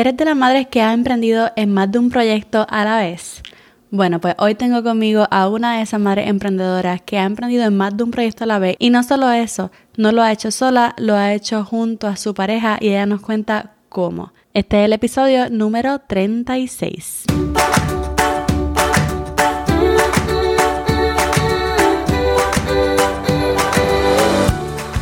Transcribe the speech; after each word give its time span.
¿Eres 0.00 0.16
de 0.16 0.24
las 0.24 0.34
madres 0.34 0.66
que 0.66 0.80
ha 0.80 0.94
emprendido 0.94 1.50
en 1.56 1.74
más 1.74 1.92
de 1.92 1.98
un 1.98 2.08
proyecto 2.08 2.66
a 2.70 2.86
la 2.86 2.96
vez? 2.96 3.42
Bueno, 3.90 4.18
pues 4.18 4.34
hoy 4.38 4.54
tengo 4.54 4.82
conmigo 4.82 5.26
a 5.30 5.46
una 5.46 5.76
de 5.76 5.82
esas 5.82 6.00
madres 6.00 6.26
emprendedoras 6.26 7.02
que 7.02 7.18
ha 7.18 7.24
emprendido 7.24 7.64
en 7.64 7.76
más 7.76 7.94
de 7.94 8.04
un 8.04 8.10
proyecto 8.10 8.44
a 8.44 8.46
la 8.46 8.58
vez. 8.58 8.76
Y 8.78 8.88
no 8.88 9.02
solo 9.02 9.30
eso, 9.30 9.70
no 9.98 10.10
lo 10.10 10.22
ha 10.22 10.32
hecho 10.32 10.50
sola, 10.52 10.94
lo 10.96 11.16
ha 11.16 11.34
hecho 11.34 11.66
junto 11.66 12.08
a 12.08 12.16
su 12.16 12.32
pareja 12.32 12.78
y 12.80 12.88
ella 12.88 13.04
nos 13.04 13.20
cuenta 13.20 13.72
cómo. 13.90 14.32
Este 14.54 14.80
es 14.80 14.86
el 14.86 14.94
episodio 14.94 15.50
número 15.50 15.98
36. 15.98 17.24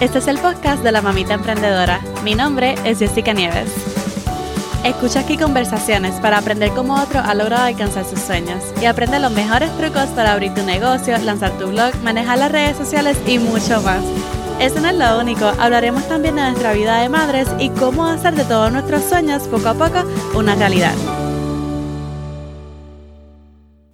Este 0.01 0.19
es 0.19 0.27
el 0.27 0.39
podcast 0.39 0.83
de 0.83 0.91
la 0.91 1.03
mamita 1.03 1.35
emprendedora. 1.35 2.01
Mi 2.25 2.35
nombre 2.35 2.75
es 2.85 2.99
Jessica 2.99 3.33
Nieves. 3.33 3.98
Escucha 4.89 5.21
aquí 5.21 5.37
conversaciones 5.37 6.15
para 6.15 6.39
aprender 6.39 6.71
cómo 6.71 6.95
otro 6.95 7.21
ha 7.21 7.35
logrado 7.35 7.65
alcanzar 7.65 8.07
sus 8.07 8.21
sueños 8.21 8.65
y 8.81 8.87
aprende 8.87 9.19
los 9.21 9.31
mejores 9.31 9.71
trucos 9.77 10.07
para 10.17 10.33
abrir 10.33 10.55
tu 10.55 10.63
negocio, 10.63 11.19
lanzar 11.19 11.53
tu 11.59 11.67
blog, 11.67 11.95
manejar 12.03 12.39
las 12.39 12.51
redes 12.51 12.79
sociales 12.79 13.19
y 13.27 13.39
mucho 13.39 13.83
más. 13.83 14.03
Eso 14.59 14.81
no 14.81 14.89
es 14.89 14.97
lo 14.97 15.21
único, 15.21 15.45
hablaremos 15.45 16.09
también 16.09 16.37
de 16.37 16.41
nuestra 16.41 16.73
vida 16.73 17.03
de 17.03 17.11
madres 17.11 17.49
y 17.59 17.69
cómo 17.69 18.07
hacer 18.07 18.35
de 18.35 18.45
todos 18.45 18.73
nuestros 18.73 19.05
sueños 19.05 19.43
poco 19.43 19.69
a 19.69 19.75
poco 19.75 20.05
una 20.35 20.55
realidad. 20.55 20.95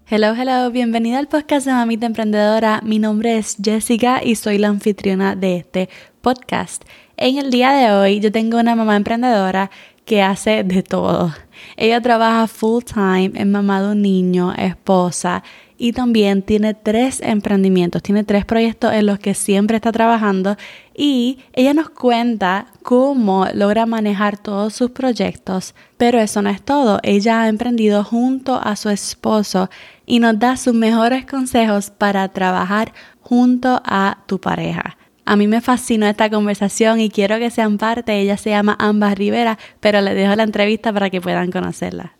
Hello, 0.07 0.33
hello, 0.33 0.71
bienvenida 0.71 1.19
al 1.19 1.27
podcast 1.27 1.67
de 1.67 1.73
Mamita 1.73 2.07
Emprendedora. 2.07 2.81
Mi 2.85 3.01
nombre 3.01 3.37
es 3.37 3.57
Jessica 3.61 4.23
y 4.23 4.37
soy 4.37 4.59
la 4.59 4.69
anfitriona 4.69 5.35
de 5.35 5.57
este 5.57 5.89
podcast. 6.21 6.85
En 7.17 7.39
el 7.39 7.51
día 7.51 7.73
de 7.73 7.93
hoy 7.93 8.21
yo 8.21 8.33
tengo 8.33 8.59
una 8.59 8.75
mamá 8.75 8.97
emprendedora 8.97 9.71
que 10.05 10.23
hace 10.23 10.65
de 10.65 10.83
todo. 10.83 11.33
Ella 11.77 12.01
trabaja 12.01 12.47
full 12.47 12.83
time, 12.85 13.33
es 13.35 13.47
mamá 13.47 13.83
de 13.83 13.93
un 13.93 14.03
niño, 14.03 14.53
esposa 14.55 15.43
y 15.77 15.93
también 15.93 16.43
tiene 16.43 16.75
tres 16.75 17.21
emprendimientos, 17.21 18.03
tiene 18.03 18.25
tres 18.25 18.45
proyectos 18.45 18.93
en 18.93 19.07
los 19.07 19.19
que 19.19 19.35
siempre 19.35 19.77
está 19.77 19.93
trabajando 19.93 20.57
y 20.95 21.39
ella 21.53 21.75
nos 21.75 21.91
cuenta 21.91 22.67
cómo 22.83 23.47
logra 23.53 23.87
manejar 23.87 24.39
todos 24.39 24.75
sus 24.75 24.91
proyectos, 24.91 25.75
pero 25.97 26.21
eso 26.21 26.43
no 26.43 26.51
es 26.51 26.63
todo, 26.63 27.01
ella 27.03 27.43
ha 27.43 27.49
emprendido 27.49 28.05
junto 28.05 28.61
a 28.63 28.77
su 28.77 28.89
esposo 28.91 29.69
y 30.07 30.21
nos 30.21 30.39
da 30.39 30.57
sus 30.57 30.75
mejores 30.75 31.27
consejos 31.27 31.91
para 31.91 32.29
trabajar 32.29 32.93
junto 33.21 33.83
a 33.85 34.19
tu 34.27 34.41
pareja. 34.41 34.97
A 35.27 35.37
mí 35.37 35.47
me 35.49 35.63
fascinó 35.63 36.07
esta 36.07 36.29
conversación 36.29 37.01
y 37.01 37.09
quiero 37.09 37.39
que 37.39 37.51
sean 37.51 37.79
parte. 37.79 38.21
Ella 38.21 38.37
se 38.37 38.51
llama 38.51 38.77
Ambas 38.79 39.17
Rivera, 39.17 39.59
pero 39.81 40.01
les 40.03 40.15
dejo 40.15 40.35
la 40.37 40.43
entrevista 40.43 40.93
para 40.93 41.09
que 41.09 41.21
puedan 41.21 41.51
conocerla. 41.51 42.17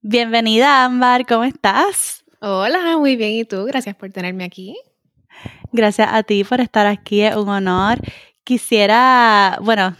Bienvenida, 0.00 0.84
Ámbar, 0.84 1.26
¿cómo 1.26 1.44
estás? 1.44 2.24
Hola, 2.40 2.96
muy 2.96 3.16
bien. 3.16 3.32
¿Y 3.32 3.44
tú? 3.44 3.64
Gracias 3.64 3.94
por 3.94 4.10
tenerme 4.10 4.44
aquí. 4.44 4.74
Gracias 5.72 6.08
a 6.10 6.22
ti 6.22 6.42
por 6.44 6.62
estar 6.62 6.86
aquí, 6.86 7.20
es 7.20 7.36
un 7.36 7.50
honor. 7.50 7.98
Quisiera, 8.42 9.58
bueno, 9.60 9.94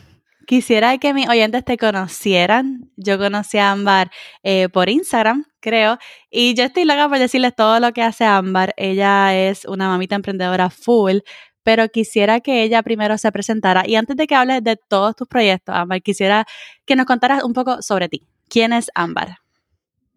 quisiera 0.47 0.97
que 0.97 1.13
mis 1.13 1.29
oyentes 1.29 1.65
te 1.65 1.77
conocieran. 1.77 2.91
Yo 2.97 3.19
conocí 3.19 3.59
a 3.59 3.71
Ámbar 3.71 4.11
eh, 4.43 4.71
por 4.71 4.89
Instagram, 4.89 5.45
creo, 5.61 5.99
y 6.31 6.55
yo 6.55 6.65
estoy 6.65 6.87
loca 6.87 7.09
por 7.09 7.19
decirles 7.19 7.55
todo 7.55 7.79
lo 7.79 7.93
que 7.93 8.03
hace 8.03 8.25
Ámbar. 8.25 8.73
Ella 8.79 9.37
es 9.37 9.67
una 9.67 9.89
mamita 9.89 10.17
emprendedora 10.17 10.71
full, 10.71 11.19
pero 11.63 11.89
quisiera 11.89 12.41
que 12.41 12.63
ella 12.63 12.83
primero 12.83 13.19
se 13.19 13.31
presentara. 13.33 13.87
Y 13.87 13.97
antes 13.97 14.17
de 14.17 14.27
que 14.27 14.35
hables 14.35 14.63
de 14.65 14.77
todos 14.77 15.17
tus 15.17 15.29
proyectos, 15.29 15.75
Ámbar, 15.75 16.03
quisiera 16.03 16.47
que 16.87 16.97
nos 16.97 17.07
contaras 17.07 17.45
un 17.45 17.53
poco 17.53 17.83
sobre 17.83 18.09
ti. 18.09 18.27
¿Quién 18.49 18.73
es 18.73 18.91
Ámbar? 18.95 19.39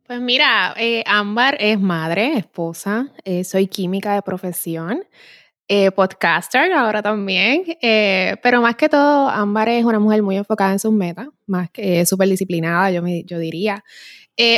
Pues 0.06 0.20
mira, 0.20 0.74
eh, 0.78 1.02
Ámbar 1.06 1.56
es 1.60 1.80
madre, 1.80 2.38
esposa, 2.38 3.08
eh, 3.24 3.46
soy 3.46 3.68
química 3.68 4.14
de 4.14 4.22
profesión, 4.22 5.04
eh, 5.70 5.92
podcaster 5.92 6.74
ahora 6.74 7.02
también, 7.02 7.64
pero 8.44 8.62
más 8.62 8.76
que 8.76 8.90
todo, 8.90 9.30
Ámbar 9.30 9.70
es 9.70 9.86
una 9.86 10.00
mujer 10.00 10.22
muy 10.22 10.36
enfocada 10.36 10.74
en 10.74 10.80
sus 10.80 10.92
metas, 10.92 11.28
más 11.48 11.70
que 11.72 12.06
súper 12.06 12.28
disciplinada, 12.28 12.92
yo, 12.92 13.02
me, 13.02 13.24
yo 13.24 13.40
diría. 13.40 13.82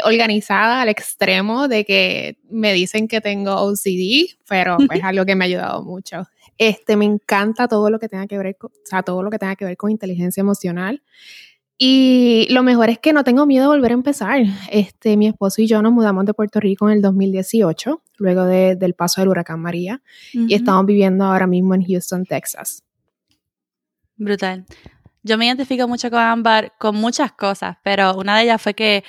Organizada 0.03 0.81
al 0.81 0.89
extremo 0.89 1.67
de 1.67 1.85
que 1.85 2.37
me 2.49 2.73
dicen 2.73 3.07
que 3.07 3.21
tengo 3.21 3.55
OCD, 3.55 4.37
pero 4.47 4.77
es 4.93 5.03
algo 5.03 5.25
que 5.25 5.35
me 5.35 5.45
ha 5.45 5.47
ayudado 5.47 5.83
mucho. 5.83 6.27
Este, 6.57 6.95
me 6.95 7.05
encanta 7.05 7.67
todo 7.67 7.89
lo 7.89 7.99
que 7.99 8.07
tenga 8.07 8.27
que 8.27 8.37
ver 8.37 8.55
con, 8.57 8.71
o 8.71 8.85
sea, 8.85 9.03
todo 9.03 9.21
lo 9.21 9.29
que 9.29 9.39
tenga 9.39 9.55
que 9.55 9.65
ver 9.65 9.77
con 9.77 9.91
inteligencia 9.91 10.41
emocional. 10.41 11.01
Y 11.77 12.47
lo 12.51 12.63
mejor 12.63 12.89
es 12.89 12.99
que 12.99 13.11
no 13.11 13.25
tengo 13.25 13.45
miedo 13.45 13.63
de 13.63 13.77
volver 13.77 13.91
a 13.91 13.95
empezar. 13.95 14.41
Este, 14.71 15.17
mi 15.17 15.27
esposo 15.27 15.61
y 15.61 15.67
yo 15.67 15.81
nos 15.81 15.91
mudamos 15.91 16.25
de 16.25 16.33
Puerto 16.33 16.61
Rico 16.61 16.89
en 16.89 16.95
el 16.95 17.01
2018, 17.01 18.01
luego 18.17 18.45
del 18.45 18.93
paso 18.93 19.19
del 19.19 19.29
huracán 19.29 19.59
María, 19.59 20.01
y 20.31 20.53
estamos 20.53 20.85
viviendo 20.85 21.25
ahora 21.25 21.47
mismo 21.47 21.75
en 21.75 21.83
Houston, 21.85 22.25
Texas. 22.25 22.83
Brutal. 24.15 24.65
Yo 25.23 25.37
me 25.37 25.47
identifico 25.47 25.87
mucho 25.87 26.09
con 26.09 26.19
Ámbar 26.19 26.73
con 26.77 26.95
muchas 26.95 27.33
cosas, 27.33 27.77
pero 27.83 28.15
una 28.15 28.37
de 28.37 28.43
ellas 28.43 28.61
fue 28.61 28.73
que, 28.73 29.03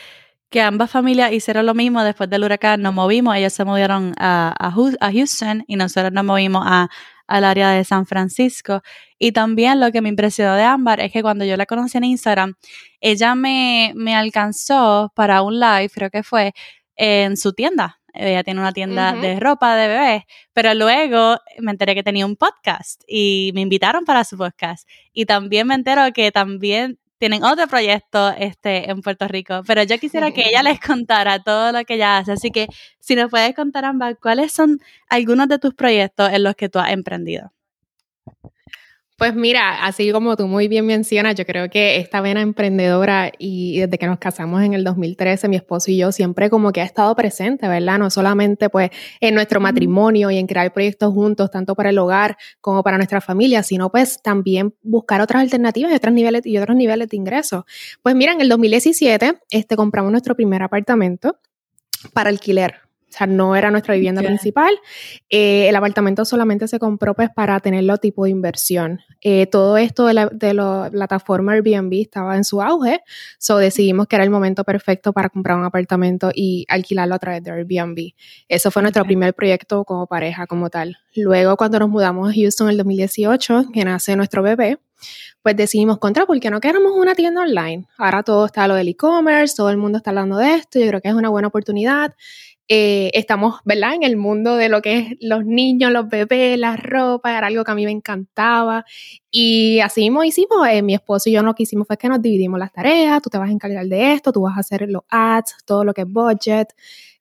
que 0.51 0.61
ambas 0.61 0.91
familias 0.91 1.33
hicieron 1.33 1.67
lo 1.67 1.75
mismo 1.75 2.03
después 2.05 2.31
del 2.31 2.45
huracán. 2.45 2.83
Nos 2.83 2.95
movimos, 2.95 3.37
ellos 3.37 3.53
se 3.53 3.65
movieron 3.65 4.15
a, 4.19 4.55
a 4.59 5.13
Houston 5.13 5.65
y 5.67 5.77
nosotros 5.77 6.13
nos 6.13 6.25
movimos 6.25 6.65
a, 6.67 6.89
al 7.27 7.45
área 7.45 7.71
de 7.71 7.85
San 7.85 8.07
Francisco. 8.07 8.83
Y 9.19 9.33
también 9.33 9.81
lo 9.81 9.91
que 9.91 10.01
me 10.01 10.09
impresionó 10.09 10.55
de 10.55 10.63
Ámbar 10.63 11.01
es 11.01 11.13
que 11.13 11.23
cuando 11.23 11.45
yo 11.45 11.57
la 11.57 11.67
conocí 11.67 11.99
en 11.99 12.05
Instagram, 12.05 12.55
ella 13.01 13.35
me, 13.35 13.93
me 13.97 14.15
alcanzó 14.15 15.13
para 15.15 15.43
un 15.43 15.59
live, 15.59 15.91
creo 15.93 16.11
que 16.11 16.23
fue, 16.23 16.53
en 16.97 17.37
su 17.37 17.53
tienda. 17.53 18.01
Ella 18.15 18.43
tiene 18.43 18.61
una 18.61 18.73
tienda 18.73 19.13
de 19.13 19.39
ropa 19.39 19.77
de 19.77 19.89
bebés, 19.89 20.23
pero 20.55 20.73
luego 20.73 21.39
me 21.59 21.73
enteré 21.73 21.95
que 21.95 22.03
tenía 22.03 22.25
un 22.25 22.35
podcast 22.35 23.03
y 23.07 23.51
me 23.55 23.61
invitaron 23.61 24.07
para 24.07 24.25
su 24.25 24.39
podcast. 24.39 24.89
Y 25.13 25.27
también 25.27 25.67
me 25.67 25.75
entero 25.75 26.03
que 26.15 26.33
también 26.33 26.99
tienen 27.19 27.43
otro 27.45 27.67
proyecto 27.67 28.31
este, 28.31 28.91
en 28.91 29.01
Puerto 29.01 29.27
Rico, 29.29 29.63
pero 29.67 29.83
yo 29.83 29.99
quisiera 29.99 30.33
que 30.33 30.49
ella 30.49 30.63
les 30.63 30.81
contara 30.81 31.43
todo 31.43 31.73
lo 31.73 31.85
que 31.85 31.95
ella 31.95 32.19
hace. 32.19 32.33
Así 32.33 32.51
que 32.51 32.69
si 33.01 33.15
nos 33.15 33.31
puedes 33.31 33.55
contar, 33.55 33.85
ambas, 33.85 34.17
¿cuáles 34.21 34.53
son 34.53 34.79
algunos 35.09 35.49
de 35.49 35.59
tus 35.59 35.75
proyectos 35.75 36.33
en 36.33 36.43
los 36.43 36.55
que 36.55 36.69
tú 36.69 36.79
has 36.79 36.91
emprendido? 36.91 37.53
Pues 39.19 39.35
mira, 39.35 39.87
así 39.87 40.13
como 40.13 40.37
tú 40.37 40.47
muy 40.47 40.69
bien 40.69 40.85
mencionas, 40.85 41.37
yo 41.37 41.47
creo 41.47 41.71
que 41.71 41.97
esta 41.97 42.21
vena 42.21 42.43
emprendedora 42.43 43.33
y 43.39 43.81
desde 43.81 43.97
que 43.97 44.07
nos 44.07 44.19
casamos 44.19 44.63
en 44.63 44.75
el 44.75 44.85
2013, 44.85 45.49
mi 45.49 45.57
esposo 45.57 45.91
y 45.91 45.97
yo 45.97 46.13
siempre 46.13 46.51
como 46.51 46.71
que 46.71 46.83
ha 46.83 46.85
estado 46.85 47.17
presente, 47.17 47.67
¿verdad? 47.67 47.99
No 47.99 48.11
solamente 48.11 48.69
pues 48.69 48.91
en 49.23 49.35
nuestro 49.35 49.59
matrimonio 49.59 50.31
y 50.31 50.37
en 50.37 50.47
crear 50.47 50.71
proyectos 50.71 51.15
juntos, 51.15 51.51
tanto 51.51 51.75
para 51.75 51.89
el 51.89 51.99
hogar 51.99 52.37
como 52.61 52.83
para 52.83 52.99
nuestra 52.99 53.23
familia, 53.23 53.63
sino 53.63 53.91
pues 53.91 54.21
también 54.23 54.75
buscar 54.83 55.23
otras 55.23 55.41
alternativas 55.41 55.93
y 55.93 55.95
otros 55.95 56.13
niveles, 56.13 56.45
y 56.45 56.59
otros 56.59 56.77
niveles 56.77 57.09
de 57.09 57.17
ingresos. 57.17 57.65
Pues 58.03 58.15
mira, 58.15 58.33
en 58.33 58.43
el 58.43 58.51
2017 58.51 59.39
este, 59.49 59.77
compramos 59.77 60.13
nuestro 60.13 60.35
primer 60.35 60.63
apartamento 60.63 61.39
para 62.13 62.29
alquiler 62.29 62.86
o 63.09 63.13
sea, 63.13 63.27
no 63.27 63.55
era 63.55 63.71
nuestra 63.71 63.95
vivienda 63.95 64.21
principal. 64.21 64.75
Eh, 65.31 65.69
el 65.69 65.77
apartamento 65.77 66.25
solamente 66.25 66.67
se 66.67 66.79
compró 66.79 67.15
pues 67.15 67.31
para 67.31 67.59
tenerlo 67.61 67.99
tipo 67.99 68.25
de 68.25 68.31
inversión. 68.31 69.01
Eh, 69.23 69.47
todo 69.47 69.77
esto 69.77 70.07
de 70.07 70.15
la, 70.15 70.27
de 70.27 70.55
la 70.55 70.89
plataforma 70.91 71.53
Airbnb 71.53 71.93
estaba 72.03 72.37
en 72.37 72.45
su 72.45 72.61
auge, 72.61 73.01
so 73.39 73.59
decidimos 73.59 74.07
que 74.09 74.17
era 74.17 74.25
el 74.25 74.31
momento 74.31 74.65
perfecto 74.65 75.13
para 75.13 75.29
comprar 75.29 75.57
un 75.57 75.65
apartamento 75.65 76.31
y 76.35 76.67
alquilarlo 76.69 77.15
a 77.15 77.19
través 77.19 77.43
de 77.45 77.53
Airbnb. 77.53 78.13
Eso 78.49 78.71
fue 78.71 78.83
nuestro 78.83 79.05
primer 79.05 79.35
proyecto 79.35 79.85
como 79.85 80.07
pareja, 80.07 80.47
como 80.47 80.69
tal. 80.69 80.99
Luego, 81.15 81.57
cuando 81.57 81.79
nos 81.79 81.89
mudamos 81.89 82.29
a 82.31 82.35
Houston 82.35 82.67
en 82.67 82.73
el 82.73 82.77
2018, 82.79 83.67
que 83.73 83.85
nace 83.85 84.17
nuestro 84.17 84.43
bebé, 84.43 84.79
pues 85.43 85.57
decidimos 85.57 85.99
contra 85.99 86.27
porque 86.27 86.51
no 86.51 86.61
queremos 86.61 86.93
una 86.97 87.15
tienda 87.15 87.43
online. 87.43 87.87
Ahora 87.99 88.23
todo 88.23 88.47
está 88.47 88.67
lo 88.67 88.75
del 88.75 88.89
e-commerce, 88.89 89.55
todo 89.57 89.71
el 89.71 89.77
mundo 89.77 89.99
está 89.99 90.11
hablando 90.11 90.37
de 90.37 90.55
esto, 90.55 90.79
yo 90.79 90.89
creo 90.89 91.01
que 91.01 91.09
es 91.09 91.15
una 91.15 91.29
buena 91.29 91.49
oportunidad. 91.49 92.15
Eh, 92.69 93.13
estamos, 93.15 93.61
¿verdad? 93.65 93.95
En 93.95 94.03
el 94.03 94.17
mundo 94.17 94.57
de 94.57 94.69
lo 94.69 94.83
que 94.83 94.99
es 94.99 95.17
los 95.21 95.45
niños, 95.45 95.93
los 95.93 96.09
bebés, 96.09 96.59
la 96.59 96.77
ropa, 96.77 97.37
era 97.37 97.47
algo 97.47 97.63
que 97.63 97.71
a 97.71 97.75
mí 97.77 97.85
me 97.85 97.93
encantaba. 97.93 98.85
Y 99.31 99.79
así 99.81 100.01
mismo 100.01 100.25
hicimos, 100.25 100.67
eh, 100.69 100.83
mi 100.83 100.95
esposo 100.95 101.29
y 101.29 101.33
yo 101.33 101.43
lo 101.43 101.55
que 101.55 101.63
hicimos 101.63 101.87
fue 101.87 101.97
que 101.97 102.09
nos 102.09 102.21
dividimos 102.21 102.59
las 102.59 102.73
tareas, 102.73 103.23
tú 103.23 103.31
te 103.31 103.39
vas 103.39 103.51
a 103.51 103.53
encargar 103.53 103.87
de 103.87 104.15
esto, 104.15 104.33
tú 104.33 104.43
vas 104.43 104.57
a 104.57 104.61
hacer 104.61 104.89
los 104.89 105.03
ads, 105.09 105.55
todo 105.65 105.85
lo 105.85 105.95
que 105.95 106.03
es 106.03 106.09
budget, 106.09 106.75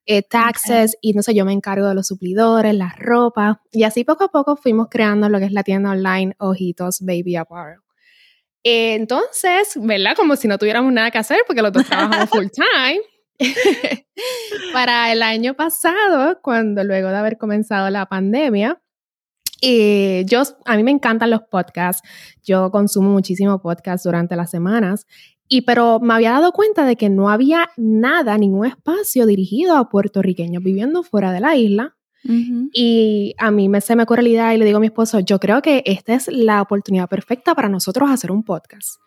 eh, 0.07 0.23
taxes, 0.23 0.97
y 1.01 1.13
no 1.13 1.21
sé, 1.21 1.35
yo 1.35 1.45
me 1.45 1.53
encargo 1.53 1.87
de 1.87 1.95
los 1.95 2.07
suplidores, 2.07 2.73
la 2.73 2.95
ropa. 2.97 3.61
Y 3.71 3.83
así 3.83 4.03
poco 4.03 4.23
a 4.25 4.29
poco 4.29 4.55
fuimos 4.55 4.87
creando 4.89 5.29
lo 5.29 5.37
que 5.37 5.45
es 5.45 5.51
la 5.51 5.63
tienda 5.63 5.91
online 5.91 6.35
Ojitos 6.39 7.01
Baby 7.01 7.35
Apparel. 7.35 7.79
entonces, 8.63 9.73
¿verdad? 9.79 10.15
Como 10.15 10.35
si 10.35 10.47
no 10.47 10.57
tuviéramos 10.57 10.91
nada 10.91 11.11
que 11.11 11.19
hacer 11.19 11.43
porque 11.45 11.61
los 11.61 11.71
dos 11.71 11.85
trabajamos 11.85 12.29
full 12.31 12.47
time. 12.47 13.01
para 14.73 15.11
el 15.11 15.21
año 15.21 15.53
pasado, 15.55 16.39
cuando 16.41 16.83
luego 16.83 17.09
de 17.09 17.17
haber 17.17 17.37
comenzado 17.37 17.89
la 17.89 18.05
pandemia, 18.05 18.81
y 19.61 20.25
yo, 20.25 20.43
a 20.65 20.75
mí 20.75 20.83
me 20.83 20.91
encantan 20.91 21.29
los 21.29 21.41
podcasts, 21.49 22.07
yo 22.43 22.71
consumo 22.71 23.09
muchísimo 23.09 23.61
podcast 23.61 24.03
durante 24.03 24.35
las 24.35 24.51
semanas 24.51 25.07
Y 25.47 25.61
pero 25.61 25.99
me 25.99 26.13
había 26.13 26.31
dado 26.31 26.51
cuenta 26.51 26.85
de 26.85 26.95
que 26.95 27.09
no 27.09 27.29
había 27.29 27.69
nada, 27.77 28.37
ningún 28.37 28.65
espacio 28.65 29.25
dirigido 29.25 29.77
a 29.77 29.89
puertorriqueños 29.89 30.61
viviendo 30.63 31.03
fuera 31.03 31.31
de 31.31 31.39
la 31.39 31.55
isla. 31.55 31.95
Y 32.73 33.35
a 33.37 33.51
mí 33.51 33.69
me, 33.69 33.81
se 33.81 33.95
me 33.95 34.01
ocurre 34.01 34.23
la 34.23 34.29
idea 34.29 34.55
y 34.55 34.57
le 34.57 34.65
digo 34.65 34.77
a 34.77 34.81
mi 34.81 34.87
esposo, 34.87 35.19
yo 35.19 35.39
creo 35.39 35.61
que 35.61 35.83
esta 35.85 36.15
es 36.15 36.27
la 36.27 36.59
oportunidad 36.59 37.07
perfecta 37.07 37.53
para 37.53 37.69
nosotros 37.69 38.09
hacer 38.09 38.31
un 38.31 38.43
podcast. 38.43 38.99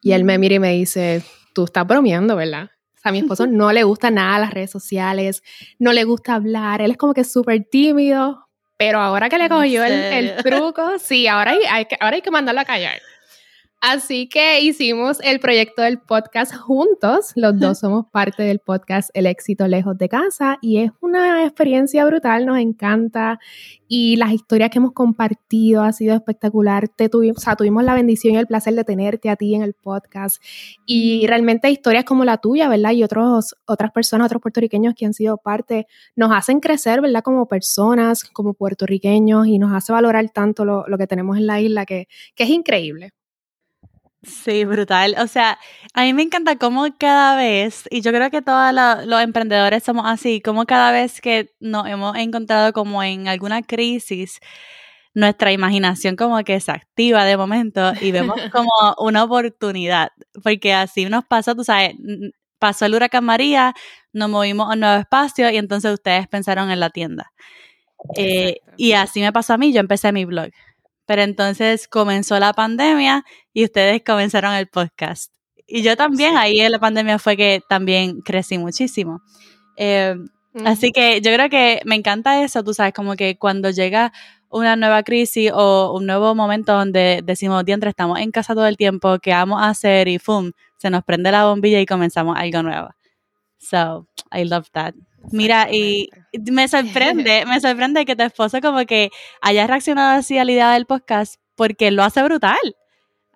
Y 0.00 0.12
él 0.12 0.24
me 0.24 0.38
mira 0.38 0.54
y 0.54 0.58
me 0.58 0.72
dice, 0.72 1.22
tú 1.54 1.64
estás 1.64 1.86
bromeando, 1.86 2.34
¿verdad? 2.34 2.70
O 3.02 3.04
sea, 3.04 3.10
a 3.10 3.12
mi 3.12 3.18
esposo 3.18 3.48
no 3.48 3.72
le 3.72 3.82
gusta 3.82 4.12
nada 4.12 4.38
las 4.38 4.54
redes 4.54 4.70
sociales, 4.70 5.42
no 5.80 5.92
le 5.92 6.04
gusta 6.04 6.34
hablar, 6.34 6.80
él 6.80 6.92
es 6.92 6.96
como 6.96 7.14
que 7.14 7.24
súper 7.24 7.64
tímido, 7.64 8.48
pero 8.76 9.00
ahora 9.00 9.28
que 9.28 9.38
le 9.38 9.48
cogió 9.48 9.82
el, 9.82 9.92
el, 9.92 10.36
truco, 10.42 10.98
sí, 11.00 11.26
ahora 11.26 11.52
hay, 11.52 11.60
hay, 11.68 11.86
ahora 12.00 12.16
hay 12.16 12.22
que 12.22 12.30
mandarlo 12.30 12.60
a 12.60 12.64
callar. 12.64 13.00
Así 13.84 14.28
que 14.28 14.60
hicimos 14.60 15.18
el 15.24 15.40
proyecto 15.40 15.82
del 15.82 15.98
podcast 15.98 16.54
juntos. 16.54 17.32
Los 17.34 17.58
dos 17.58 17.78
somos 17.80 18.06
parte 18.12 18.44
del 18.44 18.60
podcast 18.60 19.10
El 19.12 19.26
éxito 19.26 19.66
lejos 19.66 19.98
de 19.98 20.08
casa 20.08 20.56
y 20.62 20.78
es 20.78 20.92
una 21.00 21.44
experiencia 21.44 22.04
brutal, 22.04 22.46
nos 22.46 22.58
encanta. 22.58 23.40
Y 23.88 24.14
las 24.14 24.30
historias 24.30 24.70
que 24.70 24.78
hemos 24.78 24.92
compartido 24.92 25.82
ha 25.82 25.92
sido 25.92 26.14
espectacular. 26.14 26.86
Te 26.90 27.08
tuvimos, 27.08 27.38
o 27.38 27.40
sea, 27.40 27.56
tuvimos 27.56 27.82
la 27.82 27.94
bendición 27.94 28.36
y 28.36 28.38
el 28.38 28.46
placer 28.46 28.72
de 28.74 28.84
tenerte 28.84 29.30
a 29.30 29.34
ti 29.34 29.52
en 29.56 29.62
el 29.62 29.74
podcast. 29.74 30.40
Y 30.86 31.26
realmente 31.26 31.68
historias 31.68 32.04
como 32.04 32.24
la 32.24 32.36
tuya, 32.36 32.68
¿verdad? 32.68 32.92
Y 32.92 33.02
otros, 33.02 33.56
otras 33.66 33.90
personas, 33.90 34.26
otros 34.26 34.42
puertorriqueños 34.42 34.94
que 34.96 35.06
han 35.06 35.12
sido 35.12 35.38
parte, 35.38 35.88
nos 36.14 36.30
hacen 36.30 36.60
crecer, 36.60 37.00
¿verdad? 37.00 37.24
Como 37.24 37.48
personas, 37.48 38.22
como 38.22 38.54
puertorriqueños 38.54 39.48
y 39.48 39.58
nos 39.58 39.72
hace 39.72 39.92
valorar 39.92 40.30
tanto 40.30 40.64
lo, 40.64 40.86
lo 40.86 40.98
que 40.98 41.08
tenemos 41.08 41.36
en 41.36 41.48
la 41.48 41.60
isla 41.60 41.84
que, 41.84 42.06
que 42.36 42.44
es 42.44 42.50
increíble. 42.50 43.10
Sí, 44.24 44.64
brutal. 44.64 45.16
O 45.18 45.26
sea, 45.26 45.58
a 45.94 46.02
mí 46.04 46.12
me 46.14 46.22
encanta 46.22 46.56
cómo 46.56 46.86
cada 46.96 47.34
vez, 47.36 47.88
y 47.90 48.02
yo 48.02 48.12
creo 48.12 48.30
que 48.30 48.40
todos 48.40 48.72
los 49.04 49.20
emprendedores 49.20 49.82
somos 49.82 50.04
así, 50.06 50.40
como 50.40 50.64
cada 50.64 50.92
vez 50.92 51.20
que 51.20 51.50
nos 51.58 51.88
hemos 51.88 52.16
encontrado 52.16 52.72
como 52.72 53.02
en 53.02 53.26
alguna 53.26 53.62
crisis, 53.62 54.38
nuestra 55.14 55.52
imaginación 55.52 56.16
como 56.16 56.42
que 56.44 56.60
se 56.60 56.70
activa 56.72 57.24
de 57.24 57.36
momento 57.36 57.92
y 58.00 58.12
vemos 58.12 58.36
como 58.52 58.70
una 58.98 59.24
oportunidad, 59.24 60.10
porque 60.44 60.72
así 60.72 61.06
nos 61.06 61.24
pasó, 61.24 61.56
tú 61.56 61.64
sabes, 61.64 61.94
pasó 62.60 62.86
el 62.86 62.94
huracán 62.94 63.24
María, 63.24 63.74
nos 64.12 64.30
movimos 64.30 64.68
a 64.70 64.74
un 64.74 64.80
nuevo 64.80 65.00
espacio 65.00 65.50
y 65.50 65.56
entonces 65.56 65.92
ustedes 65.94 66.28
pensaron 66.28 66.70
en 66.70 66.80
la 66.80 66.90
tienda. 66.90 67.32
Eh, 68.16 68.58
y 68.76 68.92
así 68.92 69.20
me 69.20 69.32
pasó 69.32 69.54
a 69.54 69.58
mí, 69.58 69.72
yo 69.72 69.80
empecé 69.80 70.12
mi 70.12 70.24
blog. 70.24 70.50
Pero 71.12 71.24
entonces 71.24 71.88
comenzó 71.88 72.38
la 72.38 72.54
pandemia 72.54 73.22
y 73.52 73.64
ustedes 73.64 74.02
comenzaron 74.02 74.54
el 74.54 74.66
podcast. 74.66 75.30
Y 75.66 75.82
yo 75.82 75.94
también, 75.94 76.38
ahí 76.38 76.58
en 76.60 76.72
la 76.72 76.78
pandemia 76.78 77.18
fue 77.18 77.36
que 77.36 77.60
también 77.68 78.22
crecí 78.22 78.56
muchísimo. 78.56 79.20
Eh, 79.76 80.16
así 80.64 80.90
que 80.90 81.20
yo 81.20 81.30
creo 81.34 81.50
que 81.50 81.82
me 81.84 81.96
encanta 81.96 82.42
eso, 82.42 82.64
tú 82.64 82.72
sabes, 82.72 82.94
como 82.94 83.14
que 83.14 83.36
cuando 83.36 83.68
llega 83.68 84.10
una 84.48 84.74
nueva 84.74 85.02
crisis 85.02 85.50
o 85.52 85.92
un 85.94 86.06
nuevo 86.06 86.34
momento 86.34 86.72
donde 86.72 87.20
decimos, 87.22 87.62
diantre, 87.66 87.90
estamos 87.90 88.18
en 88.18 88.30
casa 88.30 88.54
todo 88.54 88.66
el 88.66 88.78
tiempo, 88.78 89.18
¿qué 89.18 89.32
vamos 89.32 89.60
a 89.60 89.68
hacer? 89.68 90.08
Y 90.08 90.18
¡fum! 90.18 90.52
Se 90.78 90.88
nos 90.88 91.04
prende 91.04 91.30
la 91.30 91.44
bombilla 91.44 91.78
y 91.78 91.84
comenzamos 91.84 92.38
algo 92.38 92.62
nuevo. 92.62 92.88
So, 93.58 94.08
I 94.32 94.44
love 94.44 94.70
that. 94.72 94.94
Mira, 95.30 95.68
y 95.70 96.10
me 96.50 96.68
sorprende, 96.68 97.44
me 97.46 97.60
sorprende 97.60 98.04
que 98.04 98.16
tu 98.16 98.22
esposo 98.22 98.60
como 98.60 98.84
que 98.86 99.10
haya 99.40 99.66
reaccionado 99.66 100.18
así 100.18 100.38
a 100.38 100.44
la 100.44 100.52
idea 100.52 100.72
del 100.72 100.86
podcast 100.86 101.36
porque 101.54 101.90
lo 101.90 102.02
hace 102.02 102.22
brutal. 102.22 102.58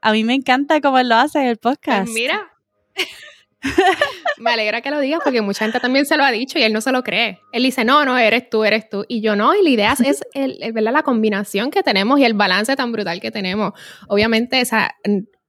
A 0.01 0.13
mí 0.13 0.25
me 0.25 0.35
encanta 0.35 0.81
cómo 0.81 0.99
él 0.99 1.09
lo 1.09 1.17
hace 1.17 1.41
en 1.41 1.47
el 1.49 1.57
pues 1.57 1.77
podcast. 1.77 2.13
mira. 2.13 2.53
me 4.39 4.51
alegra 4.51 4.81
que 4.81 4.91
lo 4.91 5.01
digas 5.01 5.21
porque 5.25 5.41
mucha 5.41 5.65
gente 5.65 5.81
también 5.81 6.07
se 6.07 6.17
lo 6.17 6.25
ha 6.25 6.31
dicho 6.31 6.59
y 6.59 6.63
él 6.63 6.73
no 6.73 6.81
se 6.81 6.93
lo 6.93 7.03
cree. 7.03 7.41
Él 7.53 7.63
dice, 7.63 7.85
no, 7.85 8.05
no, 8.05 8.17
eres 8.19 8.49
tú, 8.49 8.65
eres 8.65 8.89
tú. 8.89 9.05
Y 9.09 9.21
yo 9.21 9.37
no, 9.37 9.55
y 9.55 9.63
la 9.63 9.71
idea 9.71 9.97
es 10.05 10.23
el, 10.35 10.59
¿verdad? 10.73 10.93
la 10.93 11.03
combinación 11.03 11.71
que 11.71 11.83
tenemos 11.83 12.19
y 12.21 12.25
el 12.25 12.35
balance 12.35 12.77
tan 12.77 12.93
brutal 12.93 13.21
que 13.21 13.31
tenemos. 13.31 13.73
Obviamente, 14.09 14.61
esa, 14.61 14.95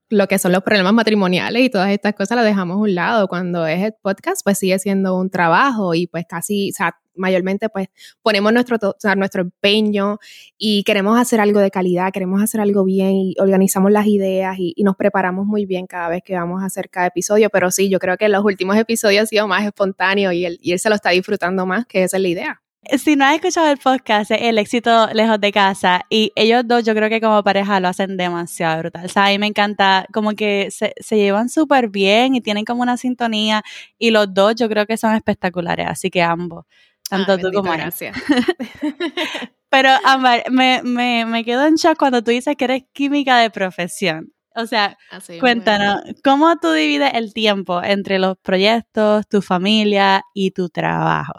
lo 0.09 0.27
que 0.27 0.39
son 0.39 0.51
los 0.51 0.63
problemas 0.63 0.94
matrimoniales 0.94 1.63
y 1.63 1.69
todas 1.69 1.89
estas 1.92 2.13
cosas 2.13 2.38
las 2.38 2.45
dejamos 2.45 2.75
a 2.75 2.80
un 2.80 2.95
lado. 2.95 3.27
Cuando 3.27 3.65
es 3.68 3.83
el 3.83 3.94
podcast, 4.01 4.42
pues 4.44 4.57
sigue 4.57 4.80
siendo 4.80 5.18
un 5.18 5.30
trabajo 5.30 5.94
y 5.94 6.07
pues 6.07 6.25
casi, 6.27 6.71
o 6.71 6.74
sea, 6.74 6.98
mayormente 7.15 7.68
pues 7.69 7.88
ponemos 8.21 8.54
nuestro, 8.54 8.77
nuestro 9.15 9.42
empeño 9.42 10.19
y 10.57 10.83
queremos 10.83 11.19
hacer 11.19 11.39
algo 11.39 11.59
de 11.59 11.71
calidad, 11.71 12.12
queremos 12.12 12.42
hacer 12.42 12.62
algo 12.62 12.83
bien 12.86 13.12
y 13.12 13.36
organizamos 13.39 13.92
las 13.92 14.06
ideas 14.07 14.57
y, 14.59 14.74
y, 14.75 14.83
nos 14.83 14.95
preparamos 14.95 15.45
muy 15.45 15.65
bien 15.65 15.88
cada 15.88 16.10
vez 16.10 16.21
que 16.24 16.36
vamos 16.36 16.62
a 16.63 16.68
hacer 16.68 16.89
cada 16.89 17.07
episodio. 17.07 17.50
Pero 17.50 17.71
sí, 17.71 17.89
yo 17.89 18.00
creo 18.00 18.18
que 18.18 18.30
los 18.30 18.44
últimos 18.45 18.77
episodios 18.77 19.21
han 19.21 19.27
sido 19.27 19.48
más 19.48 19.65
espontáneos 19.65 20.33
y 20.33 20.45
él, 20.45 20.60
y 20.62 20.71
él 20.74 20.80
se 20.80 20.89
lo 20.89 20.95
está 20.95 21.10
disfrutando 21.10 21.65
más, 21.65 21.86
que 21.86 22.03
esa 22.03 22.18
es 22.18 22.24
la 22.24 22.30
idea 22.30 22.62
si 22.97 23.15
no 23.15 23.25
has 23.25 23.35
escuchado 23.35 23.69
el 23.69 23.77
podcast, 23.77 24.31
es 24.31 24.41
El 24.41 24.57
éxito 24.57 25.07
lejos 25.13 25.39
de 25.39 25.51
casa. 25.51 26.06
Y 26.09 26.31
ellos 26.35 26.63
dos, 26.65 26.83
yo 26.83 26.94
creo 26.94 27.09
que 27.09 27.19
como 27.19 27.44
pareja 27.44 27.79
lo 27.79 27.88
hacen 27.88 28.18
demasiado 28.18 28.79
brutal. 28.79 29.06
O 29.06 29.09
sea, 29.09 29.25
a 29.25 29.29
mí 29.29 29.39
me 29.39 29.47
encanta, 29.47 30.06
como 30.13 30.31
que 30.33 30.69
se, 30.71 30.94
se 31.00 31.18
llevan 31.18 31.50
súper 31.50 31.89
bien 31.89 32.35
y 32.35 32.41
tienen 32.41 32.65
como 32.65 32.81
una 32.81 32.97
sintonía. 32.97 33.63
Y 33.97 34.12
los 34.12 34.33
dos, 34.33 34.56
yo 34.56 34.69
creo 34.69 34.85
que 34.85 34.97
son 34.97 35.15
espectaculares. 35.15 35.88
Así 35.88 36.09
que 36.09 36.21
ambos, 36.21 36.65
tanto 37.09 37.38
tú 37.38 37.51
como 37.51 37.71
gracias. 37.71 38.15
Pero, 39.69 39.89
Amar, 40.06 40.44
me, 40.50 40.81
me, 40.83 41.25
me 41.25 41.44
quedo 41.44 41.65
en 41.65 41.75
shock 41.75 41.97
cuando 41.97 42.24
tú 42.24 42.31
dices 42.31 42.56
que 42.56 42.65
eres 42.65 42.83
química 42.94 43.38
de 43.39 43.50
profesión. 43.50 44.31
O 44.56 44.65
sea, 44.65 44.97
cuéntanos, 45.39 46.01
¿cómo 46.24 46.56
tú 46.56 46.71
divides 46.71 47.12
el 47.13 47.31
tiempo 47.31 47.83
entre 47.83 48.18
los 48.18 48.38
proyectos, 48.39 49.27
tu 49.27 49.44
familia 49.44 50.24
y 50.33 50.50
tu 50.50 50.69
trabajo? 50.69 51.33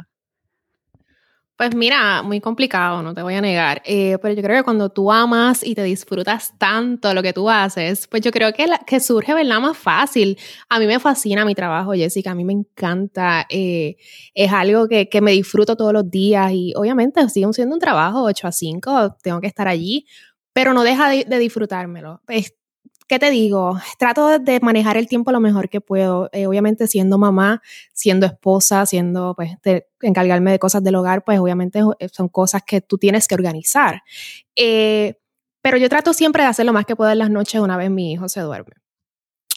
Pues 1.59 1.75
mira, 1.75 2.23
muy 2.23 2.41
complicado, 2.41 3.03
no 3.03 3.15
te 3.15 3.23
voy 3.23 3.35
a 3.35 3.41
negar, 3.41 3.83
eh, 3.85 4.17
pero 4.23 4.33
yo 4.33 4.43
creo 4.43 4.59
que 4.59 4.63
cuando 4.63 4.91
tú 4.91 5.11
amas 5.11 5.65
y 5.67 5.75
te 5.75 5.83
disfrutas 5.83 6.57
tanto 6.57 7.13
lo 7.13 7.21
que 7.21 7.33
tú 7.33 7.51
haces, 7.51 8.07
pues 8.07 8.23
yo 8.23 8.31
creo 8.31 8.53
que, 8.53 8.69
la, 8.69 8.79
que 8.79 9.01
surge, 9.01 9.35
¿verdad? 9.35 9.59
Más 9.59 9.77
fácil. 9.77 10.39
A 10.69 10.79
mí 10.79 10.87
me 10.87 11.01
fascina 11.01 11.45
mi 11.45 11.57
trabajo, 11.57 11.95
Jessica, 11.95 12.31
a 12.31 12.37
mí 12.37 12.45
me 12.45 12.53
encanta, 12.53 13.45
eh, 13.51 13.97
es 14.35 14.53
algo 14.53 14.87
que, 14.87 15.09
que, 15.09 15.21
me 15.21 15.33
disfruto 15.33 15.75
todos 15.75 15.93
los 15.93 16.09
días 16.09 16.53
y 16.53 16.73
obviamente 16.77 17.29
sigue 17.29 17.53
siendo 17.53 17.75
un 17.75 17.81
trabajo 17.81 18.23
8 18.23 18.47
a 18.47 18.53
5, 18.53 19.17
tengo 19.21 19.41
que 19.41 19.49
estar 19.49 19.67
allí, 19.67 20.07
pero 20.53 20.73
no 20.75 20.85
deja 20.85 21.11
de, 21.11 21.25
de 21.25 21.39
disfrutármelo. 21.41 22.23
¿Qué 23.09 23.19
te 23.19 23.31
digo? 23.31 23.79
Trato 23.99 24.39
de 24.39 24.61
manejar 24.61 24.97
el 24.97 25.09
tiempo 25.09 25.33
lo 25.33 25.41
mejor 25.41 25.69
que 25.69 25.81
puedo. 25.81 26.29
Eh, 26.33 26.47
obviamente 26.47 26.87
siendo 26.87 27.19
mamá, 27.19 27.63
siendo 27.93 28.27
esposa, 28.27 28.87
siendo, 28.87 29.35
pues, 29.35 29.51
encargarme 30.03 30.53
de 30.53 30.59
cosas 30.59 30.85
del 30.85 30.95
hogar, 30.95 31.25
pues 31.25 31.39
obviamente 31.41 31.81
eh, 31.99 32.09
son 32.11 32.29
cosas 32.29 32.63
que 32.65 32.81
tú 32.81 32.99
tienes 32.99 33.27
que 33.27 33.35
organizar. 33.35 34.03
Eh, 34.55 35.15
pero 35.63 35.77
yo 35.77 35.89
trato 35.89 36.13
siempre 36.13 36.43
de 36.43 36.51
hacer 36.51 36.67
lo 36.67 36.73
más 36.73 36.85
que 36.85 36.97
puedo 36.97 37.11
en 37.11 37.19
las 37.19 37.31
noches 37.31 37.61
una 37.61 37.77
vez 37.77 37.91
mi 37.91 38.13
hijo 38.13 38.29
se 38.29 38.41
duerme. 38.41 38.75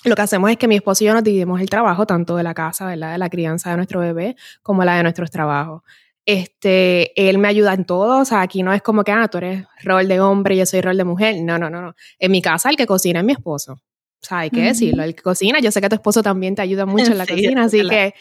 Lo 0.04 0.16
que 0.16 0.24
hacemos 0.24 0.50
es 0.50 0.58
que 0.58 0.68
mi 0.68 0.76
esposo 0.76 1.04
y 1.04 1.08
yo 1.08 1.14
nos 1.14 1.24
dividimos 1.24 1.62
el 1.62 1.70
trabajo, 1.70 2.08
tanto 2.08 2.36
de 2.36 2.42
la 2.42 2.56
casa, 2.56 2.88
¿verdad? 2.88 3.12
de 3.12 3.18
la 3.20 3.30
crianza 3.30 3.70
de 3.70 3.76
nuestro 3.76 4.00
bebé, 4.00 4.36
como 4.64 4.84
la 4.84 4.96
de 4.96 5.04
nuestros 5.04 5.30
trabajos. 5.30 5.84
Este, 6.26 7.30
él 7.30 7.40
me 7.40 7.48
ayuda 7.48 7.74
en 7.74 7.86
todo, 7.86 8.20
o 8.20 8.26
sea, 8.26 8.42
aquí 8.42 8.62
no 8.62 8.72
es 8.74 8.82
como 8.82 9.04
que, 9.04 9.12
ah, 9.12 9.28
tú 9.28 9.40
eres 9.40 9.66
rol 9.84 10.08
de 10.08 10.20
hombre, 10.20 10.56
yo 10.56 10.66
soy 10.66 10.82
rol 10.82 10.98
de 10.98 11.04
mujer. 11.04 11.42
No, 11.42 11.58
no, 11.58 11.70
no, 11.70 11.82
no. 11.82 11.96
En 12.20 12.32
mi 12.32 12.42
casa 12.42 12.70
el 12.70 12.76
que 12.76 12.86
cocina 12.86 13.20
es 13.20 13.26
mi 13.26 13.34
esposo. 13.34 13.74
O 13.74 14.26
sea, 14.26 14.40
hay 14.40 14.52
que 14.52 14.62
decirlo, 14.62 15.04
el 15.04 15.16
que 15.16 15.24
cocina, 15.24 15.60
yo 15.60 15.72
sé 15.72 15.82
que 15.82 15.90
tu 15.90 15.96
esposo 15.96 16.22
también 16.22 16.54
te 16.54 16.62
ayuda 16.62 16.86
mucho 16.86 17.12
en 17.12 17.18
la 17.18 17.26
cocina, 17.28 17.64
así 17.64 17.82
que, 17.88 18.14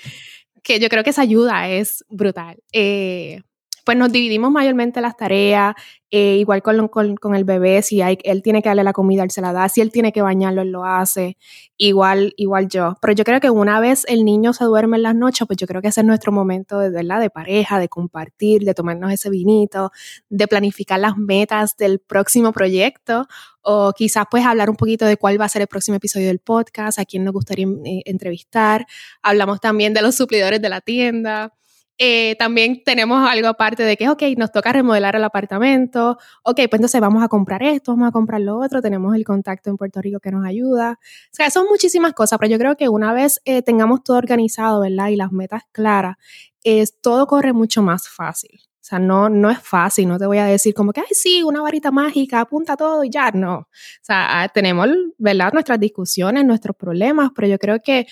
que 0.62 0.80
yo 0.80 0.88
creo 0.88 1.04
que 1.04 1.10
esa 1.10 1.22
ayuda 1.22 1.68
es 1.68 2.04
brutal. 2.08 2.56
Eh, 2.72 3.42
pues 3.90 3.98
nos 3.98 4.12
dividimos 4.12 4.52
mayormente 4.52 5.00
las 5.00 5.16
tareas, 5.16 5.74
eh, 6.12 6.36
igual 6.36 6.62
con, 6.62 6.86
con, 6.86 7.16
con, 7.16 7.34
el 7.34 7.42
bebé, 7.42 7.82
si 7.82 8.02
hay, 8.02 8.18
él 8.22 8.40
tiene 8.40 8.62
que 8.62 8.68
darle 8.68 8.84
la 8.84 8.92
comida, 8.92 9.24
él 9.24 9.32
se 9.32 9.40
la 9.40 9.52
da, 9.52 9.68
si 9.68 9.80
él 9.80 9.90
tiene 9.90 10.12
que 10.12 10.22
bañarlo, 10.22 10.62
él 10.62 10.70
lo 10.70 10.84
hace, 10.84 11.36
igual, 11.76 12.32
igual 12.36 12.68
yo. 12.68 12.94
Pero 13.02 13.14
yo 13.14 13.24
creo 13.24 13.40
que 13.40 13.50
una 13.50 13.80
vez 13.80 14.04
el 14.06 14.24
niño 14.24 14.52
se 14.52 14.62
duerme 14.62 14.96
en 14.96 15.02
las 15.02 15.16
noches, 15.16 15.44
pues 15.44 15.56
yo 15.56 15.66
creo 15.66 15.82
que 15.82 15.88
ese 15.88 16.02
es 16.02 16.06
nuestro 16.06 16.30
momento 16.30 16.78
de, 16.78 16.90
¿verdad? 16.90 17.18
de 17.18 17.30
pareja, 17.30 17.80
de 17.80 17.88
compartir, 17.88 18.62
de 18.62 18.74
tomarnos 18.74 19.10
ese 19.10 19.28
vinito, 19.28 19.90
de 20.28 20.46
planificar 20.46 21.00
las 21.00 21.16
metas 21.16 21.76
del 21.76 21.98
próximo 21.98 22.52
proyecto 22.52 23.26
o 23.60 23.92
quizás 23.92 24.24
pues 24.30 24.46
hablar 24.46 24.70
un 24.70 24.76
poquito 24.76 25.04
de 25.04 25.16
cuál 25.16 25.40
va 25.40 25.46
a 25.46 25.48
ser 25.48 25.62
el 25.62 25.68
próximo 25.68 25.96
episodio 25.96 26.28
del 26.28 26.38
podcast, 26.38 27.00
a 27.00 27.04
quién 27.04 27.24
nos 27.24 27.32
gustaría 27.32 27.66
eh, 27.66 28.02
entrevistar. 28.04 28.86
Hablamos 29.20 29.60
también 29.60 29.94
de 29.94 30.02
los 30.02 30.14
suplidores 30.14 30.62
de 30.62 30.68
la 30.68 30.80
tienda. 30.80 31.54
Eh, 32.02 32.34
también 32.38 32.82
tenemos 32.82 33.28
algo 33.28 33.46
aparte 33.46 33.82
de 33.82 33.94
que, 33.98 34.08
ok, 34.08 34.22
nos 34.38 34.50
toca 34.50 34.72
remodelar 34.72 35.16
el 35.16 35.24
apartamento, 35.24 36.16
ok, 36.42 36.56
pues 36.56 36.72
entonces 36.72 36.98
vamos 36.98 37.22
a 37.22 37.28
comprar 37.28 37.62
esto, 37.62 37.92
vamos 37.92 38.08
a 38.08 38.10
comprar 38.10 38.40
lo 38.40 38.58
otro, 38.58 38.80
tenemos 38.80 39.14
el 39.14 39.22
contacto 39.22 39.68
en 39.68 39.76
Puerto 39.76 40.00
Rico 40.00 40.18
que 40.18 40.30
nos 40.30 40.46
ayuda. 40.46 40.98
O 40.98 41.28
sea, 41.30 41.50
son 41.50 41.66
muchísimas 41.68 42.14
cosas, 42.14 42.38
pero 42.38 42.50
yo 42.50 42.58
creo 42.58 42.74
que 42.74 42.88
una 42.88 43.12
vez 43.12 43.42
eh, 43.44 43.60
tengamos 43.60 44.02
todo 44.02 44.16
organizado, 44.16 44.80
¿verdad? 44.80 45.08
Y 45.08 45.16
las 45.16 45.30
metas 45.30 45.64
claras, 45.72 46.16
es, 46.64 46.98
todo 47.02 47.26
corre 47.26 47.52
mucho 47.52 47.82
más 47.82 48.08
fácil. 48.08 48.60
O 48.80 48.82
sea, 48.82 48.98
no, 48.98 49.28
no 49.28 49.50
es 49.50 49.58
fácil, 49.60 50.08
no 50.08 50.18
te 50.18 50.24
voy 50.24 50.38
a 50.38 50.46
decir 50.46 50.72
como 50.72 50.94
que, 50.94 51.00
ay, 51.02 51.06
sí, 51.10 51.42
una 51.42 51.60
varita 51.60 51.90
mágica, 51.90 52.40
apunta 52.40 52.78
todo 52.78 53.04
y 53.04 53.10
ya, 53.10 53.30
no. 53.32 53.56
O 53.58 53.66
sea, 54.00 54.50
tenemos, 54.54 54.88
¿verdad? 55.18 55.52
Nuestras 55.52 55.78
discusiones, 55.78 56.46
nuestros 56.46 56.74
problemas, 56.76 57.30
pero 57.34 57.46
yo 57.46 57.58
creo 57.58 57.78
que 57.80 58.06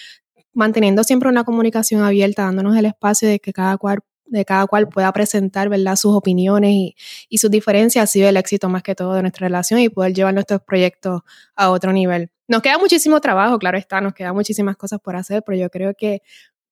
manteniendo 0.59 1.05
siempre 1.05 1.29
una 1.29 1.45
comunicación 1.45 2.03
abierta, 2.03 2.43
dándonos 2.43 2.77
el 2.77 2.87
espacio 2.87 3.29
de 3.29 3.39
que 3.39 3.53
cada 3.53 3.79
cual 3.79 4.01
de 4.27 4.45
cada 4.45 4.67
cual 4.67 4.91
pueda 4.91 5.11
presentar 5.11 5.71
¿verdad? 5.71 5.97
sus 5.97 6.15
opiniones 6.15 6.71
y, 6.71 6.97
y, 7.31 7.39
sus 7.39 7.51
diferencias 7.51 8.03
ha 8.03 8.07
sido 8.07 8.29
el 8.29 8.37
éxito 8.37 8.69
más 8.69 8.83
que 8.83 8.95
todo 8.95 9.15
de 9.15 9.23
nuestra 9.23 9.47
relación 9.47 9.81
y 9.81 9.89
poder 9.89 10.13
llevar 10.13 10.35
nuestros 10.35 10.61
proyectos 10.61 11.23
a 11.57 11.71
otro 11.71 11.95
nivel. 11.95 12.31
Nos 12.47 12.61
queda 12.61 12.77
muchísimo 12.77 13.21
trabajo, 13.21 13.59
claro 13.59 13.79
está, 13.79 14.03
nos 14.03 14.13
quedan 14.13 14.35
muchísimas 14.35 14.77
cosas 14.77 15.01
por 15.01 15.17
hacer, 15.17 15.43
pero 15.47 15.57
yo 15.57 15.71
creo 15.71 15.95
que 15.95 16.21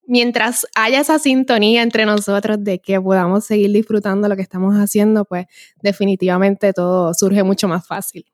mientras 0.06 0.66
haya 0.74 1.00
esa 1.00 1.18
sintonía 1.18 1.82
entre 1.82 2.04
nosotros 2.04 2.62
de 2.62 2.78
que 2.80 3.00
podamos 3.00 3.46
seguir 3.46 3.72
disfrutando 3.72 4.28
lo 4.28 4.36
que 4.36 4.42
estamos 4.42 4.74
haciendo, 4.74 5.24
pues 5.24 5.46
definitivamente 5.80 6.74
todo 6.74 7.14
surge 7.14 7.42
mucho 7.42 7.68
más 7.68 7.86
fácil. 7.86 8.26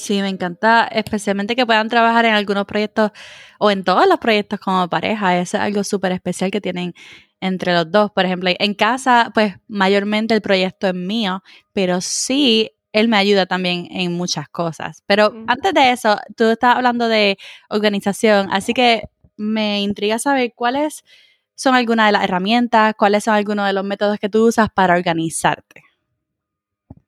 Sí, 0.00 0.22
me 0.22 0.28
encanta, 0.28 0.88
especialmente 0.90 1.54
que 1.54 1.66
puedan 1.66 1.88
trabajar 1.88 2.24
en 2.24 2.34
algunos 2.34 2.64
proyectos 2.64 3.10
o 3.58 3.70
en 3.70 3.84
todos 3.84 4.06
los 4.08 4.18
proyectos 4.18 4.58
como 4.58 4.88
pareja. 4.88 5.38
Eso 5.38 5.58
es 5.58 5.62
algo 5.62 5.84
súper 5.84 6.12
especial 6.12 6.50
que 6.50 6.60
tienen 6.60 6.94
entre 7.40 7.74
los 7.74 7.90
dos. 7.90 8.10
Por 8.10 8.24
ejemplo, 8.24 8.50
en 8.58 8.74
casa, 8.74 9.30
pues 9.34 9.54
mayormente 9.68 10.34
el 10.34 10.40
proyecto 10.40 10.88
es 10.88 10.94
mío, 10.94 11.42
pero 11.72 12.00
sí, 12.00 12.70
él 12.92 13.08
me 13.08 13.18
ayuda 13.18 13.46
también 13.46 13.88
en 13.90 14.12
muchas 14.14 14.48
cosas. 14.48 15.02
Pero 15.06 15.32
antes 15.46 15.74
de 15.74 15.92
eso, 15.92 16.18
tú 16.36 16.44
estás 16.44 16.76
hablando 16.76 17.08
de 17.08 17.38
organización, 17.68 18.48
así 18.50 18.72
que 18.72 19.02
me 19.36 19.82
intriga 19.82 20.18
saber 20.18 20.52
cuáles 20.54 21.04
son 21.54 21.74
algunas 21.74 22.06
de 22.06 22.12
las 22.12 22.24
herramientas, 22.24 22.94
cuáles 22.96 23.24
son 23.24 23.34
algunos 23.34 23.66
de 23.66 23.74
los 23.74 23.84
métodos 23.84 24.18
que 24.18 24.30
tú 24.30 24.46
usas 24.46 24.68
para 24.74 24.94
organizarte. 24.94 25.82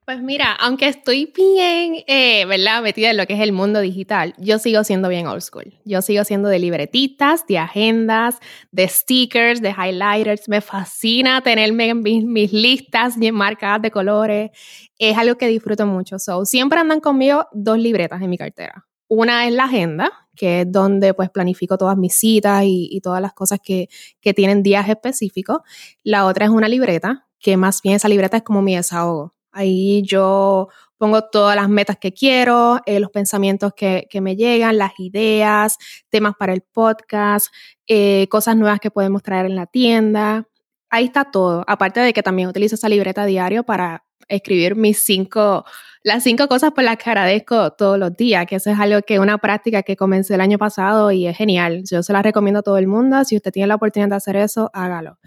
Pues 0.05 0.21
mira, 0.21 0.51
aunque 0.59 0.89
estoy 0.89 1.31
bien, 1.33 2.03
eh, 2.07 2.43
¿verdad? 2.45 2.81
Metida 2.81 3.11
en 3.11 3.15
lo 3.15 3.25
que 3.25 3.35
es 3.35 3.39
el 3.39 3.53
mundo 3.53 3.79
digital, 3.79 4.33
yo 4.37 4.59
sigo 4.59 4.83
siendo 4.83 5.07
bien 5.07 5.27
old 5.27 5.41
school. 5.41 5.73
Yo 5.85 6.01
sigo 6.01 6.25
siendo 6.25 6.49
de 6.49 6.59
libretitas, 6.59 7.47
de 7.47 7.57
agendas, 7.57 8.39
de 8.73 8.85
stickers, 8.89 9.61
de 9.61 9.69
highlighters. 9.69 10.49
Me 10.49 10.59
fascina 10.59 11.39
tenerme 11.39 11.93
mis, 11.93 12.51
listas 12.51 13.17
bien 13.17 13.33
marcadas 13.33 13.81
de 13.81 13.91
colores. 13.91 14.51
Es 14.97 15.17
algo 15.17 15.37
que 15.37 15.47
disfruto 15.47 15.85
mucho. 15.87 16.19
So, 16.19 16.43
siempre 16.43 16.81
andan 16.81 16.99
conmigo 16.99 17.47
dos 17.53 17.77
libretas 17.77 18.21
en 18.21 18.29
mi 18.29 18.37
cartera. 18.37 18.85
Una 19.07 19.47
es 19.47 19.53
la 19.53 19.65
agenda, 19.65 20.11
que 20.35 20.61
es 20.61 20.71
donde 20.71 21.13
pues 21.13 21.29
planifico 21.29 21.77
todas 21.77 21.95
mis 21.95 22.13
citas 22.13 22.63
y, 22.65 22.89
y 22.91 22.99
todas 22.99 23.21
las 23.21 23.31
cosas 23.33 23.59
que, 23.63 23.87
que 24.19 24.33
tienen 24.33 24.63
días 24.63 24.89
específicos. 24.89 25.59
La 26.03 26.25
otra 26.25 26.43
es 26.43 26.51
una 26.51 26.67
libreta, 26.67 27.25
que 27.39 27.55
más 27.55 27.81
bien 27.81 27.95
esa 27.95 28.09
libreta 28.09 28.35
es 28.35 28.43
como 28.43 28.61
mi 28.61 28.75
desahogo 28.75 29.33
Ahí 29.53 30.01
yo 30.03 30.67
pongo 30.97 31.21
todas 31.21 31.55
las 31.55 31.69
metas 31.69 31.97
que 31.97 32.13
quiero, 32.13 32.79
eh, 32.85 32.99
los 32.99 33.11
pensamientos 33.11 33.73
que, 33.75 34.07
me 34.21 34.35
llegan, 34.35 34.77
las 34.77 34.93
ideas, 34.99 35.77
temas 36.09 36.33
para 36.39 36.53
el 36.53 36.61
podcast, 36.61 37.47
eh, 37.87 38.27
cosas 38.29 38.55
nuevas 38.55 38.79
que 38.79 38.89
podemos 38.89 39.21
traer 39.21 39.45
en 39.45 39.55
la 39.55 39.65
tienda. 39.65 40.47
Ahí 40.89 41.05
está 41.05 41.25
todo. 41.25 41.63
Aparte 41.67 41.99
de 41.99 42.13
que 42.13 42.23
también 42.23 42.47
utilizo 42.47 42.75
esa 42.75 42.89
libreta 42.89 43.25
diario 43.25 43.63
para 43.63 44.05
escribir 44.29 44.75
mis 44.75 45.03
cinco, 45.03 45.65
las 46.03 46.23
cinco 46.23 46.47
cosas 46.47 46.71
por 46.71 46.83
las 46.83 46.97
que 46.97 47.09
agradezco 47.09 47.71
todos 47.71 47.99
los 47.99 48.15
días, 48.15 48.45
que 48.45 48.55
eso 48.55 48.69
es 48.71 48.79
algo 48.79 49.01
que 49.01 49.19
una 49.19 49.37
práctica 49.37 49.83
que 49.83 49.95
comencé 49.95 50.35
el 50.35 50.41
año 50.41 50.57
pasado 50.57 51.11
y 51.11 51.27
es 51.27 51.37
genial. 51.37 51.83
Yo 51.89 52.01
se 52.03 52.13
la 52.13 52.21
recomiendo 52.21 52.59
a 52.59 52.63
todo 52.63 52.77
el 52.77 52.87
mundo. 52.87 53.23
Si 53.25 53.35
usted 53.35 53.51
tiene 53.51 53.67
la 53.67 53.75
oportunidad 53.75 54.09
de 54.09 54.15
hacer 54.15 54.35
eso, 54.37 54.69
hágalo. 54.73 55.19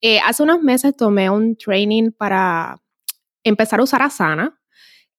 Eh, 0.00 0.20
hace 0.20 0.42
unos 0.42 0.60
meses 0.60 0.96
tomé 0.96 1.30
un 1.30 1.56
training 1.56 2.10
para 2.10 2.82
empezar 3.44 3.80
a 3.80 3.84
usar 3.84 4.02
Asana, 4.02 4.58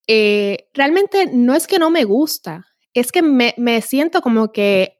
eh, 0.07 0.69
realmente 0.73 1.29
no 1.31 1.55
es 1.55 1.67
que 1.67 1.79
no 1.79 1.89
me 1.89 2.03
gusta, 2.03 2.67
es 2.93 3.11
que 3.11 3.21
me, 3.21 3.53
me, 3.57 3.81
siento 3.81 4.21
como 4.21 4.51
que 4.51 4.97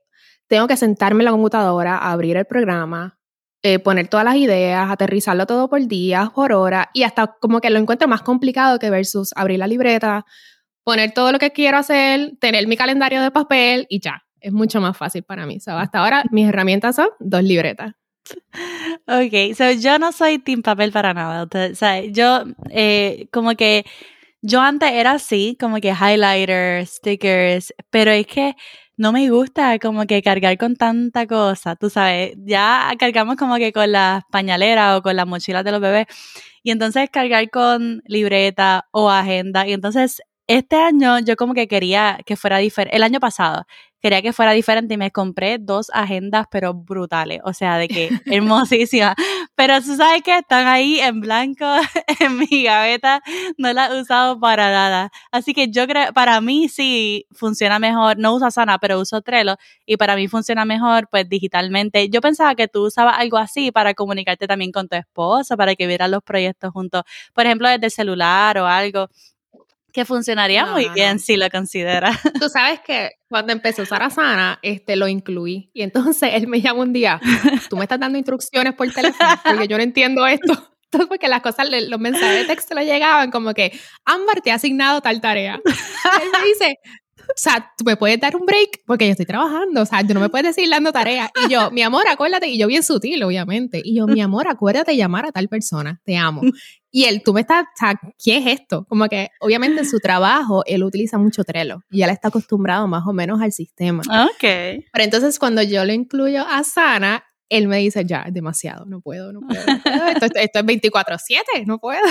tengo 0.48 0.68
que 0.68 0.77
sentarme 0.77 1.22
en 1.22 1.25
la 1.25 1.32
computadora, 1.32 1.98
abrir 1.98 2.38
el 2.38 2.46
programa, 2.46 3.20
eh, 3.63 3.80
poner 3.80 4.08
todas 4.08 4.25
las 4.25 4.36
ideas, 4.36 4.89
aterrizarlo 4.89 5.46
todo 5.46 5.70
por 5.70 5.86
días, 5.88 6.30
por 6.32 6.51
hora, 6.51 6.89
y 6.94 7.03
hasta 7.03 7.27
como 7.39 7.62
que 7.62 7.70
lo 7.70 7.80
encuentro 7.80 8.08
más 8.08 8.22
complicado 8.22 8.80
que 8.80 8.89
versus 8.89 9.32
abrir 9.36 9.60
la 9.60 9.68
libreta, 9.68 10.25
poner 10.84 11.13
todo 11.13 11.32
lo 11.32 11.39
que 11.39 11.51
quiero 11.51 11.77
hacer, 11.77 12.34
tener 12.39 12.68
mi 12.68 12.77
calendario 12.77 13.22
de 13.22 13.32
papel 13.32 13.86
y 13.89 14.00
ya. 14.01 14.24
Es 14.39 14.51
mucho 14.51 14.82
más 14.82 14.98
fácil 14.98 15.24
para 15.24 15.46
mí. 15.46 15.60
hasta 15.65 16.00
ahora 16.00 16.25
mis 16.32 16.50
herramientas 16.50 16.98
son 16.98 17.08
dos 17.20 17.44
libretas. 17.44 17.94
Ok, 19.08 19.56
so 19.56 19.72
yo 19.72 20.00
no 20.00 20.12
soy 20.12 20.39
team 20.39 20.62
papel 20.62 20.92
para 20.92 21.13
nada. 21.13 21.44
O 21.44 21.75
sea, 21.75 22.01
yo 22.06 22.44
eh, 22.70 23.27
como 23.32 23.56
que 23.56 23.86
yo 24.42 24.62
antes 24.62 24.92
era 24.92 25.12
así, 25.13 25.58
como 25.60 25.77
que 25.80 25.89
highlighters, 25.94 26.92
stickers, 26.96 27.74
pero 27.89 28.12
es 28.12 28.27
que 28.27 28.56
no 28.98 29.12
me 29.12 29.30
gusta 29.30 29.80
como 29.80 30.06
que 30.06 30.22
cargar 30.22 30.58
con 30.58 30.75
tanta 30.75 31.25
cosa, 31.27 31.75
tú 31.75 31.89
sabes, 31.89 32.34
ya 32.46 32.92
cargamos 33.00 33.38
como 33.38 33.56
que 33.56 33.74
con 33.74 33.92
las 33.92 34.24
pañaleras 34.32 34.98
o 34.98 35.01
con 35.01 35.15
las 35.15 35.25
mochilas 35.27 35.63
de 35.63 35.72
los 35.72 35.82
bebés 35.82 36.06
y 36.62 36.72
entonces 36.72 37.10
cargar 37.12 37.50
con 37.50 38.03
libreta 38.06 38.88
o 38.92 39.10
agenda 39.10 39.68
y 39.68 39.74
entonces 39.74 40.22
este 40.48 40.75
año 40.75 41.20
yo 41.20 41.36
como 41.38 41.53
que 41.53 41.68
quería 41.68 42.20
que 42.25 42.36
fuera 42.38 42.58
diferente, 42.58 42.96
el 42.96 43.03
año 43.03 43.20
pasado 43.20 43.65
quería 44.03 44.22
que 44.22 44.33
fuera 44.33 44.51
diferente 44.51 44.95
y 44.95 44.98
me 44.98 45.12
compré 45.12 45.60
dos 45.60 45.89
agendas, 45.93 46.45
pero 46.51 46.74
brutales, 46.74 47.39
o 47.45 47.53
sea, 47.53 47.77
de 47.77 47.88
que 47.88 48.10
hermosísimas. 48.25 49.15
Pero 49.55 49.81
tú 49.81 49.95
sabes 49.95 50.22
que 50.24 50.38
están 50.39 50.67
ahí 50.67 51.00
en 51.00 51.22
blanco 51.22 51.65
en 52.19 52.38
mi 52.38 52.63
gaveta, 52.63 53.22
no 53.57 53.72
las 53.72 53.91
he 53.91 54.01
usado 54.01 54.38
para 54.41 54.69
nada. 54.72 55.10
Así 55.31 55.53
que 55.53 55.69
yo 55.69 55.88
creo, 55.88 56.12
para 56.12 56.41
mí 56.41 56.67
sí 56.67 57.25
funciona 57.31 57.79
mejor, 57.79 58.17
no 58.17 58.36
uso 58.36 58.45
Asana, 58.45 58.77
pero 58.77 59.00
uso 59.00 59.22
Trello 59.22 59.55
y 59.86 59.95
para 59.95 60.17
mí 60.17 60.27
funciona 60.27 60.65
mejor 60.65 61.07
pues 61.10 61.29
digitalmente. 61.29 62.10
Yo 62.10 62.19
pensaba 62.19 62.55
que 62.55 62.67
tú 62.67 62.88
usabas 62.88 63.17
algo 63.17 63.38
así 63.38 63.72
para 63.72 63.93
comunicarte 63.93 64.48
también 64.48 64.74
con 64.74 64.89
tu 64.89 64.98
esposa, 64.98 65.55
para 65.55 65.75
que 65.75 65.88
vieran 65.88 66.12
los 66.12 66.22
proyectos 66.24 66.72
juntos, 66.74 67.03
por 67.33 67.45
ejemplo, 67.45 67.69
desde 67.69 67.86
el 67.86 67.91
celular 67.91 68.57
o 68.57 68.67
algo 68.67 69.07
que 69.93 70.05
funcionaría 70.05 70.65
muy 70.65 70.89
bien 70.89 71.19
si 71.19 71.38
lo 71.38 71.47
considera. 71.50 72.12
Tú 72.41 72.50
sabes 72.50 72.81
que 72.81 73.12
cuando 73.29 73.53
empecé 73.53 73.81
a 73.81 73.83
usar 73.83 74.01
Asana, 74.01 74.59
este, 74.63 74.95
lo 74.95 75.07
incluí. 75.07 75.69
Y 75.71 75.83
entonces 75.83 76.31
él 76.33 76.47
me 76.47 76.59
llama 76.62 76.81
un 76.81 76.93
día, 76.93 77.21
tú 77.69 77.77
me 77.77 77.83
estás 77.83 78.00
dando 78.00 78.17
instrucciones 78.17 78.73
por 78.73 78.91
teléfono 78.91 79.29
porque 79.43 79.67
yo 79.67 79.77
no 79.77 79.83
entiendo 79.83 80.25
esto. 80.27 80.69
Entonces, 80.93 81.09
porque 81.09 81.27
las 81.27 81.41
cosas, 81.41 81.67
los 81.89 82.00
mensajes 82.00 82.41
de 82.41 82.45
texto 82.45 82.75
le 82.75 82.85
llegaban 82.85 83.31
como 83.31 83.55
que, 83.55 83.71
Ámbar 84.05 84.41
te 84.41 84.51
ha 84.51 84.55
asignado 84.55 85.01
tal 85.01 85.21
tarea. 85.21 85.59
él 85.65 86.29
me 86.31 86.47
dice, 86.47 86.77
o 87.30 87.34
sea, 87.36 87.72
tú 87.77 87.84
me 87.84 87.96
puedes 87.98 88.20
dar 88.20 88.36
un 88.36 88.46
break 88.46 88.82
porque 88.86 89.06
yo 89.06 89.12
estoy 89.12 89.25
trabajando, 89.25 89.82
o 89.82 89.86
sea, 89.86 90.06
tú 90.06 90.13
no 90.13 90.20
me 90.20 90.30
puedes 90.30 90.56
decir 90.56 90.70
dando 90.70 90.92
tareas. 90.92 91.30
Y 91.46 91.51
yo, 91.51 91.72
mi 91.72 91.82
amor, 91.82 92.08
acuérdate, 92.08 92.48
y 92.48 92.58
yo 92.58 92.68
bien 92.68 92.84
sutil, 92.84 93.24
obviamente. 93.24 93.82
Y 93.84 93.96
yo, 93.96 94.08
mi 94.08 94.22
amor, 94.22 94.48
acuérdate 94.48 94.92
de 94.92 94.98
llamar 94.98 95.25
a 95.25 95.32
tal 95.32 95.48
persona, 95.48 96.01
te 96.03 96.18
amo. 96.18 96.42
Y 96.92 97.06
él, 97.06 97.24
tú 97.24 97.34
me 97.34 97.42
estás, 97.42 97.63
o 97.63 97.77
sea, 97.77 98.00
¿qué 98.24 98.38
es 98.38 98.60
esto? 98.60 98.86
Como 98.88 99.08
que, 99.08 99.30
obviamente, 99.39 99.80
en 99.80 99.89
su 99.89 100.00
trabajo, 100.00 100.63
él 100.68 100.84
utiliza 100.84 101.18
mucho 101.18 101.44
Trello 101.44 101.82
y 101.89 102.03
él 102.03 102.10
está 102.12 102.27
acostumbrado 102.27 102.88
más 102.88 103.03
o 103.08 103.13
menos 103.13 103.42
al 103.42 103.51
sistema. 103.51 104.03
Ok. 104.03 104.42
Pero 104.42 105.03
entonces, 105.03 105.39
cuando 105.39 105.63
yo 105.63 105.84
le 105.86 105.96
incluyo 105.96 106.46
a 106.48 106.63
Sana, 106.63 107.24
él 107.50 107.68
me 107.68 107.77
dice, 107.80 108.06
ya, 108.06 108.24
es 108.27 108.34
demasiado, 108.34 108.86
no 108.86 109.01
puedo, 109.01 109.34
no 109.34 109.42
puedo. 109.42 109.62
Esto, 110.10 110.25
esto, 110.36 110.60
es 110.60 110.65
24-7, 110.65 111.65
no 111.65 111.80
puedo. 111.80 112.01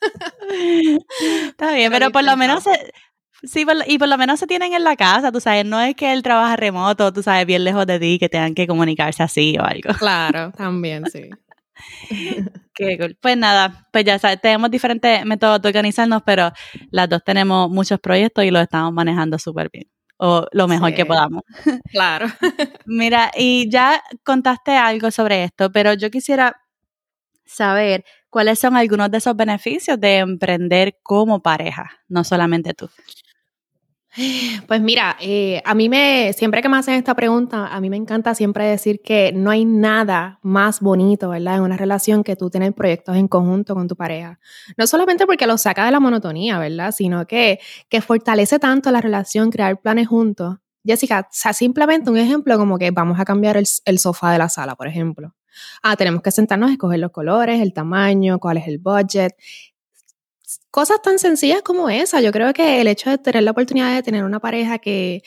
Está 1.48 1.74
bien, 1.74 1.92
pero 1.92 2.10
por 2.10 2.24
lo 2.24 2.36
menos 2.36 2.64
Sí, 3.42 3.64
y 3.86 3.98
por 3.98 4.08
lo 4.08 4.18
menos 4.18 4.38
se 4.38 4.46
tienen 4.46 4.74
en 4.74 4.84
la 4.84 4.96
casa, 4.96 5.32
tú 5.32 5.40
sabes, 5.40 5.64
no 5.64 5.80
es 5.80 5.94
que 5.94 6.12
él 6.12 6.22
trabaja 6.22 6.56
remoto, 6.56 7.12
tú 7.12 7.22
sabes, 7.22 7.46
bien 7.46 7.64
lejos 7.64 7.86
de 7.86 7.98
ti, 7.98 8.18
que 8.18 8.28
tengan 8.28 8.54
que 8.54 8.66
comunicarse 8.66 9.22
así 9.22 9.56
o 9.58 9.64
algo. 9.64 9.94
Claro, 9.98 10.52
también, 10.56 11.04
sí. 11.10 11.30
Qué 12.74 12.98
cool. 12.98 13.16
Pues 13.20 13.36
nada, 13.36 13.88
pues 13.92 14.04
ya 14.04 14.18
sabes, 14.18 14.40
tenemos 14.40 14.70
diferentes 14.70 15.24
métodos 15.24 15.62
de 15.62 15.68
organizarnos, 15.68 16.22
pero 16.24 16.52
las 16.90 17.08
dos 17.08 17.22
tenemos 17.24 17.70
muchos 17.70 17.98
proyectos 18.00 18.44
y 18.44 18.50
los 18.50 18.62
estamos 18.62 18.92
manejando 18.92 19.38
súper 19.38 19.70
bien. 19.72 19.86
O 20.18 20.46
lo 20.52 20.68
mejor 20.68 20.94
que 20.94 21.06
podamos. 21.06 21.42
Claro. 21.90 22.26
Mira, 22.84 23.30
y 23.34 23.70
ya 23.70 24.02
contaste 24.22 24.72
algo 24.72 25.10
sobre 25.10 25.44
esto, 25.44 25.72
pero 25.72 25.94
yo 25.94 26.10
quisiera 26.10 26.60
saber 27.46 28.04
cuáles 28.28 28.58
son 28.58 28.76
algunos 28.76 29.10
de 29.10 29.18
esos 29.18 29.34
beneficios 29.34 29.98
de 29.98 30.18
emprender 30.18 30.98
como 31.02 31.40
pareja, 31.40 31.90
no 32.08 32.22
solamente 32.22 32.74
tú. 32.74 32.90
Pues 34.66 34.80
mira, 34.80 35.16
eh, 35.20 35.62
a 35.64 35.74
mí 35.74 35.88
me, 35.88 36.32
siempre 36.32 36.62
que 36.62 36.68
me 36.68 36.76
hacen 36.76 36.94
esta 36.94 37.14
pregunta, 37.14 37.68
a 37.68 37.80
mí 37.80 37.90
me 37.90 37.96
encanta 37.96 38.34
siempre 38.34 38.64
decir 38.64 39.00
que 39.02 39.32
no 39.32 39.50
hay 39.50 39.64
nada 39.64 40.38
más 40.42 40.80
bonito, 40.80 41.28
¿verdad? 41.28 41.56
En 41.56 41.62
una 41.62 41.76
relación 41.76 42.24
que 42.24 42.36
tú 42.36 42.50
tener 42.50 42.72
proyectos 42.72 43.16
en 43.16 43.28
conjunto 43.28 43.74
con 43.74 43.88
tu 43.88 43.96
pareja. 43.96 44.38
No 44.76 44.86
solamente 44.86 45.26
porque 45.26 45.46
lo 45.46 45.58
saca 45.58 45.84
de 45.84 45.90
la 45.90 46.00
monotonía, 46.00 46.58
¿verdad? 46.58 46.92
Sino 46.92 47.26
que, 47.26 47.60
que 47.88 48.00
fortalece 48.00 48.58
tanto 48.58 48.90
la 48.90 49.00
relación, 49.00 49.50
crear 49.50 49.80
planes 49.80 50.08
juntos. 50.08 50.56
Jessica, 50.84 51.28
sea, 51.30 51.52
simplemente 51.52 52.10
un 52.10 52.16
ejemplo 52.16 52.56
como 52.56 52.78
que 52.78 52.90
vamos 52.90 53.20
a 53.20 53.24
cambiar 53.24 53.56
el, 53.56 53.66
el 53.84 53.98
sofá 53.98 54.32
de 54.32 54.38
la 54.38 54.48
sala, 54.48 54.76
por 54.76 54.88
ejemplo. 54.88 55.34
Ah, 55.82 55.96
tenemos 55.96 56.22
que 56.22 56.30
sentarnos 56.30 56.70
escoger 56.70 57.00
los 57.00 57.10
colores, 57.10 57.60
el 57.60 57.72
tamaño, 57.72 58.38
cuál 58.38 58.58
es 58.58 58.66
el 58.66 58.78
budget. 58.78 59.34
Cosas 60.70 61.00
tan 61.02 61.18
sencillas 61.18 61.62
como 61.62 61.88
esa. 61.90 62.20
Yo 62.20 62.32
creo 62.32 62.52
que 62.52 62.80
el 62.80 62.88
hecho 62.88 63.10
de 63.10 63.18
tener 63.18 63.42
la 63.42 63.52
oportunidad 63.52 63.94
de 63.94 64.02
tener 64.02 64.24
una 64.24 64.40
pareja 64.40 64.78
que, 64.78 65.22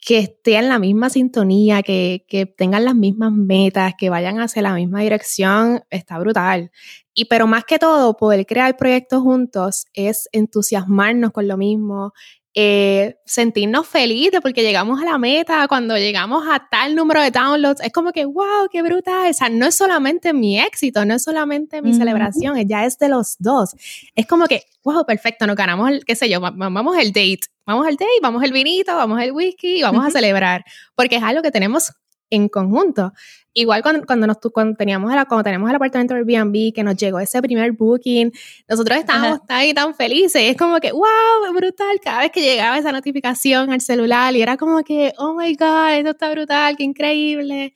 que 0.00 0.18
esté 0.18 0.56
en 0.56 0.68
la 0.68 0.78
misma 0.78 1.10
sintonía, 1.10 1.82
que, 1.82 2.24
que, 2.28 2.46
tengan 2.46 2.84
las 2.84 2.94
mismas 2.94 3.32
metas, 3.32 3.94
que 3.98 4.10
vayan 4.10 4.40
hacia 4.40 4.62
la 4.62 4.74
misma 4.74 5.00
dirección, 5.00 5.82
está 5.90 6.18
brutal. 6.18 6.70
Y 7.14 7.26
pero 7.26 7.46
más 7.46 7.64
que 7.64 7.78
todo, 7.78 8.16
poder 8.16 8.46
crear 8.46 8.76
proyectos 8.76 9.22
juntos 9.22 9.86
es 9.92 10.28
entusiasmarnos 10.32 11.32
con 11.32 11.48
lo 11.48 11.56
mismo, 11.56 12.12
eh, 12.54 13.16
sentirnos 13.24 13.86
felices 13.86 14.40
porque 14.42 14.62
llegamos 14.62 15.00
a 15.00 15.04
la 15.04 15.18
meta, 15.18 15.68
cuando 15.68 15.96
llegamos 15.96 16.44
a 16.50 16.66
tal 16.68 16.96
número 16.96 17.20
de 17.22 17.30
downloads, 17.30 17.80
es 17.80 17.92
como 17.92 18.10
que, 18.10 18.24
wow, 18.24 18.68
qué 18.70 18.82
brutal. 18.82 19.30
O 19.30 19.34
sea, 19.34 19.48
no 19.48 19.66
es 19.66 19.76
solamente 19.76 20.32
mi 20.32 20.58
éxito, 20.58 21.04
no 21.04 21.14
es 21.14 21.22
solamente 21.22 21.80
mi 21.80 21.94
celebración, 21.94 22.56
ya 22.66 22.84
es 22.84 22.98
de 22.98 23.08
los 23.08 23.36
dos. 23.38 23.74
Es 24.16 24.26
como 24.26 24.46
que, 24.46 24.64
wow, 24.82 25.04
perfecto, 25.06 25.46
nos 25.46 25.56
ganamos, 25.56 25.90
el, 25.90 26.04
qué 26.04 26.16
sé 26.16 26.28
yo, 26.28 26.40
vamos 26.40 26.96
el 26.98 27.12
date, 27.12 27.40
vamos 27.66 27.86
al 27.86 27.94
date, 27.94 28.10
vamos 28.20 28.42
el 28.42 28.52
vinito, 28.52 28.96
vamos 28.96 29.20
el 29.22 29.32
whisky, 29.32 29.82
vamos 29.82 30.04
a 30.04 30.10
celebrar, 30.10 30.64
porque 30.96 31.16
es 31.16 31.22
algo 31.22 31.42
que 31.42 31.52
tenemos 31.52 31.92
en 32.30 32.48
conjunto. 32.48 33.12
Igual 33.52 33.82
cuando, 33.82 34.06
cuando, 34.06 34.26
nos, 34.28 34.38
cuando, 34.52 34.76
teníamos 34.76 35.12
el, 35.12 35.26
cuando 35.26 35.42
tenemos 35.42 35.68
el 35.68 35.76
apartamento 35.76 36.14
Airbnb, 36.14 36.72
que 36.72 36.84
nos 36.84 36.96
llegó 36.96 37.18
ese 37.18 37.42
primer 37.42 37.72
booking, 37.72 38.32
nosotros 38.68 38.98
estábamos 38.98 39.44
tan 39.46 39.74
tan 39.74 39.94
felices. 39.94 40.42
Es 40.42 40.56
como 40.56 40.78
que, 40.78 40.92
wow, 40.92 41.52
brutal. 41.52 42.00
Cada 42.02 42.20
vez 42.20 42.30
que 42.30 42.42
llegaba 42.42 42.78
esa 42.78 42.92
notificación 42.92 43.72
al 43.72 43.80
celular 43.80 44.34
y 44.36 44.42
era 44.42 44.56
como 44.56 44.82
que, 44.84 45.12
oh 45.18 45.34
my 45.34 45.54
God, 45.56 45.94
esto 45.94 46.10
está 46.10 46.30
brutal, 46.30 46.76
qué 46.76 46.84
increíble. 46.84 47.74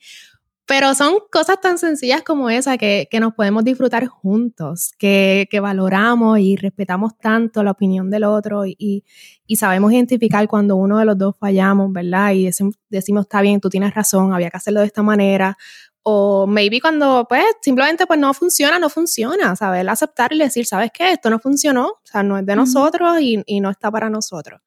Pero 0.67 0.95
son 0.95 1.19
cosas 1.31 1.61
tan 1.61 1.77
sencillas 1.77 2.23
como 2.23 2.49
esa 2.49 2.77
que, 2.77 3.07
que 3.11 3.19
nos 3.19 3.35
podemos 3.35 3.63
disfrutar 3.63 4.07
juntos, 4.07 4.93
que, 4.97 5.47
que, 5.51 5.59
valoramos 5.59 6.39
y 6.39 6.55
respetamos 6.55 7.15
tanto 7.19 7.63
la 7.63 7.71
opinión 7.71 8.09
del 8.09 8.23
otro 8.23 8.65
y, 8.65 9.03
y, 9.45 9.55
sabemos 9.57 9.93
identificar 9.93 10.47
cuando 10.47 10.75
uno 10.75 10.97
de 10.97 11.05
los 11.05 11.17
dos 11.19 11.35
fallamos, 11.39 11.93
¿verdad? 11.93 12.31
Y 12.33 12.45
decimos, 12.45 12.75
decimos, 12.89 13.25
está 13.25 13.41
bien, 13.41 13.61
tú 13.61 13.69
tienes 13.69 13.93
razón, 13.93 14.33
había 14.33 14.49
que 14.49 14.57
hacerlo 14.57 14.79
de 14.79 14.87
esta 14.87 15.03
manera. 15.03 15.55
O 16.01 16.47
maybe 16.47 16.81
cuando, 16.81 17.25
pues, 17.29 17.43
simplemente 17.61 18.07
pues 18.07 18.19
no 18.19 18.33
funciona, 18.33 18.79
no 18.79 18.89
funciona, 18.89 19.55
¿sabes? 19.55 19.87
Aceptar 19.87 20.33
y 20.33 20.39
decir, 20.39 20.65
¿sabes 20.65 20.91
qué? 20.91 21.11
Esto 21.11 21.29
no 21.29 21.39
funcionó, 21.39 21.87
o 21.87 22.01
sea, 22.03 22.23
no 22.23 22.37
es 22.39 22.45
de 22.45 22.55
nosotros 22.55 23.19
y, 23.21 23.43
y 23.45 23.59
no 23.59 23.69
está 23.69 23.91
para 23.91 24.09
nosotros. 24.09 24.61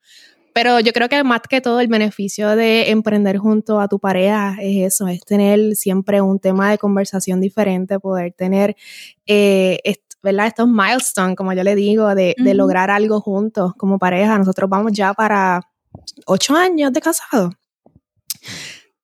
Pero 0.53 0.81
yo 0.81 0.93
creo 0.93 1.09
que 1.09 1.23
más 1.25 1.43
que 1.49 1.61
todo 1.61 1.81
el 1.81 1.89
beneficio 1.89 2.57
de 2.57 2.91
emprender 2.91 3.39
junto 3.39 3.81
a 3.81 3.89
tu 3.89 3.99
pareja 3.99 4.57
es 4.61 4.95
eso, 4.95 5.09
es 5.09 5.21
tener 5.21 5.77
siempre 5.77 6.21
un 6.21 6.39
tema 6.39 6.71
de 6.71 6.79
conversación 6.79 7.41
diferente, 7.41 8.01
poder 8.01 8.33
tener, 8.33 8.77
eh, 9.27 9.81
¿verdad? 10.23 10.49
Estos 10.49 10.69
milestones, 10.69 11.37
como 11.37 11.53
yo 11.53 11.63
le 11.63 11.75
digo, 11.75 12.15
de, 12.15 12.35
de 12.37 12.55
lograr 12.55 12.91
algo 12.91 13.21
juntos 13.21 13.73
como 13.77 13.99
pareja. 13.99 14.37
Nosotros 14.39 14.69
vamos 14.69 14.93
ya 14.93 15.15
para 15.15 15.61
ocho 16.27 16.57
años 16.57 16.93
de 16.93 17.01
casado. 17.01 17.53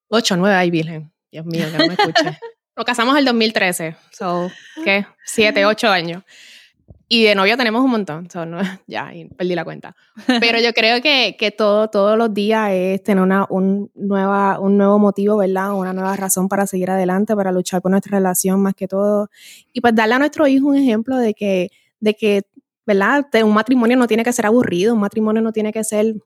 Ocho, 0.08 0.36
nueve, 0.36 0.56
ay, 0.56 0.70
virgen. 0.70 1.12
Dios 1.30 1.46
mío, 1.46 1.66
que 1.70 1.78
no 1.78 1.86
me 1.86 1.94
escuche. 1.94 2.38
Nos 2.76 2.84
casamos 2.84 3.14
en 3.14 3.18
el 3.18 3.24
2013, 3.26 3.96
so, 4.10 4.50
¿qué? 4.84 5.06
Siete, 5.24 5.64
ocho 5.64 5.88
años. 5.88 6.24
Y 7.08 7.24
de 7.24 7.34
novia 7.34 7.56
tenemos 7.56 7.84
un 7.84 7.90
montón, 7.90 8.28
ya 8.86 9.12
perdí 9.36 9.54
la 9.54 9.64
cuenta. 9.64 9.94
Pero 10.40 10.58
yo 10.60 10.72
creo 10.72 11.02
que, 11.02 11.36
que 11.38 11.50
todo, 11.50 11.88
todos 11.88 12.16
los 12.16 12.32
días 12.32 12.70
es 12.72 13.02
tener 13.02 13.22
una, 13.22 13.46
un, 13.50 13.90
nueva, 13.94 14.58
un 14.58 14.78
nuevo 14.78 14.98
motivo, 14.98 15.36
¿verdad? 15.36 15.74
Una 15.74 15.92
nueva 15.92 16.16
razón 16.16 16.48
para 16.48 16.66
seguir 16.66 16.90
adelante, 16.90 17.36
para 17.36 17.52
luchar 17.52 17.82
por 17.82 17.90
nuestra 17.90 18.18
relación 18.18 18.62
más 18.62 18.74
que 18.74 18.88
todo. 18.88 19.28
Y 19.72 19.80
pues 19.80 19.94
darle 19.94 20.14
a 20.14 20.18
nuestro 20.18 20.46
hijo 20.46 20.68
un 20.68 20.76
ejemplo 20.76 21.18
de 21.18 21.34
que, 21.34 21.70
de 22.00 22.14
que 22.14 22.42
¿verdad? 22.86 23.26
Un 23.42 23.54
matrimonio 23.54 23.96
no 23.96 24.06
tiene 24.06 24.24
que 24.24 24.32
ser 24.32 24.46
aburrido, 24.46 24.94
un 24.94 25.00
matrimonio 25.00 25.42
no 25.42 25.52
tiene 25.52 25.72
que 25.72 25.84
ser 25.84 26.16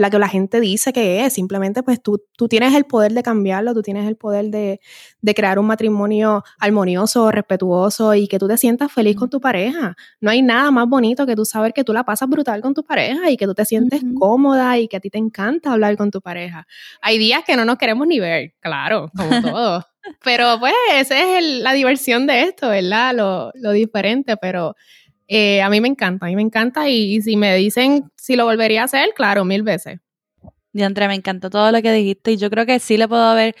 la 0.00 0.10
que 0.10 0.18
la 0.18 0.28
gente 0.28 0.60
dice 0.60 0.92
que 0.92 1.24
es. 1.24 1.34
Simplemente, 1.34 1.82
pues 1.82 2.02
tú, 2.02 2.22
tú 2.36 2.48
tienes 2.48 2.74
el 2.74 2.84
poder 2.84 3.12
de 3.12 3.22
cambiarlo, 3.22 3.74
tú 3.74 3.82
tienes 3.82 4.08
el 4.08 4.16
poder 4.16 4.46
de, 4.46 4.80
de, 5.20 5.34
crear 5.34 5.58
un 5.58 5.66
matrimonio 5.66 6.42
armonioso, 6.58 7.30
respetuoso 7.30 8.14
y 8.14 8.26
que 8.26 8.38
tú 8.38 8.48
te 8.48 8.56
sientas 8.56 8.90
feliz 8.90 9.16
con 9.16 9.30
tu 9.30 9.40
pareja. 9.40 9.96
No 10.20 10.30
hay 10.30 10.42
nada 10.42 10.70
más 10.70 10.88
bonito 10.88 11.26
que 11.26 11.36
tú 11.36 11.44
saber 11.44 11.72
que 11.72 11.84
tú 11.84 11.92
la 11.92 12.04
pasas 12.04 12.28
brutal 12.28 12.60
con 12.62 12.74
tu 12.74 12.82
pareja 12.82 13.30
y 13.30 13.36
que 13.36 13.46
tú 13.46 13.54
te 13.54 13.64
sientes 13.64 14.02
cómoda 14.18 14.78
y 14.78 14.88
que 14.88 14.96
a 14.96 15.00
ti 15.00 15.10
te 15.10 15.18
encanta 15.18 15.72
hablar 15.72 15.96
con 15.96 16.10
tu 16.10 16.20
pareja. 16.20 16.66
Hay 17.02 17.18
días 17.18 17.42
que 17.46 17.56
no 17.56 17.64
nos 17.64 17.76
queremos 17.76 18.06
ni 18.06 18.18
ver, 18.20 18.54
claro, 18.60 19.10
como 19.16 19.30
todo. 19.42 19.86
pero 20.24 20.58
pues 20.58 20.74
esa 20.94 21.38
es 21.38 21.44
la 21.44 21.72
diversión 21.72 22.26
de 22.26 22.42
esto, 22.42 22.70
¿verdad? 22.70 23.14
Lo, 23.14 23.52
lo 23.54 23.72
diferente, 23.72 24.36
pero 24.36 24.74
eh, 25.32 25.62
a 25.62 25.70
mí 25.70 25.80
me 25.80 25.86
encanta, 25.86 26.26
a 26.26 26.28
mí 26.28 26.34
me 26.34 26.42
encanta 26.42 26.88
y, 26.88 27.22
si 27.22 27.36
me 27.36 27.54
dicen 27.54 28.10
si 28.16 28.34
lo 28.34 28.46
volvería 28.46 28.82
a 28.82 28.86
hacer, 28.86 29.10
claro, 29.14 29.44
mil 29.44 29.62
veces. 29.62 30.00
Diantre, 30.72 31.06
me 31.06 31.14
encantó 31.14 31.50
todo 31.50 31.70
lo 31.70 31.80
que 31.80 31.92
dijiste 31.92 32.32
y 32.32 32.36
yo 32.36 32.50
creo 32.50 32.66
que 32.66 32.80
sí 32.80 32.96
le 32.96 33.06
puedo 33.06 33.32
ver 33.36 33.54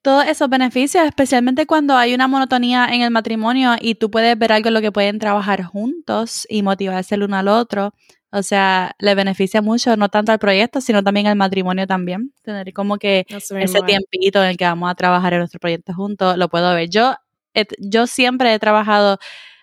todos 0.00 0.26
esos 0.26 0.48
beneficios, 0.48 1.04
especialmente 1.04 1.66
cuando 1.66 1.98
hay 1.98 2.14
una 2.14 2.28
monotonía 2.28 2.88
en 2.90 3.02
el 3.02 3.10
matrimonio 3.10 3.74
y 3.78 3.96
tú 3.96 4.10
puedes 4.10 4.38
ver 4.38 4.52
algo 4.52 4.68
en 4.68 4.74
lo 4.74 4.80
que 4.80 4.90
pueden 4.90 5.18
trabajar 5.18 5.62
juntos 5.64 6.46
y 6.48 6.62
motivarse 6.62 7.14
el 7.14 7.24
uno 7.24 7.36
al 7.36 7.48
otro. 7.48 7.92
O 8.32 8.42
sea, 8.42 8.94
le 9.00 9.14
beneficia 9.14 9.60
mucho, 9.60 9.94
no 9.98 10.08
tanto 10.08 10.32
al 10.32 10.38
proyecto, 10.38 10.80
sino 10.80 11.04
también 11.04 11.26
al 11.26 11.36
matrimonio 11.36 11.86
también. 11.86 12.32
Tener 12.42 12.72
como 12.72 12.96
que 12.96 13.26
ese 13.28 13.82
tiempito 13.82 14.42
en 14.42 14.48
el 14.48 14.56
que 14.56 14.64
vamos 14.64 14.90
a 14.90 14.94
trabajar 14.94 15.34
en 15.34 15.40
nuestro 15.40 15.60
proyecto 15.60 15.92
juntos, 15.92 16.38
lo 16.38 16.48
puedo 16.48 16.74
ver. 16.74 16.88
Yo, 16.88 17.16
yo 17.78 18.06
siempre 18.06 18.54
he 18.54 18.58
trabajado 18.58 19.18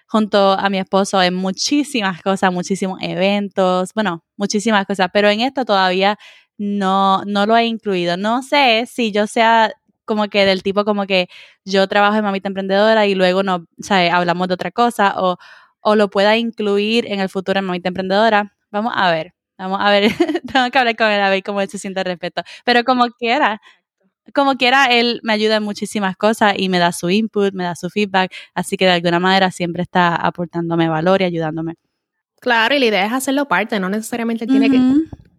junto 0.07 0.51
a 0.53 0.69
mi 0.69 0.79
esposo 0.79 1.21
en 1.21 1.35
muchísimas 1.35 2.21
cosas, 2.21 2.51
muchísimos 2.51 2.99
eventos, 3.01 3.93
bueno, 3.93 4.23
muchísimas 4.37 4.85
cosas, 4.85 5.09
pero 5.13 5.29
en 5.29 5.41
esto 5.41 5.65
todavía 5.65 6.17
no, 6.57 7.23
no 7.25 7.45
lo 7.45 7.55
he 7.57 7.65
incluido. 7.65 8.17
No 8.17 8.41
sé 8.43 8.85
si 8.87 9.11
yo 9.11 9.27
sea 9.27 9.73
como 10.05 10.29
que 10.29 10.45
del 10.45 10.63
tipo 10.63 10.85
como 10.85 11.05
que 11.05 11.27
yo 11.65 11.87
trabajo 11.87 12.17
en 12.17 12.23
Mamita 12.23 12.47
Emprendedora 12.47 13.05
y 13.07 13.15
luego 13.15 13.43
no, 13.43 13.65
¿sabes? 13.79 14.11
hablamos 14.13 14.47
de 14.47 14.53
otra 14.55 14.71
cosa 14.71 15.13
o, 15.17 15.37
o 15.81 15.95
lo 15.95 16.09
pueda 16.09 16.37
incluir 16.37 17.05
en 17.11 17.19
el 17.19 17.29
futuro 17.29 17.59
en 17.59 17.65
Mamita 17.65 17.89
Emprendedora. 17.89 18.55
Vamos 18.71 18.93
a 18.95 19.11
ver, 19.11 19.33
vamos 19.57 19.79
a 19.81 19.89
ver, 19.91 20.09
tengo 20.53 20.69
que 20.71 20.79
hablar 20.79 20.95
con 20.95 21.07
él 21.11 21.21
a 21.21 21.29
ver 21.29 21.43
cómo 21.43 21.61
él 21.61 21.69
se 21.69 21.77
siente 21.77 21.99
al 21.99 22.05
respecto. 22.05 22.41
Pero 22.65 22.83
como 22.85 23.07
quiera, 23.19 23.61
como 24.33 24.55
quiera, 24.55 24.85
él 24.85 25.19
me 25.23 25.33
ayuda 25.33 25.57
en 25.57 25.63
muchísimas 25.63 26.15
cosas 26.15 26.53
y 26.57 26.69
me 26.69 26.79
da 26.79 26.91
su 26.91 27.09
input, 27.09 27.53
me 27.53 27.63
da 27.63 27.75
su 27.75 27.89
feedback, 27.89 28.31
así 28.53 28.77
que 28.77 28.85
de 28.85 28.91
alguna 28.91 29.19
manera 29.19 29.51
siempre 29.51 29.83
está 29.83 30.15
aportándome 30.15 30.89
valor 30.89 31.21
y 31.21 31.25
ayudándome. 31.25 31.75
Claro, 32.39 32.75
y 32.75 32.79
la 32.79 32.85
idea 32.85 33.05
es 33.05 33.13
hacerlo 33.13 33.47
parte, 33.47 33.79
no 33.79 33.89
necesariamente 33.89 34.45
tiene 34.45 34.69
que 34.69 34.79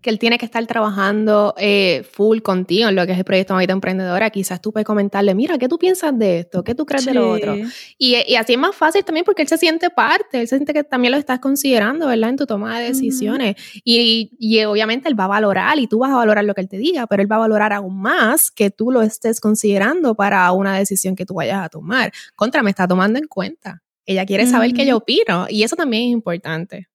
que 0.00 0.10
él 0.10 0.18
tiene 0.18 0.38
que 0.38 0.46
estar 0.46 0.64
trabajando 0.66 1.54
eh, 1.58 2.06
full 2.12 2.40
contigo 2.40 2.88
en 2.88 2.94
lo 2.94 3.04
que 3.06 3.12
es 3.12 3.18
el 3.18 3.24
proyecto 3.24 3.54
Mamita 3.54 3.72
Emprendedora, 3.72 4.30
quizás 4.30 4.60
tú 4.60 4.72
puedes 4.72 4.86
comentarle, 4.86 5.34
mira, 5.34 5.58
¿qué 5.58 5.68
tú 5.68 5.78
piensas 5.78 6.16
de 6.16 6.40
esto? 6.40 6.62
¿Qué 6.62 6.74
tú 6.74 6.86
crees 6.86 7.04
de 7.04 7.14
lo 7.14 7.30
otro? 7.30 7.56
Y, 7.98 8.16
y, 8.16 8.36
así 8.36 8.52
es 8.52 8.58
más 8.58 8.76
fácil 8.76 9.04
también 9.04 9.24
porque 9.24 9.42
él 9.42 9.48
se 9.48 9.58
siente 9.58 9.90
parte, 9.90 10.40
él 10.40 10.48
se 10.48 10.56
siente 10.56 10.72
que 10.72 10.84
también 10.84 11.12
lo 11.12 11.18
estás 11.18 11.40
considerando, 11.40 12.06
¿verdad? 12.06 12.30
En 12.30 12.36
tu 12.36 12.46
toma 12.46 12.78
de 12.78 12.88
decisiones. 12.88 13.56
y, 13.84 14.30
y, 14.38 14.64
obviamente 14.64 15.08
él 15.08 15.18
va 15.18 15.24
a 15.24 15.28
valorar 15.28 15.78
y 15.78 15.86
tú 15.86 15.98
vas 15.98 16.12
a 16.12 16.16
valorar 16.16 16.44
lo 16.44 16.54
que 16.54 16.60
él 16.60 16.68
te 16.68 16.78
diga, 16.78 17.06
pero 17.06 17.22
él 17.22 17.30
va 17.30 17.36
a 17.36 17.40
valorar 17.40 17.72
aún 17.72 18.00
más 18.00 18.50
que 18.50 18.70
tú 18.70 18.92
lo 18.92 19.02
estés 19.02 19.40
considerando 19.40 20.14
para 20.14 20.50
una 20.52 20.76
decisión 20.76 21.16
que 21.16 21.26
tú 21.26 21.34
vayas 21.34 21.64
a 21.64 21.68
tomar. 21.68 22.12
Contra, 22.36 22.62
me 22.62 22.70
está 22.70 22.86
tomando 22.86 23.18
en 23.18 23.26
cuenta. 23.26 23.82
Ella 24.06 24.24
quiere 24.24 24.46
saber 24.46 24.72
qué 24.72 24.86
yo 24.86 24.96
opino 24.96 25.46
y 25.50 25.64
eso 25.64 25.76
también 25.76 26.04
es 26.04 26.12
importante. 26.12 26.88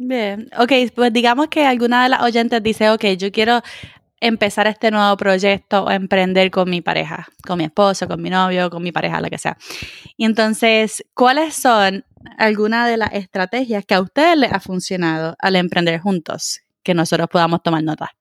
Bien, 0.00 0.48
ok, 0.56 0.72
pues 0.94 1.12
digamos 1.12 1.48
que 1.48 1.66
alguna 1.66 2.04
de 2.04 2.10
las 2.10 2.22
oyentes 2.22 2.62
dice, 2.62 2.88
ok, 2.88 3.04
yo 3.18 3.32
quiero 3.32 3.60
empezar 4.20 4.68
este 4.68 4.92
nuevo 4.92 5.16
proyecto 5.16 5.82
o 5.84 5.90
emprender 5.90 6.52
con 6.52 6.70
mi 6.70 6.80
pareja, 6.80 7.26
con 7.44 7.58
mi 7.58 7.64
esposo, 7.64 8.06
con 8.06 8.22
mi 8.22 8.30
novio, 8.30 8.70
con 8.70 8.80
mi 8.80 8.92
pareja, 8.92 9.20
lo 9.20 9.28
que 9.28 9.38
sea. 9.38 9.58
Y 10.16 10.24
entonces, 10.24 11.04
¿cuáles 11.14 11.56
son 11.56 12.04
algunas 12.38 12.88
de 12.88 12.96
las 12.96 13.12
estrategias 13.12 13.84
que 13.84 13.94
a 13.94 14.00
ustedes 14.00 14.38
les 14.38 14.52
ha 14.52 14.60
funcionado 14.60 15.34
al 15.40 15.56
emprender 15.56 15.98
juntos 15.98 16.60
que 16.84 16.94
nosotros 16.94 17.28
podamos 17.28 17.60
tomar 17.64 17.82
nota? 17.82 18.12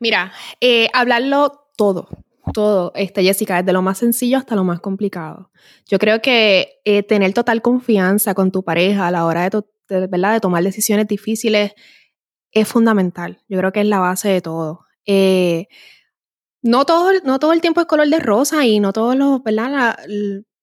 Mira, 0.00 0.30
eh, 0.60 0.88
hablarlo 0.92 1.70
todo, 1.74 2.08
todo, 2.52 2.92
este, 2.94 3.22
Jessica, 3.22 3.62
desde 3.62 3.72
lo 3.72 3.80
más 3.80 3.96
sencillo 3.96 4.36
hasta 4.36 4.54
lo 4.54 4.64
más 4.64 4.80
complicado. 4.80 5.50
Yo 5.86 5.98
creo 5.98 6.20
que 6.20 6.80
eh, 6.84 7.02
tener 7.02 7.32
total 7.32 7.62
confianza 7.62 8.34
con 8.34 8.52
tu 8.52 8.62
pareja 8.62 9.06
a 9.06 9.10
la 9.10 9.24
hora 9.24 9.48
de, 9.48 9.62
de, 9.88 10.06
¿verdad? 10.06 10.34
de 10.34 10.40
tomar 10.40 10.62
decisiones 10.62 11.08
difíciles 11.08 11.72
es 12.52 12.68
fundamental. 12.68 13.42
Yo 13.48 13.58
creo 13.58 13.72
que 13.72 13.80
es 13.80 13.86
la 13.86 14.00
base 14.00 14.28
de 14.28 14.40
todo. 14.40 14.86
Eh, 15.06 15.68
no, 16.62 16.84
todo 16.84 17.12
no 17.24 17.38
todo 17.38 17.52
el 17.52 17.60
tiempo 17.60 17.80
es 17.80 17.86
color 17.86 18.08
de 18.08 18.18
rosa 18.18 18.66
y 18.66 18.80
no 18.80 18.92
todos 18.92 19.16
los, 19.16 19.42
¿verdad? 19.42 19.96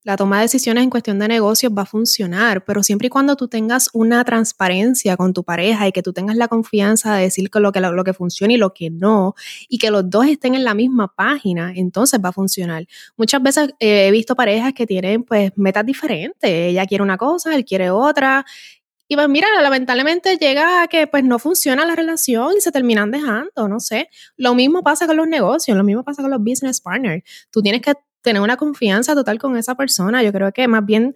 la 0.05 0.17
toma 0.17 0.38
de 0.38 0.43
decisiones 0.43 0.83
en 0.83 0.91
cuestión 0.91 1.17
de 1.17 1.27
negocios 1.27 1.73
va 1.75 1.81
a 1.81 1.85
funcionar, 1.85 2.63
pero 2.63 2.83
siempre 2.83 3.07
y 3.07 3.09
cuando 3.09 3.35
tú 3.35 3.47
tengas 3.47 3.89
una 3.91 4.23
transparencia 4.23 5.17
con 5.17 5.33
tu 5.33 5.43
pareja 5.43 5.88
y 5.88 5.91
que 5.91 6.03
tú 6.03 6.13
tengas 6.13 6.38
la 6.38 6.47
confianza 6.47 7.15
de 7.15 7.23
decir 7.23 7.49
lo 7.55 7.71
que, 7.71 7.79
lo, 7.79 8.03
que 8.03 8.13
funciona 8.13 8.53
y 8.53 8.57
lo 8.57 8.71
que 8.71 8.91
no, 8.91 9.33
y 9.67 9.79
que 9.79 9.89
los 9.89 10.07
dos 10.07 10.27
estén 10.27 10.53
en 10.53 10.63
la 10.63 10.75
misma 10.75 11.11
página, 11.15 11.73
entonces 11.75 12.19
va 12.23 12.29
a 12.29 12.33
funcionar. 12.33 12.85
Muchas 13.17 13.41
veces 13.41 13.69
eh, 13.79 14.07
he 14.07 14.11
visto 14.11 14.35
parejas 14.35 14.73
que 14.73 14.85
tienen 14.85 15.23
pues 15.23 15.51
metas 15.55 15.83
diferentes, 15.83 16.51
ella 16.51 16.85
quiere 16.85 17.03
una 17.03 17.17
cosa, 17.17 17.55
él 17.55 17.65
quiere 17.65 17.89
otra, 17.89 18.45
y 19.07 19.15
pues 19.15 19.29
mira, 19.29 19.47
lamentablemente 19.61 20.37
llega 20.37 20.83
a 20.83 20.87
que 20.87 21.07
pues 21.07 21.23
no 21.23 21.37
funciona 21.37 21.85
la 21.85 21.95
relación 21.95 22.53
y 22.57 22.61
se 22.61 22.71
terminan 22.71 23.11
dejando, 23.11 23.67
no 23.67 23.79
sé. 23.79 24.09
Lo 24.35 24.55
mismo 24.55 24.81
pasa 24.81 25.05
con 25.05 25.17
los 25.17 25.27
negocios, 25.27 25.77
lo 25.77 25.83
mismo 25.83 26.03
pasa 26.03 26.21
con 26.21 26.31
los 26.31 26.39
business 26.39 26.81
partners. 26.81 27.23
Tú 27.51 27.61
tienes 27.61 27.81
que 27.81 27.93
tener 28.21 28.41
una 28.41 28.57
confianza 28.57 29.13
total 29.13 29.37
con 29.37 29.55
esa 29.57 29.75
persona. 29.75 30.23
Yo 30.23 30.33
creo 30.33 30.51
que 30.51 30.67
más 30.67 30.83
bien 30.85 31.13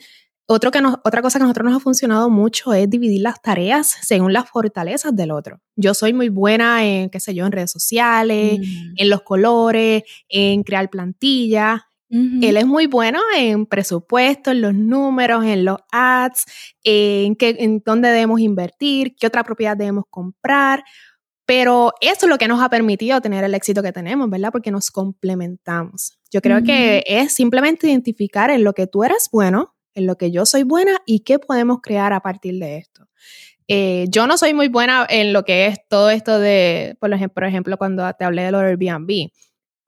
otro 0.51 0.71
que 0.71 0.79
otra 1.03 1.21
cosa 1.21 1.37
que 1.37 1.43
a 1.43 1.45
nosotros 1.45 1.65
nos 1.65 1.77
ha 1.77 1.79
funcionado 1.79 2.29
mucho 2.29 2.73
es 2.73 2.89
dividir 2.89 3.21
las 3.21 3.41
tareas 3.41 3.97
según 4.01 4.33
las 4.33 4.49
fortalezas 4.49 5.15
del 5.15 5.31
otro. 5.31 5.61
Yo 5.75 5.93
soy 5.93 6.13
muy 6.13 6.29
buena 6.29 6.85
en, 6.85 7.09
qué 7.09 7.19
sé 7.19 7.35
yo, 7.35 7.45
en 7.45 7.51
redes 7.51 7.71
sociales, 7.71 8.59
mm. 8.59 8.93
en 8.95 9.09
los 9.09 9.21
colores, 9.21 10.03
en 10.27 10.63
crear 10.63 10.89
plantillas. 10.89 11.81
Él 12.11 12.57
es 12.57 12.65
muy 12.65 12.87
bueno 12.87 13.19
en 13.37 13.67
presupuesto, 13.67 14.49
en 14.49 14.61
los 14.61 14.73
números, 14.73 15.45
en 15.45 15.63
los 15.63 15.77
ads, 15.91 16.45
en, 16.83 17.35
qué, 17.35 17.55
en 17.59 17.83
dónde 17.85 18.09
debemos 18.09 18.39
invertir, 18.39 19.15
qué 19.15 19.27
otra 19.27 19.43
propiedad 19.43 19.77
debemos 19.77 20.05
comprar. 20.09 20.83
Pero 21.45 21.93
eso 22.01 22.25
es 22.25 22.29
lo 22.29 22.37
que 22.37 22.47
nos 22.47 22.61
ha 22.61 22.69
permitido 22.69 23.21
tener 23.21 23.43
el 23.43 23.55
éxito 23.55 23.83
que 23.83 23.91
tenemos, 23.91 24.29
¿verdad? 24.29 24.51
Porque 24.51 24.71
nos 24.71 24.91
complementamos. 24.91 26.19
Yo 26.31 26.41
creo 26.41 26.63
que 26.63 27.03
es 27.07 27.33
simplemente 27.33 27.87
identificar 27.87 28.49
en 28.51 28.63
lo 28.63 28.73
que 28.73 28.87
tú 28.87 29.03
eres 29.03 29.29
bueno, 29.31 29.75
en 29.95 30.05
lo 30.05 30.15
que 30.15 30.31
yo 30.31 30.45
soy 30.45 30.63
buena 30.63 30.97
y 31.05 31.21
qué 31.21 31.39
podemos 31.39 31.79
crear 31.81 32.13
a 32.13 32.21
partir 32.21 32.59
de 32.59 32.77
esto. 32.77 33.07
Eh, 33.67 34.05
yo 34.09 34.25
no 34.25 34.37
soy 34.37 34.53
muy 34.53 34.67
buena 34.67 35.05
en 35.09 35.31
lo 35.31 35.43
que 35.43 35.67
es 35.67 35.79
todo 35.87 36.09
esto 36.09 36.39
de, 36.39 36.97
por 36.99 37.13
ejemplo, 37.13 37.33
por 37.33 37.43
ejemplo, 37.45 37.77
cuando 37.77 38.11
te 38.13 38.25
hablé 38.25 38.43
de 38.43 38.51
lo 38.51 38.59
Airbnb. 38.59 39.29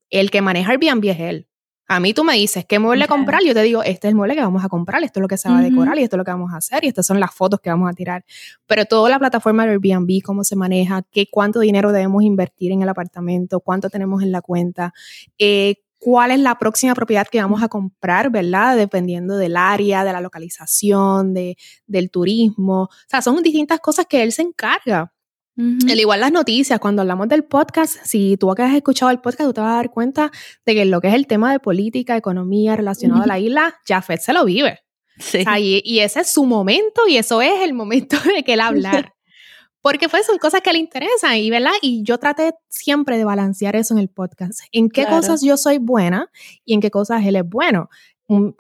El 0.10 0.30
que 0.30 0.42
maneja 0.42 0.72
Airbnb 0.72 1.06
es 1.10 1.20
él. 1.20 1.48
A 1.92 2.00
mí 2.00 2.14
tú 2.14 2.24
me 2.24 2.36
dices, 2.36 2.64
¿qué 2.66 2.80
mueble 2.80 3.06
comprar? 3.06 3.42
Yo 3.44 3.54
te 3.54 3.62
digo, 3.64 3.84
este 3.84 4.08
es 4.08 4.12
el 4.12 4.16
mueble 4.16 4.34
que 4.34 4.40
vamos 4.40 4.64
a 4.64 4.70
comprar, 4.70 5.04
esto 5.04 5.20
es 5.20 5.22
lo 5.22 5.28
que 5.28 5.38
se 5.38 5.50
va 5.50 5.60
a 5.60 5.62
decorar 5.62 6.00
y 6.00 6.04
esto 6.04 6.16
es 6.16 6.20
lo 6.20 6.24
que 6.24 6.32
vamos 6.32 6.54
a 6.54 6.56
hacer 6.56 6.86
y 6.86 6.88
estas 6.88 7.06
son 7.06 7.20
las 7.20 7.36
fotos 7.36 7.60
que 7.60 7.70
vamos 7.70 7.90
a 7.90 7.94
tirar. 7.94 8.24
Pero 8.66 8.86
toda 8.86 9.10
la 9.10 9.20
plataforma 9.20 9.66
de 9.66 9.72
Airbnb, 9.74 10.22
cómo 10.24 10.46
se 10.46 10.56
maneja, 10.56 11.02
qué, 11.12 11.28
cuánto 11.30 11.60
dinero 11.60 11.92
debemos 11.92 12.24
invertir 12.24 12.72
en 12.72 12.82
el 12.82 12.88
apartamento, 12.88 13.60
cuánto 13.60 13.90
tenemos 13.90 14.24
en 14.24 14.32
la 14.32 14.42
cuenta, 14.42 14.94
eh, 15.38 15.84
cuál 16.00 16.32
es 16.32 16.40
la 16.40 16.58
próxima 16.58 16.96
propiedad 16.96 17.28
que 17.28 17.42
vamos 17.42 17.62
a 17.62 17.68
comprar, 17.68 18.30
¿verdad? 18.30 18.78
Dependiendo 18.78 19.36
del 19.36 19.58
área, 19.58 20.06
de 20.06 20.14
la 20.14 20.22
localización, 20.22 21.34
de, 21.34 21.58
del 21.88 22.10
turismo. 22.10 22.84
O 22.84 22.90
sea, 23.10 23.22
son 23.22 23.44
distintas 23.44 23.82
cosas 23.82 24.06
que 24.06 24.24
él 24.24 24.32
se 24.32 24.44
encarga. 24.44 25.12
El 25.58 26.00
igual 26.00 26.22
las 26.22 26.32
noticias, 26.32 26.80
cuando 26.80 27.02
hablamos 27.02 27.28
del 27.28 27.44
podcast, 27.44 27.98
si 28.04 28.38
tú 28.38 28.54
que 28.56 28.64
has 28.64 28.74
escuchado 28.74 29.12
el 29.12 29.20
podcast, 29.20 29.50
tú 29.50 29.54
te 29.54 29.62
vas 29.62 29.74
a 29.74 29.76
dar 29.76 29.92
cuenta 29.92 30.32
de 30.66 30.74
que 30.74 30.86
lo 30.86 31.02
que 31.02 31.10
es 31.10 31.14
el 31.14 31.28
tema 31.28 31.52
de 31.52 31.60
política, 31.60 32.16
economía 32.16 32.76
relacionado 32.76 33.24
a 33.24 33.28
la 33.28 33.38
isla, 33.38 33.76
Jafet 33.86 34.22
se 34.22 34.34
lo 34.34 34.46
vive. 34.46 34.80
Sí. 35.20 35.44
y, 35.60 36.00
ese 36.00 36.22
es 36.22 36.32
su 36.32 36.46
momento 36.46 37.08
y 37.08 37.18
eso 37.18 37.42
es 37.42 37.62
el 37.62 37.74
momento 37.74 38.16
de 38.36 38.44
que 38.44 38.54
él 38.54 38.62
hablar. 38.62 39.14
Porque 39.82 40.10
pues 40.10 40.28
son 40.28 40.38
cosas 40.38 40.62
que 40.62 40.72
le 40.72 40.80
interesan 40.80 41.38
y, 41.38 41.50
¿verdad? 41.50 41.72
Y 41.82 42.04
yo 42.04 42.20
traté 42.20 42.54
siempre 42.70 43.18
de 43.18 43.26
balancear 43.26 43.76
eso 43.76 43.96
en 43.96 44.00
el 44.00 44.10
podcast. 44.10 44.62
En 44.72 44.90
qué 44.90 45.08
cosas 45.08 45.42
yo 45.42 45.58
soy 45.58 45.80
buena 45.80 46.30
y 46.66 46.76
en 46.76 46.82
qué 46.82 46.92
cosas 46.92 47.26
él 47.26 47.36
es 47.36 47.50
bueno 47.50 47.90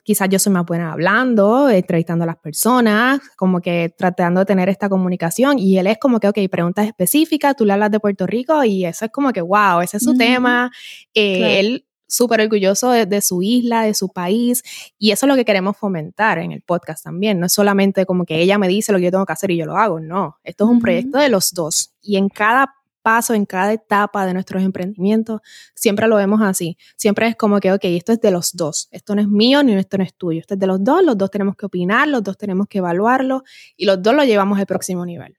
quizás 0.04 0.30
yo 0.30 0.40
soy 0.40 0.54
más 0.54 0.66
buena 0.66 0.92
hablando, 0.92 1.70
entrevistando 1.70 2.24
a 2.24 2.28
las 2.28 2.38
personas, 2.38 3.22
como 3.36 3.62
que 3.62 3.94
tratando 3.98 4.42
de 4.42 4.46
tener 4.46 4.70
esta 4.70 4.90
comunicación 4.90 5.60
y 5.60 5.78
él 5.78 5.88
es 5.88 5.98
como 5.98 6.20
que, 6.20 6.28
ok, 6.28 6.38
preguntas 6.50 6.88
específicas, 6.88 7.56
tú 7.56 7.66
le 7.66 7.74
hablas 7.74 7.92
de 7.92 8.00
Puerto 8.00 8.28
Rico 8.28 8.64
y 8.64 8.86
eso 8.86 9.06
es 9.06 9.12
como 9.12 9.32
que, 9.32 9.42
wow, 9.42 9.82
ese 9.82 9.98
es 9.98 10.04
su 10.04 10.16
tema. 10.18 10.72
Eh, 11.14 11.60
él 11.60 11.86
súper 12.12 12.42
orgulloso 12.42 12.92
de, 12.92 13.22
su 13.22 13.42
isla, 13.42 13.84
de 13.84 13.94
su 13.94 14.10
país, 14.10 14.64
y 15.00 15.12
eso 15.12 15.26
es 15.26 15.30
lo 15.30 15.36
que 15.36 15.46
queremos 15.46 15.78
fomentar 15.78 16.40
en 16.40 16.52
el 16.52 16.62
podcast 16.62 17.06
también. 17.06 17.40
No 17.40 17.46
es 17.46 17.54
solamente 17.54 18.06
como 18.06 18.26
que 18.26 18.42
ella 18.42 18.58
me 18.58 18.68
dice 18.68 18.92
lo 18.92 18.98
que 18.98 19.06
yo 19.06 19.12
tengo 19.12 19.26
que 19.26 19.34
hacer 19.34 19.52
y 19.52 19.58
yo 19.58 19.66
lo 19.66 19.78
hago, 19.78 20.00
no. 20.02 20.36
Esto 20.44 20.66
es 20.66 20.70
un 20.72 20.82
proyecto 20.82 21.18
de 21.18 21.30
los 21.30 21.54
dos. 21.54 21.94
Y 22.02 22.18
en 22.18 22.28
cada 22.28 22.76
paso, 23.02 23.34
en 23.34 23.46
cada 23.46 23.74
etapa 23.74 24.26
de 24.26 24.34
nuestros 24.34 24.64
emprendimientos, 24.64 25.42
siempre 25.76 26.08
lo 26.08 26.16
vemos 26.16 26.42
así. 26.42 26.78
Siempre 26.96 27.28
es 27.28 27.36
como 27.36 27.60
que, 27.60 27.72
ok, 27.72 27.84
esto 27.84 28.14
es 28.14 28.22
de 28.22 28.32
los 28.32 28.56
dos. 28.56 28.88
Esto 28.92 29.16
no 29.16 29.22
es 29.22 29.28
mío 29.28 29.64
ni 29.64 29.74
esto 29.74 29.98
no 29.98 30.04
es 30.04 30.14
tuyo. 30.14 30.40
Esto 30.40 30.54
es 30.54 30.60
de 30.60 30.68
los 30.68 30.84
dos, 30.84 31.04
los 31.04 31.18
dos 31.18 31.32
tenemos 31.32 31.56
que 31.56 31.66
opinar, 31.66 32.08
los 32.08 32.24
dos 32.24 32.38
tenemos 32.38 32.68
que 32.68 32.80
evaluarlo 32.80 33.44
y 33.76 33.86
los 33.86 34.02
dos 34.02 34.14
lo 34.14 34.24
llevamos 34.24 34.60
al 34.60 34.66
próximo 34.66 35.06
nivel. 35.06 35.38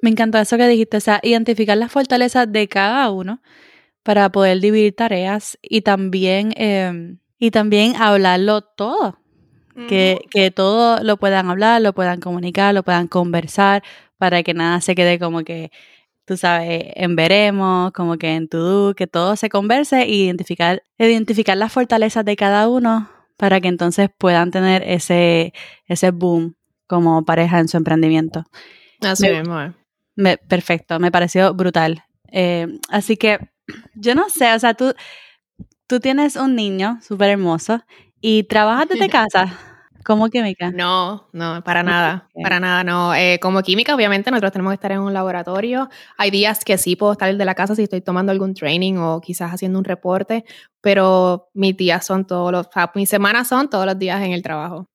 Me 0.00 0.10
encantó 0.10 0.38
eso 0.38 0.56
que 0.56 0.68
dijiste, 0.68 0.96
o 0.98 1.00
sea, 1.00 1.20
identificar 1.22 1.76
las 1.76 1.90
fortalezas 1.90 2.50
de 2.50 2.68
cada 2.68 3.10
uno 3.10 3.40
para 4.02 4.30
poder 4.30 4.60
dividir 4.60 4.94
tareas 4.94 5.58
y 5.62 5.80
también, 5.80 6.52
em, 6.56 7.18
y 7.38 7.50
también 7.50 7.96
hablarlo 7.96 8.62
todo. 8.62 9.18
que, 9.88 10.20
que 10.30 10.52
todo 10.52 11.02
lo 11.02 11.16
puedan 11.16 11.50
hablar, 11.50 11.82
lo 11.82 11.92
puedan 11.92 12.20
comunicar, 12.20 12.72
lo 12.72 12.84
puedan 12.84 13.08
conversar, 13.08 13.82
para 14.18 14.42
que 14.42 14.54
nada 14.54 14.80
se 14.80 14.94
quede 14.94 15.18
como 15.18 15.42
que 15.44 15.70
tú 16.24 16.36
sabes, 16.36 16.84
en 16.94 17.16
veremos, 17.16 17.92
como 17.92 18.16
que 18.16 18.34
en 18.34 18.48
tu 18.48 18.94
que 18.96 19.06
todo 19.06 19.36
se 19.36 19.48
converse 19.48 20.02
e 20.02 20.10
identificar, 20.14 20.82
identificar 20.98 21.56
las 21.56 21.72
fortalezas 21.72 22.24
de 22.24 22.36
cada 22.36 22.68
uno 22.68 23.08
para 23.36 23.60
que 23.60 23.68
entonces 23.68 24.08
puedan 24.16 24.50
tener 24.50 24.82
ese, 24.86 25.52
ese 25.86 26.10
boom 26.10 26.56
como 26.86 27.24
pareja 27.24 27.58
en 27.58 27.68
su 27.68 27.76
emprendimiento. 27.76 28.44
Así 29.00 29.28
mismo. 29.28 29.74
perfecto, 30.48 30.98
me 30.98 31.10
pareció 31.10 31.52
brutal. 31.54 32.04
Eh, 32.30 32.78
así 32.88 33.16
que 33.16 33.38
yo 33.94 34.14
no 34.14 34.28
sé, 34.28 34.52
o 34.54 34.58
sea, 34.58 34.74
tú, 34.74 34.94
tú 35.86 36.00
tienes 36.00 36.36
un 36.36 36.54
niño 36.54 36.98
súper 37.02 37.30
hermoso 37.30 37.82
y 38.20 38.44
trabajas 38.44 38.88
desde 38.88 39.08
casa. 39.10 39.73
¿Como 40.04 40.28
química? 40.28 40.70
No, 40.70 41.28
no, 41.32 41.64
para 41.64 41.82
nada, 41.82 42.28
para 42.42 42.60
nada, 42.60 42.84
no. 42.84 43.14
Eh, 43.14 43.38
como 43.40 43.62
química, 43.62 43.94
obviamente, 43.94 44.30
nosotros 44.30 44.52
tenemos 44.52 44.72
que 44.72 44.74
estar 44.74 44.92
en 44.92 45.00
un 45.00 45.14
laboratorio. 45.14 45.88
Hay 46.18 46.30
días 46.30 46.62
que 46.62 46.76
sí 46.76 46.94
puedo 46.94 47.12
estar 47.12 47.34
de 47.34 47.44
la 47.44 47.54
casa 47.54 47.74
si 47.74 47.84
estoy 47.84 48.02
tomando 48.02 48.30
algún 48.30 48.52
training 48.52 48.96
o 48.98 49.22
quizás 49.22 49.50
haciendo 49.50 49.78
un 49.78 49.84
reporte, 49.84 50.44
pero 50.82 51.48
mis 51.54 51.74
días 51.76 52.04
son 52.04 52.26
todos 52.26 52.52
los, 52.52 52.66
o 52.66 52.70
sea, 52.70 52.92
mis 52.94 53.08
semanas 53.08 53.48
son 53.48 53.70
todos 53.70 53.86
los 53.86 53.98
días 53.98 54.22
en 54.22 54.32
el 54.32 54.42
trabajo. 54.42 54.90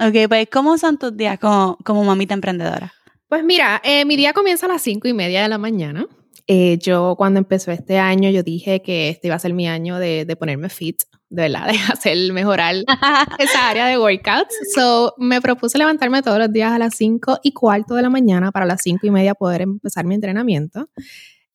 Ok, 0.00 0.28
pues, 0.28 0.48
¿cómo 0.52 0.78
son 0.78 0.96
tus 0.96 1.16
días 1.16 1.40
como, 1.40 1.76
como 1.84 2.04
mamita 2.04 2.34
emprendedora? 2.34 2.92
Pues 3.28 3.42
mira, 3.42 3.80
eh, 3.82 4.04
mi 4.04 4.14
día 4.14 4.32
comienza 4.32 4.66
a 4.66 4.68
las 4.68 4.82
cinco 4.82 5.08
y 5.08 5.12
media 5.12 5.42
de 5.42 5.48
la 5.48 5.58
mañana. 5.58 6.06
Eh, 6.46 6.78
yo 6.78 7.16
cuando 7.16 7.38
empezó 7.38 7.72
este 7.72 7.98
año, 7.98 8.30
yo 8.30 8.44
dije 8.44 8.80
que 8.80 9.08
este 9.08 9.26
iba 9.26 9.34
a 9.34 9.40
ser 9.40 9.54
mi 9.54 9.66
año 9.66 9.98
de, 9.98 10.24
de 10.24 10.36
ponerme 10.36 10.68
fit 10.68 11.02
de 11.28 11.42
verdad, 11.42 11.66
de 11.72 11.78
hacer 11.92 12.32
mejorar 12.32 12.76
esa 13.38 13.68
área 13.68 13.86
de 13.86 13.98
workouts. 13.98 14.54
So, 14.74 15.14
me 15.18 15.40
propuse 15.40 15.78
levantarme 15.78 16.22
todos 16.22 16.38
los 16.38 16.52
días 16.52 16.72
a 16.72 16.78
las 16.78 16.94
5 16.96 17.40
y 17.42 17.52
cuarto 17.52 17.94
de 17.94 18.02
la 18.02 18.10
mañana 18.10 18.52
para 18.52 18.66
las 18.66 18.82
5 18.82 19.06
y 19.06 19.10
media 19.10 19.34
poder 19.34 19.62
empezar 19.62 20.04
mi 20.04 20.14
entrenamiento. 20.14 20.88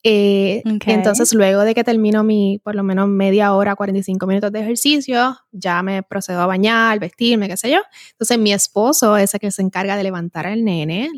Eh, 0.04 0.64
entonces, 0.66 1.32
luego 1.34 1.62
de 1.62 1.76
que 1.76 1.84
termino 1.84 2.24
mi, 2.24 2.60
por 2.64 2.74
lo 2.74 2.84
menos 2.84 3.08
media 3.08 3.54
hora, 3.54 3.76
45 3.76 4.26
minutos 4.26 4.52
de 4.52 4.62
ejercicio, 4.62 5.38
ya 5.52 5.84
me 5.84 6.02
procedo 6.02 6.42
a 6.42 6.48
bañar, 6.48 7.00
vestirme, 7.00 7.48
qué 7.48 7.56
sé 7.56 7.70
yo. 7.70 7.80
Entonces, 8.14 8.40
mi 8.40 8.52
esposo 8.52 9.16
es 9.18 9.34
el 9.36 9.40
que 9.40 9.52
se 9.52 9.62
encarga 9.62 9.96
de 9.96 10.04
levantar 10.04 10.48
al 10.48 10.64
nene, 10.64 11.10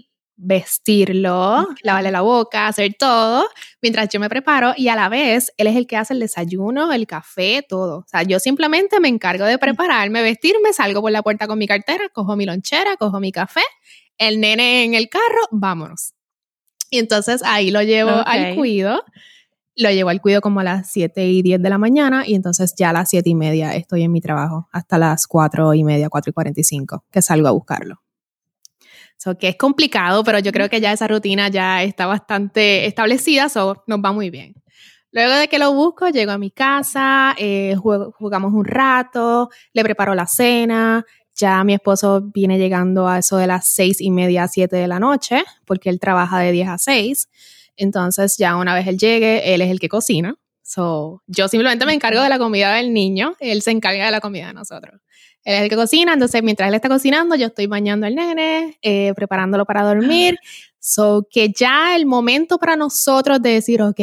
vestirlo, 0.44 1.68
lavarle 1.82 2.12
la 2.12 2.22
boca, 2.22 2.68
hacer 2.68 2.94
todo, 3.00 3.46
mientras 3.82 4.10
yo 4.10 4.20
me 4.20 4.30
preparo 4.30 4.74
y 4.76 4.90
a 4.90 4.96
la 4.96 5.10
vez 5.10 5.54
él 5.58 5.68
es 5.68 5.76
el 5.76 5.88
que 5.88 5.98
hace 5.98 6.14
el 6.14 6.20
desayuno, 6.20 6.92
el 6.92 7.08
café, 7.08 7.66
todo. 7.68 8.00
O 8.00 8.06
sea, 8.08 8.24
yo 8.24 8.40
simplemente 8.40 9.00
me 9.00 9.08
encargo 9.08 9.46
de 9.46 9.58
prepararme, 9.58 10.22
vestirme, 10.22 10.74
salgo 10.74 11.02
por 11.02 11.12
la 11.12 11.24
puerta 11.24 11.48
con 11.48 11.58
mi 11.58 11.68
cartera, 11.68 12.10
cojo 12.10 12.36
mi 12.36 12.46
lonchera, 12.46 12.98
cojo 12.98 13.20
mi 13.20 13.32
café, 13.32 13.64
el 14.18 14.40
nene 14.40 14.84
en 14.84 14.94
el 14.94 15.10
carro, 15.10 15.48
vámonos. 15.52 16.14
Y 16.90 17.00
entonces 17.00 17.42
ahí 17.44 17.72
lo 17.72 17.82
llevo 17.82 18.12
al 18.12 18.56
cuido, 18.56 19.04
lo 19.76 19.90
llevo 19.90 20.10
al 20.10 20.22
cuido 20.22 20.42
como 20.42 20.60
a 20.60 20.64
las 20.64 20.92
7 20.92 21.26
y 21.26 21.42
10 21.42 21.62
de 21.62 21.70
la 21.70 21.78
mañana 21.78 22.28
y 22.28 22.36
entonces 22.36 22.76
ya 22.78 22.90
a 22.90 22.94
las 22.94 23.10
7 23.10 23.28
y 23.30 23.36
media 23.36 23.74
estoy 23.76 24.04
en 24.04 24.12
mi 24.12 24.22
trabajo 24.22 24.68
hasta 24.72 25.00
las 25.00 25.26
4 25.26 25.74
y 25.74 25.84
media, 25.84 26.10
4 26.10 26.30
y 26.30 26.34
45, 26.34 27.06
que 27.10 27.22
salgo 27.22 27.48
a 27.48 27.52
buscarlo 27.52 28.03
que 29.40 29.50
es 29.50 29.56
complicado, 29.56 30.24
pero 30.24 30.40
yo 30.40 30.52
creo 30.52 30.70
que 30.70 30.82
ya 30.82 30.92
esa 30.92 31.08
rutina 31.08 31.48
ya 31.48 31.84
está 31.84 32.06
bastante 32.06 32.86
establecida, 32.86 33.50
so 33.50 33.84
nos 33.88 34.00
va 34.00 34.12
muy 34.12 34.30
bien. 34.30 34.56
Luego 35.12 35.36
de 35.36 35.48
que 35.48 35.60
lo 35.60 35.72
busco, 35.74 36.10
llego 36.10 36.32
a 36.32 36.40
mi 36.40 36.50
casa, 36.50 37.36
eh, 37.38 37.76
jugamos 37.76 38.52
un 38.54 38.66
rato, 38.66 39.50
le 39.72 39.84
preparo 39.84 40.16
la 40.16 40.26
cena. 40.26 41.06
Ya 41.36 41.64
mi 41.64 41.76
esposo 41.76 42.22
viene 42.34 42.58
llegando 42.58 43.08
a 43.08 43.20
eso 43.20 43.38
de 43.38 43.46
las 43.46 43.68
seis 43.68 44.02
y 44.02 44.10
media, 44.10 44.48
siete 44.48 44.76
de 44.76 44.88
la 44.88 45.00
noche, 45.00 45.44
porque 45.66 45.90
él 45.90 46.00
trabaja 46.00 46.40
de 46.40 46.52
10 46.52 46.68
a 46.68 46.78
6. 46.80 47.30
Entonces, 47.76 48.38
ya 48.38 48.56
una 48.56 48.74
vez 48.74 48.88
él 48.88 48.98
llegue, 48.98 49.54
él 49.54 49.62
es 49.62 49.70
el 49.70 49.80
que 49.80 49.88
cocina. 49.88 50.36
So, 50.64 51.22
yo 51.28 51.48
simplemente 51.48 51.86
me 51.86 51.94
encargo 51.94 52.22
de 52.22 52.30
la 52.30 52.40
comida 52.40 52.74
del 52.74 52.94
niño, 52.94 53.36
él 53.40 53.62
se 53.62 53.72
encarga 53.72 54.06
de 54.06 54.12
la 54.12 54.22
comida 54.22 54.48
de 54.48 54.54
nosotros. 54.54 55.00
Él 55.44 55.56
es 55.56 55.62
el 55.64 55.70
que 55.70 55.76
cocina, 55.76 56.14
entonces 56.14 56.42
mientras 56.42 56.70
él 56.70 56.76
está 56.76 56.88
cocinando, 56.90 57.36
yo 57.36 57.48
estoy 57.48 57.68
bañando 57.68 58.08
al 58.08 58.16
nene, 58.16 58.78
eh, 58.82 59.14
preparándolo 59.16 59.66
para 59.66 59.84
dormir. 59.84 60.38
So, 60.80 61.28
que 61.30 61.50
ya 61.50 61.96
el 61.96 62.06
momento 62.06 62.58
para 62.58 62.76
nosotros 62.76 63.42
de 63.42 63.52
decir, 63.52 63.82
ok, 63.82 64.00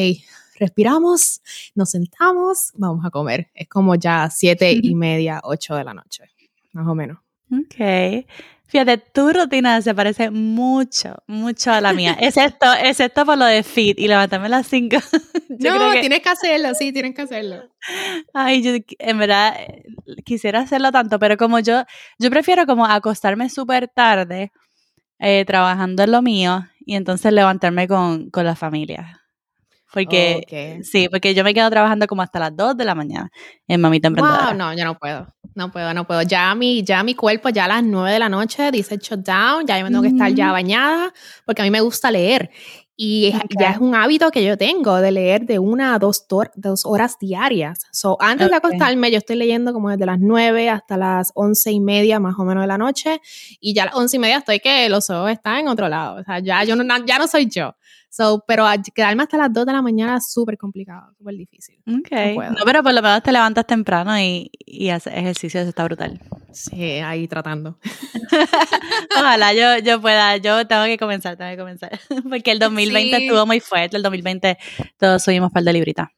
respiramos, 0.59 1.41
nos 1.75 1.91
sentamos, 1.91 2.73
vamos 2.75 3.05
a 3.05 3.11
comer. 3.11 3.49
Es 3.55 3.69
como 3.69 3.95
ya 3.95 4.29
siete 4.31 4.79
y 4.81 4.95
media, 4.95 5.41
ocho 5.43 5.75
de 5.75 5.85
la 5.85 5.95
noche, 5.95 6.25
más 6.73 6.87
o 6.87 6.95
menos. 6.95 7.19
Ok. 7.53 8.27
Fíjate, 8.71 8.99
tu 8.99 9.33
rutina 9.33 9.83
se 9.83 9.93
parece 9.97 10.31
mucho, 10.31 11.17
mucho 11.27 11.73
a 11.73 11.81
la 11.81 11.93
mía, 11.93 12.17
excepto, 12.21 12.67
excepto 12.81 13.27
por 13.27 13.37
lo 13.37 13.45
de 13.45 13.65
fit 13.65 13.99
y 13.99 14.07
levantarme 14.07 14.47
a 14.47 14.51
las 14.51 14.69
5. 14.69 14.97
no, 15.49 15.91
tienes 16.01 16.21
que 16.21 16.29
hacerlo, 16.29 16.73
sí, 16.75 16.93
tienes 16.93 17.17
que 17.17 17.23
hacerlo. 17.23 17.69
Ay, 18.33 18.63
yo 18.63 18.71
en 19.01 19.19
verdad 19.19 19.57
quisiera 20.25 20.61
hacerlo 20.61 20.93
tanto, 20.93 21.19
pero 21.19 21.37
como 21.37 21.59
yo, 21.59 21.83
yo 22.21 22.31
prefiero 22.31 22.65
como 22.65 22.87
acostarme 22.87 23.51
súper 23.51 23.89
tarde 23.89 24.53
eh, 25.19 25.45
trabajando 25.45 26.05
en 26.05 26.13
lo 26.13 26.23
mío 26.23 26.65
y 26.87 26.95
entonces 26.95 27.33
levantarme 27.33 27.89
con, 27.89 28.31
con 28.31 28.45
la 28.45 28.55
familia. 28.55 29.20
Porque, 29.93 30.81
sí, 30.83 31.09
porque 31.09 31.35
yo 31.35 31.43
me 31.43 31.53
quedo 31.53 31.69
trabajando 31.71 32.07
como 32.07 32.23
hasta 32.23 32.39
las 32.39 32.57
2 32.57 32.77
de 32.77 32.85
la 32.85 32.95
mañana 32.95 33.31
en 33.67 33.81
Mamita 33.81 34.09
Emprendedora. 34.09 34.55
no, 34.55 34.73
yo 34.75 34.85
no 34.85 34.99
puedo, 34.99 35.27
no 35.55 35.73
puedo, 35.73 35.93
no 35.95 36.07
puedo. 36.07 36.23
Ya 36.23 36.55
mi, 36.55 36.85
ya 36.85 37.03
mi 37.03 37.15
cuerpo, 37.15 37.49
ya 37.49 37.65
a 37.65 37.69
las 37.69 37.83
9 37.83 38.13
de 38.13 38.19
la 38.19 38.29
noche 38.29 38.71
dice 38.71 38.99
shutdown, 38.99 39.67
ya 39.67 39.79
yo 39.79 39.85
me 39.85 39.91
tengo 39.91 40.03
que 40.03 40.09
estar 40.09 40.33
ya 40.33 40.53
bañada, 40.53 41.13
porque 41.45 41.63
a 41.63 41.65
mí 41.65 41.71
me 41.71 41.81
gusta 41.81 42.11
leer. 42.11 42.51
Y 43.03 43.33
ya 43.59 43.71
es 43.71 43.79
un 43.79 43.95
hábito 43.95 44.31
que 44.31 44.45
yo 44.45 44.59
tengo 44.59 45.01
de 45.01 45.11
leer 45.11 45.47
de 45.47 45.59
una 45.59 45.95
a 45.95 45.99
dos, 45.99 46.27
dos 46.55 46.85
horas 46.85 47.17
diarias. 47.19 47.79
So, 47.93 48.19
antes 48.21 48.51
de 48.51 48.55
acostarme, 48.55 49.11
yo 49.11 49.17
estoy 49.17 49.37
leyendo 49.37 49.73
como 49.73 49.89
desde 49.89 50.05
las 50.05 50.19
9 50.21 50.69
hasta 50.69 50.99
las 50.99 51.33
once 51.35 51.73
y 51.73 51.81
media 51.81 52.21
más 52.21 52.35
o 52.39 52.45
menos 52.45 52.63
de 52.63 52.67
la 52.67 52.77
noche. 52.77 53.23
Y 53.59 53.73
ya 53.73 53.85
a 53.85 53.87
las 53.87 53.95
once 53.95 54.19
y 54.19 54.21
media 54.21 54.37
estoy 54.37 54.61
que 54.61 54.87
los 54.91 55.09
ojos 55.09 55.31
están 55.31 55.61
en 55.61 55.69
otro 55.69 55.89
lado. 55.89 56.21
O 56.21 56.25
sea, 56.25 56.41
ya, 56.41 56.63
yo 56.65 56.77
no, 56.77 56.85
ya 57.07 57.19
no 57.19 57.27
soy 57.27 57.47
yo. 57.47 57.75
So, 58.11 58.43
pero 58.45 58.67
quedarme 58.93 59.23
hasta 59.23 59.39
las 59.39 59.53
2 59.53 59.67
de 59.67 59.73
la 59.73 59.83
mañana 59.83 60.17
es 60.17 60.33
súper 60.33 60.59
complicado, 60.59 61.13
súper 61.17 61.37
difícil. 61.37 61.81
Ok. 61.87 62.11
No, 62.59 62.65
pero 62.65 62.83
por 62.83 62.93
lo 62.93 63.03
menos 63.03 63.23
te 63.23 63.31
levantas 63.31 63.65
temprano 63.67 64.19
y, 64.19 64.51
y 64.67 64.89
haces 64.89 65.15
ejercicio, 65.15 65.61
eso 65.61 65.69
está 65.69 65.85
brutal. 65.85 66.21
Sí, 66.53 66.99
ahí 66.99 67.29
tratando. 67.29 67.79
Ojalá 69.17 69.55
yo, 69.55 69.79
yo 69.79 70.01
pueda, 70.01 70.37
yo 70.39 70.67
tengo 70.67 70.85
que 70.87 70.99
comenzar, 70.99 71.37
tengo 71.37 71.53
que 71.53 71.59
comenzar. 71.59 72.01
Porque 72.29 72.51
el 72.51 72.59
2020 72.59 73.17
estuvo 73.27 73.47
muy 73.47 73.61
fuerte, 73.61 73.97
el 73.97 74.03
2020 74.03 74.59
todos 74.99 75.23
subimos 75.23 75.53
par 75.53 75.63
de 75.63 75.73
librita. 75.73 76.13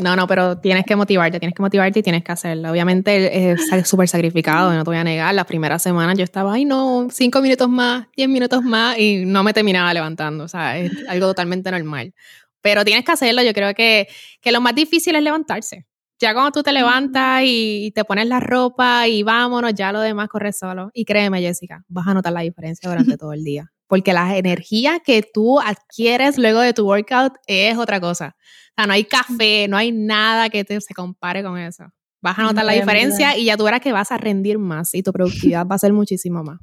No, 0.00 0.16
no, 0.16 0.26
pero 0.26 0.58
tienes 0.58 0.84
que 0.86 0.96
motivarte, 0.96 1.38
tienes 1.38 1.54
que 1.54 1.62
motivarte 1.62 1.98
y 1.98 2.02
tienes 2.02 2.24
que 2.24 2.32
hacerlo. 2.32 2.70
Obviamente 2.70 3.52
es 3.52 3.60
súper 3.86 4.08
sacrificado, 4.08 4.72
no 4.72 4.82
te 4.82 4.90
voy 4.90 4.96
a 4.96 5.04
negar. 5.04 5.34
Las 5.34 5.46
primeras 5.46 5.82
semanas 5.82 6.16
yo 6.16 6.24
estaba, 6.24 6.54
ay 6.54 6.64
no, 6.64 7.08
cinco 7.10 7.42
minutos 7.42 7.68
más, 7.68 8.06
diez 8.16 8.28
minutos 8.28 8.62
más 8.62 8.98
y 8.98 9.24
no 9.26 9.42
me 9.42 9.52
terminaba 9.52 9.92
levantando. 9.92 10.44
O 10.44 10.48
sea, 10.48 10.78
es 10.78 10.90
algo 11.06 11.26
totalmente 11.26 11.70
normal. 11.70 12.14
Pero 12.62 12.84
tienes 12.84 13.04
que 13.04 13.12
hacerlo. 13.12 13.42
Yo 13.42 13.52
creo 13.52 13.74
que, 13.74 14.08
que 14.40 14.52
lo 14.52 14.60
más 14.62 14.74
difícil 14.74 15.16
es 15.16 15.22
levantarse. 15.22 15.86
Ya 16.18 16.32
cuando 16.32 16.52
tú 16.52 16.62
te 16.62 16.72
levantas 16.72 17.42
y 17.44 17.92
te 17.94 18.04
pones 18.04 18.26
la 18.26 18.40
ropa 18.40 19.06
y 19.06 19.22
vámonos, 19.22 19.74
ya 19.74 19.92
lo 19.92 20.00
demás 20.00 20.28
corre 20.28 20.52
solo. 20.54 20.90
Y 20.94 21.04
créeme, 21.04 21.40
Jessica, 21.42 21.84
vas 21.88 22.06
a 22.06 22.14
notar 22.14 22.32
la 22.32 22.40
diferencia 22.40 22.88
durante 22.88 23.16
todo 23.18 23.34
el 23.34 23.44
día. 23.44 23.73
Porque 23.86 24.12
la 24.12 24.36
energía 24.36 25.00
que 25.00 25.22
tú 25.22 25.60
adquieres 25.60 26.38
luego 26.38 26.60
de 26.60 26.72
tu 26.72 26.86
workout 26.86 27.34
es 27.46 27.76
otra 27.76 28.00
cosa. 28.00 28.34
O 28.38 28.74
sea, 28.76 28.86
no 28.86 28.92
hay 28.92 29.04
café, 29.04 29.68
no 29.68 29.76
hay 29.76 29.92
nada 29.92 30.48
que 30.50 30.64
te, 30.64 30.80
se 30.80 30.94
compare 30.94 31.42
con 31.42 31.58
eso. 31.58 31.84
Vas 32.20 32.38
a 32.38 32.42
notar 32.42 32.64
la 32.64 32.72
diferencia 32.72 33.36
y 33.36 33.44
ya 33.44 33.56
tú 33.56 33.64
verás 33.64 33.80
que 33.80 33.92
vas 33.92 34.10
a 34.10 34.16
rendir 34.16 34.58
más 34.58 34.94
y 34.94 35.02
tu 35.02 35.12
productividad 35.12 35.66
va 35.66 35.74
a 35.74 35.78
ser 35.78 35.92
muchísimo 35.92 36.42
más. 36.42 36.58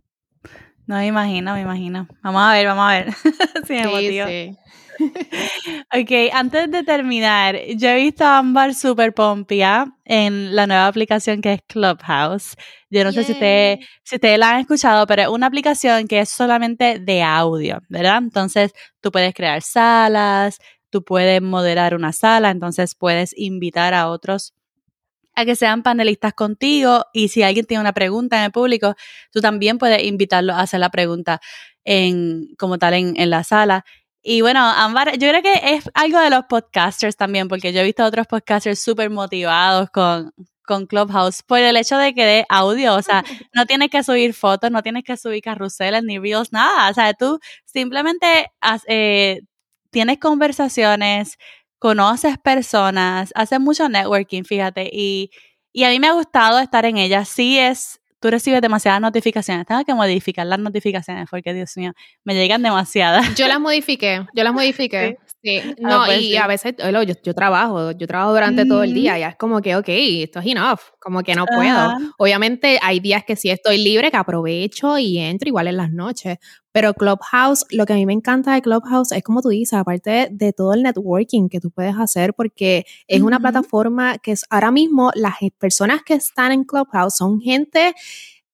No 0.88 0.96
me 0.96 1.08
imagino, 1.08 1.54
me 1.54 1.62
imagino. 1.62 2.08
Vamos 2.24 2.42
a 2.42 2.54
ver, 2.54 2.66
vamos 2.66 2.90
a 2.90 2.94
ver. 2.94 3.14
sí, 3.68 3.78
sí, 3.84 4.20
sí. 4.26 4.58
Ok, 5.94 6.12
antes 6.34 6.72
de 6.72 6.84
terminar, 6.84 7.58
yo 7.76 7.90
he 7.90 7.96
visto 7.96 8.24
a 8.24 8.38
Ámbar 8.38 8.74
super 8.74 9.14
pompia 9.14 9.94
en 10.06 10.56
la 10.56 10.68
nueva 10.68 10.88
aplicación 10.88 11.42
que 11.42 11.54
es 11.54 11.62
Clubhouse. 11.68 12.56
Yo 12.90 13.04
no 13.04 13.12
sé 13.12 13.24
si 13.24 13.34
ustedes, 13.34 13.80
si 14.04 14.16
ustedes 14.16 14.38
la 14.38 14.52
han 14.52 14.60
escuchado, 14.62 15.08
pero 15.08 15.24
es 15.24 15.28
una 15.30 15.48
aplicación 15.48 16.08
que 16.08 16.20
es 16.20 16.30
solamente 16.30 17.00
de 17.00 17.24
audio, 17.24 17.80
¿verdad? 17.90 18.18
Entonces, 18.18 18.74
tú 19.00 19.12
puedes 19.12 19.34
crear 19.34 19.62
salas, 19.62 20.60
tú 20.90 21.04
puedes 21.04 21.42
moderar 21.42 21.96
una 21.96 22.14
sala, 22.14 22.52
entonces 22.52 22.96
puedes 22.96 23.34
invitar 23.38 23.94
a 23.94 24.10
otros 24.10 24.54
a 25.34 25.46
que 25.46 25.56
sean 25.56 25.82
panelistas 25.82 26.34
contigo 26.34 27.06
y 27.14 27.30
si 27.30 27.42
alguien 27.44 27.66
tiene 27.66 27.82
una 27.82 27.94
pregunta 27.94 28.38
en 28.38 28.44
el 28.46 28.52
público, 28.52 28.96
tú 29.32 29.40
también 29.40 29.78
puedes 29.78 30.04
invitarlo 30.04 30.54
a 30.54 30.60
hacer 30.62 30.82
la 30.82 30.90
pregunta 30.90 31.40
en, 31.84 32.48
como 32.58 32.78
tal 32.78 32.94
en, 32.94 33.20
en 33.20 33.30
la 33.30 33.44
sala. 33.44 33.86
Y 34.24 34.42
bueno, 34.42 34.60
Ámbar, 34.60 35.18
yo 35.18 35.30
creo 35.30 35.42
que 35.42 35.76
es 35.76 35.90
algo 35.96 36.20
de 36.20 36.30
los 36.30 36.44
podcasters 36.46 37.18
también, 37.18 37.48
porque 37.48 37.74
yo 37.74 37.82
he 37.82 37.84
visto 37.84 38.04
a 38.04 38.08
otros 38.08 38.28
podcasters 38.28 38.80
súper 38.80 39.10
motivados 39.10 39.90
con, 39.90 40.32
con 40.64 40.86
Clubhouse 40.86 41.42
por 41.44 41.60
el 41.60 41.76
hecho 41.76 41.98
de 41.98 42.14
que 42.14 42.24
de 42.26 42.46
audio, 42.50 42.96
o 42.96 43.02
sea, 43.02 43.24
no 43.54 43.66
tienes 43.66 43.90
que 43.90 44.04
subir 44.04 44.34
fotos, 44.34 44.70
no 44.72 44.84
tienes 44.84 45.04
que 45.04 45.18
subir 45.18 45.42
carruseles 45.42 46.04
ni 46.04 46.20
reels, 46.20 46.54
nada, 46.54 46.90
o 46.92 46.94
sea, 46.94 47.14
tú 47.14 47.40
simplemente 47.66 48.52
eh, 48.88 49.42
tienes 49.90 50.20
conversaciones, 50.20 51.38
conoces 51.80 52.38
personas, 52.38 53.32
haces 53.36 53.60
mucho 53.60 53.90
networking, 53.90 54.44
fíjate, 54.44 54.90
y, 54.94 55.32
y 55.74 55.84
a 55.86 55.90
mí 55.90 56.00
me 56.00 56.08
ha 56.08 56.14
gustado 56.14 56.60
estar 56.60 56.86
en 56.86 56.98
ella. 56.98 57.26
Sí 57.26 57.58
es, 57.58 58.01
tú 58.22 58.30
recibes 58.30 58.62
demasiadas 58.62 59.02
notificaciones, 59.02 59.66
tengo 59.66 59.84
que 59.84 59.94
modificar 59.94 60.46
las 60.46 60.60
notificaciones 60.60 61.28
porque, 61.30 61.54
Dios 61.54 61.76
mío, 61.76 61.92
me 62.24 62.36
llegan 62.36 62.62
demasiadas. 62.62 63.36
Yo 63.36 63.48
las 63.48 63.60
modifiqué, 63.60 64.26
yo 64.34 64.44
las 64.44 64.54
modifiqué. 64.54 65.18
Sí, 65.43 65.60
ah, 65.60 65.73
no, 65.80 66.06
pues 66.06 66.21
y 66.21 66.36
a 66.36 66.47
veces 66.47 66.75
yo, 66.77 67.01
yo, 67.01 67.34
trabajo, 67.34 67.91
yo 67.91 68.08
trabajo 68.08 68.32
durante 68.34 68.65
todo 68.65 68.84
el 68.84 68.93
día, 68.93 69.17
ya 69.17 69.30
es 69.30 69.36
como 69.36 69.62
que, 69.62 69.75
ok, 69.75 69.88
esto 69.88 70.39
es 70.39 70.45
enough, 70.45 70.80
como 70.99 71.23
que 71.23 71.34
no 71.36 71.45
puedo. 71.45 71.93
Obviamente 72.17 72.77
hay 72.82 72.99
días 72.99 73.23
que 73.25 73.36
sí 73.36 73.49
estoy 73.49 73.80
libre, 73.80 74.12
que 74.12 74.17
aprovecho 74.17 74.97
y 74.97 75.17
entro 75.17 75.47
igual 75.47 75.67
en 75.67 75.77
las 75.77 75.91
noches, 75.91 76.38
pero 76.71 76.93
Clubhouse, 76.93 77.65
lo 77.71 77.86
que 77.86 77.93
a 77.93 77.95
mí 77.95 78.06
me 78.06 78.13
encanta 78.13 78.54
de 78.54 78.62
Clubhouse 78.62 79.12
es 79.12 79.23
como 79.23 79.41
tú 79.41 79.49
dices, 79.49 79.73
aparte 79.73 80.30
de 80.32 80.54
todo 80.54 80.73
el 80.73 80.84
networking 80.84 81.49
que 81.49 81.60
tú 81.60 81.71
puedes 81.71 81.95
hacer, 81.97 82.34
porque 82.34 82.86
es 83.08 83.21
una 83.21 83.39
plataforma 83.39 84.19
que 84.19 84.32
es, 84.32 84.45
ahora 84.49 84.71
mismo 84.71 85.12
las 85.15 85.36
personas 85.58 86.04
que 86.04 86.13
están 86.13 86.51
en 86.51 86.63
Clubhouse 86.63 87.17
son 87.17 87.41
gente 87.41 87.93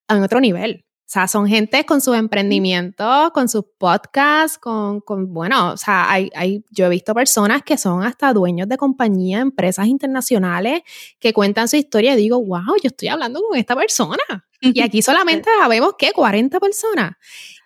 en 0.08 0.23
otro 0.23 0.39
nivel. 0.39 0.87
O 1.08 1.10
sea, 1.10 1.26
son 1.30 1.48
gente 1.48 1.86
con 1.86 2.02
sus 2.02 2.17
emprendimientos, 2.17 3.32
con 3.32 3.48
sus 3.48 3.63
podcasts, 3.78 4.58
con, 4.58 5.00
con 5.00 5.34
bueno, 5.34 5.72
o 5.72 5.78
sea, 5.78 6.12
hay, 6.12 6.30
hay, 6.36 6.65
yo 6.70 6.88
he 6.88 6.89
visto 6.89 7.13
personas 7.15 7.63
que 7.63 7.78
son 7.78 8.04
hasta 8.04 8.34
dueños 8.34 8.67
de 8.67 8.76
compañías, 8.76 9.41
empresas 9.41 9.88
internacionales, 9.88 10.82
que 11.17 11.32
cuentan 11.32 11.70
su 11.70 11.78
historia 11.78 12.13
y 12.13 12.17
digo, 12.17 12.43
wow, 12.43 12.76
yo 12.84 12.89
estoy 12.89 13.08
hablando 13.08 13.41
con 13.41 13.58
esta 13.58 13.74
persona. 13.74 14.17
Y 14.60 14.82
aquí 14.82 15.02
solamente 15.02 15.50
sabemos 15.62 15.93
que 15.98 16.12
40 16.12 16.60
personas. 16.60 17.13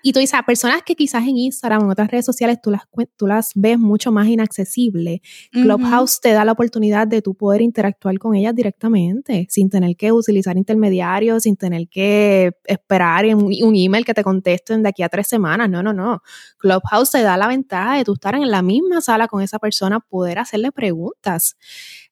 Y 0.04 0.14
tú 0.14 0.20
dices, 0.20 0.40
a 0.40 0.44
personas 0.44 0.82
que 0.84 0.96
quizás 0.96 1.24
en 1.24 1.38
Instagram 1.38 1.82
o 1.82 1.86
en 1.86 1.92
otras 1.92 2.10
redes 2.10 2.26
sociales 2.26 2.60
tú 2.62 2.72
las, 2.72 2.84
tú 3.18 3.28
las 3.28 3.52
ves 3.56 3.78
mucho 3.78 4.12
más 4.12 4.28
inaccesibles. 4.28 5.22
Clubhouse 5.52 6.20
te 6.22 6.32
da 6.32 6.46
la 6.46 6.54
oportunidad 6.54 7.08
de 7.08 7.22
tú 7.22 7.36
poder 7.36 7.62
interactuar 7.62 8.18
con 8.20 8.36
ellas 8.36 8.56
directamente, 8.56 9.48
sin 9.50 9.70
tener 9.70 9.96
que 9.96 10.12
utilizar 10.12 10.58
intermediarios, 10.58 11.44
sin 11.44 11.56
tener 11.56 11.88
que 11.88 12.52
esperar 12.66 13.26
un, 13.36 13.52
un 13.64 13.76
email 13.76 14.06
que 14.06 14.14
te 14.14 14.24
contesten 14.24 14.84
de 14.84 14.90
aquí 14.90 15.04
a 15.04 15.10
tres 15.10 15.28
semanas. 15.28 15.70
No, 15.70 15.84
no, 15.84 15.94
no. 15.94 16.22
Clubhouse 16.58 17.12
te 17.12 17.22
da 17.22 17.38
la 17.38 17.48
ventaja 17.48 17.98
de 17.98 18.04
tú 18.04 18.14
estar 18.14 18.36
en 18.36 18.50
la 18.50 18.62
misma 18.62 19.02
sala 19.02 19.28
con 19.28 19.42
esa 19.42 19.60
persona, 19.60 20.00
poder 20.00 20.40
hacerle 20.40 20.72
preguntas. 20.72 21.56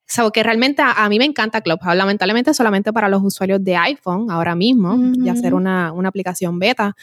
O 0.10 0.12
sea, 0.12 0.30
que 0.32 0.41
realmente 0.41 0.82
a, 0.84 1.08
mí 1.08 1.19
me 1.19 1.25
encanta 1.25 1.62
Clubhouse, 1.62 1.95
lamentablemente 1.95 2.52
solamente 2.56 2.91
para 2.91 3.10
los 3.10 3.21
usuarios 3.23 3.63
de 3.63 3.75
iPhone 3.75 4.32
ahora 4.32 4.56
mismo, 4.56 4.97
y 5.13 5.30
hacer 5.30 5.54
una, 5.54 5.93
una, 5.93 6.10
aplicación 6.10 6.58
beta, 6.58 6.95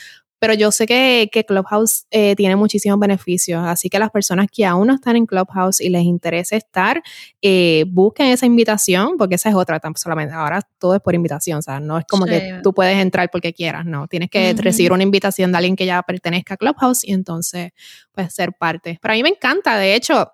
pero 0.46 0.56
yo 0.56 0.70
sé 0.70 0.86
que, 0.86 1.28
que 1.32 1.44
Clubhouse 1.44 2.06
eh, 2.12 2.36
tiene 2.36 2.54
muchísimos 2.54 3.00
beneficios, 3.00 3.64
así 3.66 3.88
que 3.88 3.98
las 3.98 4.12
personas 4.12 4.46
que 4.48 4.64
aún 4.64 4.86
no 4.86 4.94
están 4.94 5.16
en 5.16 5.26
Clubhouse 5.26 5.80
y 5.80 5.88
les 5.88 6.04
interesa 6.04 6.54
estar, 6.54 7.02
eh, 7.42 7.84
busquen 7.88 8.26
esa 8.26 8.46
invitación, 8.46 9.16
porque 9.18 9.34
esa 9.34 9.48
es 9.48 9.56
otra, 9.56 9.80
solamente 9.96 10.36
ahora 10.36 10.60
todo 10.78 10.94
es 10.94 11.00
por 11.00 11.16
invitación, 11.16 11.58
o 11.58 11.62
sea, 11.62 11.80
no 11.80 11.98
es 11.98 12.04
como 12.08 12.26
que 12.26 12.60
tú 12.62 12.72
puedes 12.72 12.96
entrar 12.98 13.28
porque 13.28 13.52
quieras, 13.52 13.86
no, 13.86 14.06
tienes 14.06 14.30
que 14.30 14.54
recibir 14.56 14.92
una 14.92 15.02
invitación 15.02 15.50
de 15.50 15.58
alguien 15.58 15.74
que 15.74 15.84
ya 15.84 16.00
pertenezca 16.04 16.54
a 16.54 16.56
Clubhouse 16.56 17.02
y 17.02 17.12
entonces, 17.12 17.72
pues, 18.12 18.32
ser 18.32 18.52
parte. 18.52 19.00
Pero 19.02 19.14
a 19.14 19.16
mí 19.16 19.24
me 19.24 19.30
encanta, 19.30 19.76
de 19.76 19.96
hecho, 19.96 20.30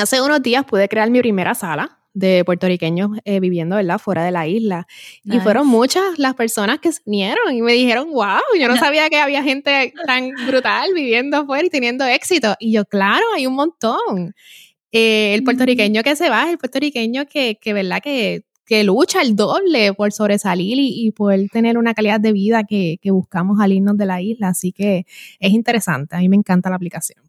hace 0.00 0.22
unos 0.22 0.40
días 0.40 0.64
pude 0.64 0.88
crear 0.88 1.10
mi 1.10 1.18
primera 1.18 1.56
sala 1.56 2.01
de 2.14 2.44
puertorriqueños 2.44 3.10
eh, 3.24 3.40
viviendo, 3.40 3.76
¿verdad? 3.76 3.98
Fuera 3.98 4.24
de 4.24 4.30
la 4.30 4.46
isla. 4.46 4.86
Y 5.24 5.40
fueron 5.40 5.66
muchas 5.66 6.18
las 6.18 6.34
personas 6.34 6.78
que 6.78 6.90
vinieron 7.06 7.54
y 7.54 7.62
me 7.62 7.72
dijeron, 7.72 8.10
wow, 8.10 8.40
yo 8.58 8.68
no 8.68 8.76
sabía 8.76 9.08
que 9.08 9.16
había 9.16 9.42
gente 9.42 9.94
tan 10.06 10.30
brutal 10.46 10.90
viviendo 10.94 11.38
afuera 11.38 11.64
y 11.64 11.70
teniendo 11.70 12.04
éxito. 12.04 12.54
Y 12.58 12.72
yo, 12.72 12.84
claro, 12.84 13.24
hay 13.34 13.46
un 13.46 13.54
montón. 13.54 14.34
Eh, 14.92 15.34
el 15.34 15.42
puertorriqueño 15.42 16.02
que 16.02 16.16
se 16.16 16.28
va, 16.28 16.50
el 16.50 16.58
puertorriqueño 16.58 17.26
que, 17.26 17.56
que 17.58 17.72
¿verdad? 17.72 18.02
Que, 18.02 18.44
que 18.66 18.84
lucha 18.84 19.22
el 19.22 19.34
doble 19.34 19.94
por 19.94 20.12
sobresalir 20.12 20.78
y, 20.78 21.06
y 21.06 21.12
poder 21.12 21.48
tener 21.48 21.78
una 21.78 21.94
calidad 21.94 22.20
de 22.20 22.32
vida 22.32 22.64
que, 22.64 22.98
que 23.00 23.10
buscamos 23.10 23.58
al 23.60 23.72
irnos 23.72 23.96
de 23.96 24.06
la 24.06 24.20
isla. 24.20 24.48
Así 24.48 24.72
que 24.72 25.06
es 25.40 25.52
interesante, 25.52 26.14
a 26.14 26.18
mí 26.18 26.28
me 26.28 26.36
encanta 26.36 26.68
la 26.68 26.76
aplicación. 26.76 27.22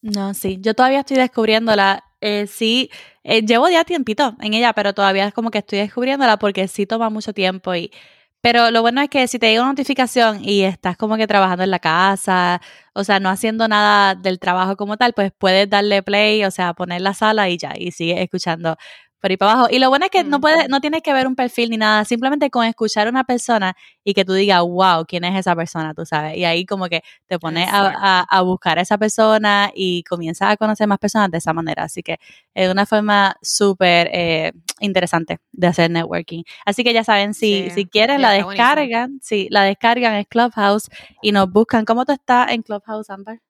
No, 0.00 0.32
sí, 0.32 0.58
yo 0.60 0.74
todavía 0.74 1.00
estoy 1.00 1.18
descubriéndola. 1.18 2.04
Eh, 2.20 2.46
sí, 2.48 2.90
eh, 3.22 3.42
llevo 3.42 3.68
ya 3.68 3.84
tiempito 3.84 4.34
en 4.40 4.54
ella, 4.54 4.72
pero 4.72 4.92
todavía 4.92 5.26
es 5.28 5.34
como 5.34 5.50
que 5.50 5.58
estoy 5.58 5.78
descubriéndola 5.78 6.36
porque 6.38 6.66
sí 6.68 6.86
toma 6.86 7.10
mucho 7.10 7.32
tiempo 7.32 7.74
y... 7.74 7.92
Pero 8.40 8.70
lo 8.70 8.82
bueno 8.82 9.00
es 9.02 9.08
que 9.10 9.26
si 9.26 9.38
te 9.40 9.48
llega 9.50 9.62
una 9.62 9.72
notificación 9.72 10.44
y 10.44 10.62
estás 10.62 10.96
como 10.96 11.16
que 11.16 11.26
trabajando 11.26 11.64
en 11.64 11.72
la 11.72 11.80
casa, 11.80 12.60
o 12.94 13.02
sea, 13.02 13.18
no 13.18 13.28
haciendo 13.30 13.66
nada 13.66 14.14
del 14.14 14.38
trabajo 14.38 14.76
como 14.76 14.96
tal, 14.96 15.12
pues 15.12 15.32
puedes 15.36 15.68
darle 15.68 16.02
play, 16.04 16.44
o 16.44 16.50
sea, 16.52 16.72
poner 16.74 17.00
la 17.00 17.14
sala 17.14 17.48
y 17.50 17.58
ya, 17.58 17.72
y 17.76 17.90
sigues 17.90 18.20
escuchando 18.20 18.76
por 19.20 19.30
ahí 19.30 19.36
para 19.36 19.52
abajo. 19.52 19.68
Y 19.70 19.78
lo 19.78 19.88
bueno 19.88 20.04
es 20.04 20.10
que 20.10 20.24
no 20.24 20.40
puedes, 20.40 20.68
no 20.68 20.80
tienes 20.80 21.02
que 21.02 21.12
ver 21.12 21.26
un 21.26 21.34
perfil 21.34 21.70
ni 21.70 21.76
nada, 21.76 22.04
simplemente 22.04 22.50
con 22.50 22.64
escuchar 22.64 23.06
a 23.06 23.10
una 23.10 23.24
persona 23.24 23.76
y 24.04 24.14
que 24.14 24.24
tú 24.24 24.32
digas, 24.32 24.62
wow, 24.62 25.04
¿quién 25.06 25.24
es 25.24 25.38
esa 25.38 25.54
persona? 25.56 25.94
Tú 25.94 26.06
sabes. 26.06 26.36
Y 26.36 26.44
ahí 26.44 26.64
como 26.64 26.88
que 26.88 27.02
te 27.26 27.38
pones 27.38 27.68
a, 27.70 28.20
a, 28.28 28.40
buscar 28.42 28.78
a 28.78 28.82
esa 28.82 28.98
persona 28.98 29.70
y 29.74 30.02
comienzas 30.04 30.52
a 30.52 30.56
conocer 30.56 30.86
más 30.86 30.98
personas 30.98 31.30
de 31.30 31.38
esa 31.38 31.52
manera. 31.52 31.84
Así 31.84 32.02
que 32.02 32.18
es 32.54 32.70
una 32.70 32.86
forma 32.86 33.36
súper 33.42 34.08
eh, 34.12 34.52
interesante 34.80 35.38
de 35.52 35.66
hacer 35.66 35.90
networking. 35.90 36.44
Así 36.64 36.84
que 36.84 36.92
ya 36.92 37.04
saben, 37.04 37.34
si, 37.34 37.70
si 37.70 37.86
quieren 37.86 38.22
la 38.22 38.32
descargan, 38.32 39.18
sí, 39.22 39.48
la 39.50 39.62
descargan 39.64 40.14
en 40.14 40.24
Clubhouse 40.24 40.88
y 41.22 41.32
nos 41.32 41.50
buscan. 41.50 41.84
¿Cómo 41.84 42.04
tú 42.04 42.12
estás 42.12 42.50
en 42.52 42.62
Clubhouse, 42.62 43.10
Amber? 43.10 43.40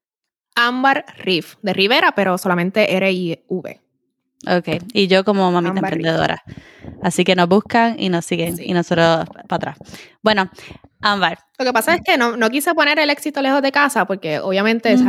Amber 0.55 1.05
Riff, 1.19 1.55
de 1.63 1.73
Rivera, 1.73 2.13
pero 2.17 2.37
solamente 2.37 2.97
R-I-V. 2.97 3.88
Ok, 4.47 4.83
y 4.93 5.09
yo 5.09 5.25
como 5.25 5.51
mamita 5.51 5.81
emprendedora. 5.81 6.43
Así 7.03 7.25
que 7.25 7.35
nos 7.35 7.49
buscan 7.49 7.97
y 7.99 8.09
nos 8.09 8.25
siguen 8.25 8.57
y 8.63 8.73
nosotros 8.73 9.27
para 9.49 9.57
atrás. 9.57 9.79
Bueno, 10.23 10.51
Ámbar. 11.01 11.39
Lo 11.59 11.65
que 11.65 11.73
pasa 11.73 11.95
es 11.95 12.01
que 12.05 12.17
no, 12.17 12.37
no, 12.37 12.51
quise 12.51 12.75
poner 12.75 12.99
el 12.99 13.11
éxito 13.11 13.41
lejos 13.41 13.63
de 13.63 13.71
casa 13.71 14.05
porque 14.05 14.41
obviamente 14.41 14.93
es 14.93 15.01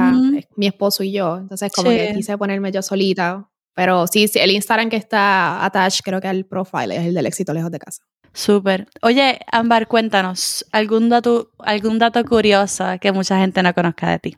mi 0.56 0.68
esposo 0.68 1.04
y 1.04 1.12
yo. 1.12 1.38
Entonces 1.38 1.72
como 1.72 1.90
que 1.90 2.14
quise 2.16 2.38
ponerme 2.38 2.72
yo 2.72 2.82
solita. 2.82 3.50
Pero 3.76 4.08
sí, 4.08 4.28
sí, 4.28 4.40
el 4.40 4.52
Instagram 4.52 4.90
que 4.90 4.98
está 4.98 5.64
attached 5.64 6.04
creo 6.04 6.20
que 6.20 6.28
el 6.28 6.46
profile 6.46 6.96
es 6.96 7.06
el 7.06 7.14
del 7.14 7.26
éxito 7.26 7.54
lejos 7.54 7.72
de 7.72 7.80
casa. 7.80 8.04
Súper. 8.34 8.88
Oye, 9.02 9.40
Ámbar, 9.52 9.88
cuéntanos 9.88 10.66
algún 10.72 11.10
dato, 11.10 11.52
algún 11.60 11.98
dato 11.98 12.24
curioso 12.26 12.86
que 13.02 13.12
mucha 13.12 13.40
gente 13.40 13.64
no 13.64 13.74
conozca 13.74 14.10
de 14.12 14.20
ti 14.20 14.38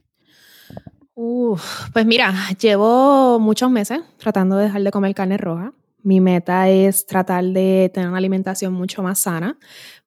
pues 1.94 2.06
mira, 2.06 2.34
llevo 2.60 3.40
muchos 3.40 3.70
meses 3.70 4.02
tratando 4.18 4.58
de 4.58 4.66
dejar 4.66 4.82
de 4.82 4.92
comer 4.92 5.14
carne 5.16 5.38
roja. 5.38 5.74
Mi 6.04 6.20
meta 6.20 6.68
es 6.70 7.06
tratar 7.06 7.44
de 7.44 7.92
tener 7.94 8.10
una 8.10 8.18
alimentación 8.18 8.74
mucho 8.74 9.04
más 9.04 9.20
sana. 9.20 9.58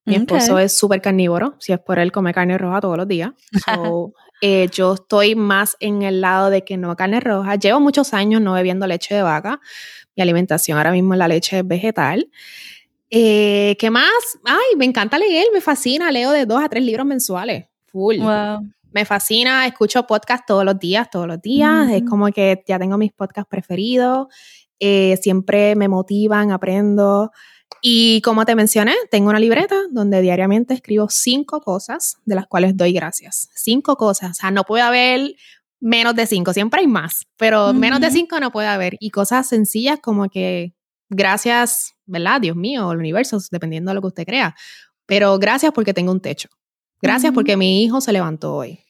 Mi 0.04 0.16
esposo 0.16 0.58
es 0.58 0.76
súper 0.76 1.00
carnívoro, 1.00 1.54
si 1.60 1.72
es 1.72 1.78
por 1.78 1.98
él 1.98 2.12
come 2.12 2.34
carne 2.34 2.58
roja 2.58 2.80
todos 2.80 2.96
los 2.96 3.08
días. 3.08 3.32
Eh, 4.40 4.68
yo 4.72 4.94
estoy 4.94 5.36
más 5.36 5.74
en 5.80 6.02
el 6.02 6.20
lado 6.20 6.50
de 6.50 6.64
que 6.64 6.76
no 6.76 6.94
carne 6.96 7.18
roja. 7.18 7.54
Llevo 7.54 7.80
muchos 7.80 8.12
años 8.12 8.42
no 8.42 8.52
bebiendo 8.52 8.86
leche 8.86 9.14
de 9.14 9.22
vaca. 9.22 9.58
Mi 10.16 10.22
alimentación 10.22 10.76
ahora 10.76 10.92
mismo 10.92 11.14
es 11.14 11.18
la 11.18 11.28
leche 11.28 11.62
vegetal. 11.62 12.28
Eh, 13.08 13.74
¿Qué 13.78 13.88
más? 13.88 14.10
Ay, 14.44 14.76
me 14.76 14.84
encanta 14.84 15.16
leer, 15.16 15.46
me 15.54 15.62
fascina. 15.62 16.10
Leo 16.10 16.30
de 16.30 16.44
dos 16.44 16.62
a 16.62 16.68
tres 16.68 16.84
libros 16.84 17.06
mensuales. 17.06 17.64
Full. 17.86 18.18
Wow 18.18 18.68
me 18.94 19.04
fascina, 19.04 19.66
escucho 19.66 20.06
podcast 20.06 20.46
todos 20.46 20.64
los 20.64 20.78
días, 20.78 21.10
todos 21.10 21.26
los 21.26 21.42
días, 21.42 21.90
es 21.90 22.04
como 22.08 22.28
que 22.28 22.62
ya 22.66 22.78
tengo 22.78 22.96
mis 22.96 23.12
podcasts 23.12 23.48
preferidos, 23.50 24.28
eh, 24.78 25.18
siempre 25.20 25.74
me 25.74 25.88
motivan, 25.88 26.52
aprendo. 26.52 27.32
Y 27.82 28.22
como 28.22 28.44
te 28.44 28.54
mencioné, 28.54 28.94
tengo 29.10 29.30
una 29.30 29.40
libreta 29.40 29.74
donde 29.90 30.22
diariamente 30.22 30.74
escribo 30.74 31.08
cinco 31.10 31.60
cosas 31.60 32.18
de 32.24 32.36
las 32.36 32.46
cuales 32.46 32.76
doy 32.76 32.92
gracias. 32.92 33.48
Cinco 33.56 33.96
cosas, 33.96 34.30
o 34.30 34.34
sea, 34.34 34.52
no 34.52 34.62
puede 34.62 34.84
haber 34.84 35.34
menos 35.80 36.14
de 36.14 36.26
cinco, 36.26 36.52
siempre 36.52 36.80
hay 36.80 36.86
más, 36.86 37.26
pero 37.36 37.74
menos 37.74 38.00
de 38.00 38.12
cinco 38.12 38.38
no 38.38 38.52
puede 38.52 38.68
haber. 38.68 38.96
Y 39.00 39.10
cosas 39.10 39.48
sencillas 39.48 39.98
como 40.00 40.28
que 40.28 40.72
gracias, 41.10 41.94
¿verdad? 42.06 42.40
Dios 42.40 42.54
mío, 42.54 42.92
el 42.92 42.98
universo, 42.98 43.38
dependiendo 43.50 43.90
de 43.90 43.96
lo 43.96 44.02
que 44.02 44.06
usted 44.06 44.24
crea. 44.24 44.54
Pero 45.04 45.36
gracias 45.40 45.72
porque 45.72 45.92
tengo 45.92 46.12
un 46.12 46.20
techo. 46.20 46.48
Gracias 47.02 47.34
porque 47.34 47.56
mi 47.56 47.82
hijo 47.82 48.00
se 48.00 48.12
levantó 48.12 48.54
hoy 48.54 48.83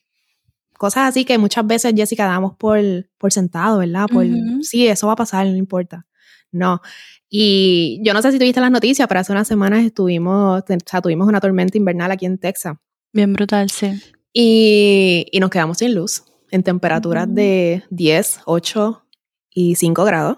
cosas 0.77 1.09
así 1.09 1.25
que 1.25 1.37
muchas 1.37 1.65
veces, 1.65 1.93
Jessica, 1.95 2.25
damos 2.25 2.55
por, 2.55 2.79
por 3.17 3.31
sentado, 3.31 3.79
¿verdad? 3.79 4.07
Por, 4.11 4.25
Sí, 4.61 4.87
eso 4.87 5.07
va 5.07 5.13
a 5.13 5.17
pasar, 5.17 5.47
no 5.47 5.55
importa. 5.55 6.05
No. 6.51 6.81
Y 7.29 7.99
yo 8.03 8.13
no 8.13 8.21
sé 8.21 8.31
si 8.31 8.39
tuviste 8.39 8.61
las 8.61 8.71
noticias, 8.71 9.07
pero 9.07 9.19
hace 9.19 9.31
unas 9.31 9.47
semanas 9.47 9.83
estuvimos, 9.83 10.63
o 10.63 10.65
sea, 10.85 11.01
tuvimos 11.01 11.27
una 11.27 11.41
tormenta 11.41 11.77
invernal 11.77 12.11
aquí 12.11 12.25
en 12.25 12.37
Texas. 12.37 12.77
Bien 13.11 13.33
brutal, 13.33 13.69
sí. 13.69 13.99
Y, 14.31 15.27
y 15.31 15.39
nos 15.39 15.49
quedamos 15.49 15.77
sin 15.77 15.95
luz 15.95 16.23
en 16.51 16.63
temperaturas 16.63 17.33
de 17.33 17.83
10, 17.89 18.41
8 18.45 19.05
y 19.49 19.75
5 19.75 20.03
grados. 20.05 20.37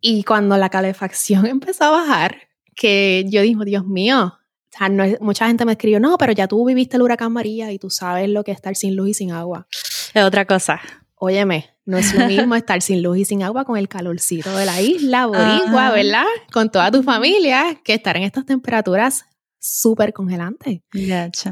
Y 0.00 0.24
cuando 0.24 0.56
la 0.56 0.68
calefacción 0.68 1.46
empezó 1.46 1.84
a 1.84 1.90
bajar, 1.90 2.36
que 2.74 3.24
yo 3.28 3.42
dije, 3.42 3.64
Dios 3.64 3.86
mío, 3.86 4.34
o 4.74 4.78
sea, 4.78 4.88
no 4.88 5.04
mucha 5.20 5.46
gente 5.46 5.64
me 5.64 5.72
escribió, 5.72 6.00
no, 6.00 6.16
pero 6.16 6.32
ya 6.32 6.48
tú 6.48 6.64
viviste 6.64 6.96
el 6.96 7.02
huracán 7.02 7.32
María 7.32 7.72
y 7.72 7.78
tú 7.78 7.90
sabes 7.90 8.28
lo 8.28 8.42
que 8.44 8.52
es 8.52 8.56
estar 8.56 8.74
sin 8.74 8.96
luz 8.96 9.10
y 9.10 9.14
sin 9.14 9.32
agua. 9.32 9.66
Es 10.14 10.24
otra 10.24 10.46
cosa. 10.46 10.80
Óyeme, 11.16 11.70
no 11.84 11.98
es 11.98 12.14
lo 12.14 12.26
mismo 12.28 12.54
estar 12.54 12.80
sin 12.80 13.02
luz 13.02 13.18
y 13.18 13.24
sin 13.24 13.42
agua 13.42 13.64
con 13.64 13.76
el 13.76 13.88
calorcito 13.88 14.56
de 14.56 14.64
la 14.64 14.80
isla, 14.80 15.26
boricua, 15.26 15.90
¿verdad? 15.90 16.24
Con 16.52 16.70
toda 16.70 16.90
tu 16.90 17.02
familia, 17.02 17.80
que 17.84 17.94
estar 17.94 18.16
en 18.16 18.22
estas 18.22 18.46
temperaturas 18.46 19.26
súper 19.58 20.12
congelantes. 20.12 20.80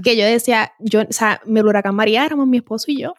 Que 0.02 0.16
yo 0.16 0.24
decía, 0.24 0.72
yo, 0.80 1.02
o 1.02 1.12
sea, 1.12 1.40
mi 1.44 1.60
huracán 1.60 1.94
María 1.94 2.24
éramos 2.24 2.46
mi 2.46 2.56
esposo 2.56 2.90
y 2.90 3.02
yo. 3.02 3.14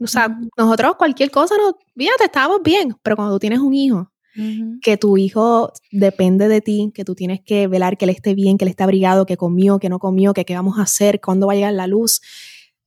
O 0.00 0.06
sea, 0.06 0.28
nosotros 0.56 0.94
cualquier 0.96 1.30
cosa, 1.30 1.56
no, 1.56 1.76
fíjate, 1.96 2.24
estábamos 2.24 2.62
bien, 2.62 2.94
pero 3.02 3.16
cuando 3.16 3.34
tú 3.34 3.40
tienes 3.40 3.58
un 3.58 3.74
hijo 3.74 4.12
que 4.82 4.96
tu 4.96 5.16
hijo 5.16 5.72
depende 5.90 6.48
de 6.48 6.60
ti, 6.60 6.92
que 6.94 7.04
tú 7.04 7.14
tienes 7.14 7.40
que 7.44 7.66
velar 7.66 7.96
que 7.96 8.04
él 8.04 8.10
esté 8.10 8.34
bien, 8.34 8.56
que 8.56 8.64
él 8.64 8.70
esté 8.70 8.84
abrigado, 8.84 9.26
que 9.26 9.36
comió, 9.36 9.78
que 9.78 9.88
no 9.88 9.98
comió, 9.98 10.32
que 10.32 10.44
qué 10.44 10.54
vamos 10.54 10.78
a 10.78 10.82
hacer, 10.82 11.20
cuándo 11.20 11.46
va 11.46 11.54
a 11.54 11.56
llegar 11.56 11.72
la 11.72 11.86
luz. 11.86 12.20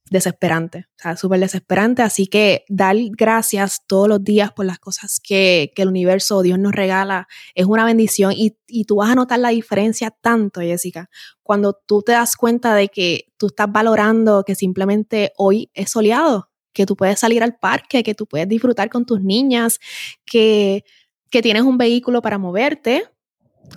Desesperante, 0.09 0.87
o 1.05 1.15
súper 1.15 1.39
desesperante. 1.39 2.01
Así 2.01 2.27
que 2.27 2.65
dar 2.67 2.97
gracias 3.17 3.83
todos 3.87 4.09
los 4.09 4.21
días 4.21 4.51
por 4.51 4.65
las 4.65 4.77
cosas 4.77 5.21
que, 5.23 5.71
que 5.73 5.83
el 5.83 5.87
universo 5.87 6.35
o 6.35 6.41
Dios 6.41 6.59
nos 6.59 6.73
regala 6.73 7.29
es 7.55 7.65
una 7.65 7.85
bendición 7.85 8.33
y, 8.35 8.57
y 8.67 8.83
tú 8.83 8.97
vas 8.97 9.09
a 9.09 9.15
notar 9.15 9.39
la 9.39 9.49
diferencia 9.49 10.11
tanto, 10.11 10.59
Jessica, 10.59 11.09
cuando 11.43 11.79
tú 11.85 12.01
te 12.01 12.11
das 12.11 12.35
cuenta 12.35 12.75
de 12.75 12.89
que 12.89 13.31
tú 13.37 13.47
estás 13.47 13.71
valorando 13.71 14.43
que 14.43 14.53
simplemente 14.53 15.31
hoy 15.37 15.71
es 15.73 15.91
soleado, 15.91 16.51
que 16.73 16.85
tú 16.85 16.95
puedes 16.95 17.19
salir 17.19 17.43
al 17.43 17.57
parque, 17.57 18.03
que 18.03 18.15
tú 18.15 18.25
puedes 18.27 18.47
disfrutar 18.47 18.89
con 18.89 19.05
tus 19.05 19.21
niñas, 19.21 19.79
que 20.25 20.83
que 21.31 21.41
tienes 21.41 21.63
un 21.63 21.77
vehículo 21.77 22.21
para 22.21 22.37
moverte, 22.37 23.05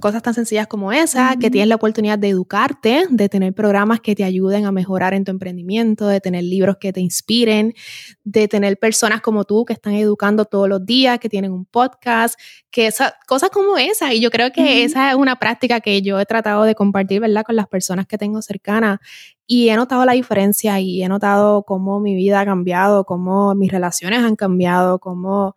cosas 0.00 0.22
tan 0.22 0.34
sencillas 0.34 0.66
como 0.66 0.92
esa, 0.92 1.36
que 1.36 1.50
tienes 1.50 1.68
la 1.68 1.76
oportunidad 1.76 2.18
de 2.18 2.28
educarte, 2.28 3.06
de 3.08 3.28
tener 3.28 3.54
programas 3.54 4.00
que 4.00 4.14
te 4.14 4.24
ayuden 4.24 4.66
a 4.66 4.72
mejorar 4.72 5.14
en 5.14 5.24
tu 5.24 5.30
emprendimiento, 5.30 6.08
de 6.08 6.20
tener 6.20 6.44
libros 6.44 6.78
que 6.78 6.92
te 6.92 7.00
inspiren, 7.00 7.74
de 8.24 8.48
tener 8.48 8.78
personas 8.78 9.20
como 9.20 9.44
tú 9.44 9.64
que 9.64 9.72
están 9.72 9.94
educando 9.94 10.44
todos 10.44 10.68
los 10.68 10.84
días, 10.84 11.18
que 11.18 11.28
tienen 11.28 11.52
un 11.52 11.64
podcast, 11.64 12.38
que 12.70 12.88
esa, 12.88 13.14
cosas 13.26 13.50
como 13.50 13.78
esa. 13.78 14.12
Y 14.12 14.20
yo 14.20 14.30
creo 14.30 14.50
que 14.50 14.84
esa 14.84 15.10
es 15.10 15.16
una 15.16 15.36
práctica 15.36 15.80
que 15.80 16.02
yo 16.02 16.18
he 16.18 16.26
tratado 16.26 16.64
de 16.64 16.74
compartir, 16.74 17.20
¿verdad?, 17.20 17.44
con 17.44 17.56
las 17.56 17.68
personas 17.68 18.06
que 18.06 18.18
tengo 18.18 18.42
cercanas. 18.42 18.98
Y 19.46 19.68
he 19.68 19.76
notado 19.76 20.04
la 20.04 20.14
diferencia 20.14 20.80
y 20.80 21.02
he 21.02 21.08
notado 21.08 21.62
cómo 21.64 22.00
mi 22.00 22.14
vida 22.14 22.40
ha 22.40 22.44
cambiado, 22.44 23.04
cómo 23.04 23.54
mis 23.54 23.70
relaciones 23.70 24.20
han 24.20 24.36
cambiado, 24.36 24.98
cómo 24.98 25.54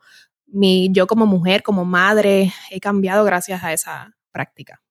mi, 0.47 0.89
yo 0.91 1.07
como 1.07 1.25
mujer, 1.25 1.63
como 1.63 1.85
madre, 1.85 2.51
he 2.71 2.79
cambiado 2.79 3.23
gracias 3.23 3.63
a 3.63 3.73
esa 3.73 4.15
práctica. 4.31 4.81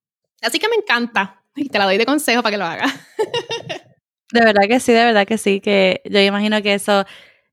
Así 0.43 0.59
que 0.59 0.69
me 0.69 0.77
encanta 0.77 1.43
y 1.55 1.69
te 1.69 1.79
la 1.79 1.87
doy 1.87 1.99
de 1.99 2.07
consejo 2.07 2.43
para 2.43 2.53
que 2.53 2.59
lo 2.59 2.67
hagas. 2.67 2.93
De 4.33 4.41
verdad 4.41 4.63
que 4.69 4.81
sí, 4.81 4.93
de 4.93 5.05
verdad 5.05 5.25
que 5.25 5.39
sí, 5.39 5.61
que 5.61 6.03
yo 6.05 6.21
imagino 6.21 6.61
que 6.61 6.75
eso 6.75 7.05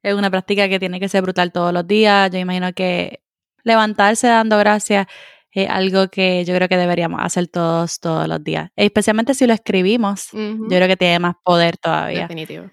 es 0.01 0.15
una 0.15 0.31
práctica 0.31 0.67
que 0.67 0.79
tiene 0.79 0.99
que 0.99 1.07
ser 1.07 1.21
brutal 1.21 1.51
todos 1.51 1.71
los 1.71 1.87
días. 1.87 2.31
Yo 2.31 2.39
imagino 2.39 2.73
que 2.73 3.21
levantarse 3.63 4.25
dando 4.25 4.57
gracias 4.57 5.05
es 5.51 5.69
algo 5.69 6.07
que 6.07 6.43
yo 6.45 6.55
creo 6.55 6.67
que 6.67 6.77
deberíamos 6.77 7.21
hacer 7.21 7.47
todos, 7.47 7.99
todos 7.99 8.27
los 8.27 8.43
días. 8.43 8.71
Especialmente 8.75 9.35
si 9.35 9.45
lo 9.45 9.53
escribimos, 9.53 10.29
yo 10.31 10.67
creo 10.67 10.87
que 10.87 10.97
tiene 10.97 11.19
más 11.19 11.35
poder 11.43 11.77
todavía. 11.77 12.21
Definitivo. 12.21 12.71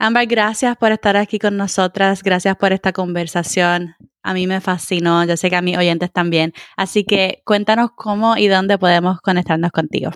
Amber, 0.00 0.26
gracias 0.26 0.76
por 0.76 0.92
estar 0.92 1.16
aquí 1.16 1.38
con 1.38 1.56
nosotras, 1.56 2.22
gracias 2.22 2.56
por 2.56 2.72
esta 2.72 2.92
conversación. 2.92 3.94
A 4.22 4.34
mí 4.34 4.46
me 4.46 4.60
fascinó, 4.60 5.24
yo 5.24 5.36
sé 5.36 5.50
que 5.50 5.56
a 5.56 5.62
mis 5.62 5.76
oyentes 5.78 6.12
también. 6.12 6.52
Así 6.76 7.04
que 7.04 7.42
cuéntanos 7.44 7.90
cómo 7.96 8.36
y 8.36 8.48
dónde 8.48 8.78
podemos 8.78 9.20
conectarnos 9.20 9.70
contigo. 9.72 10.10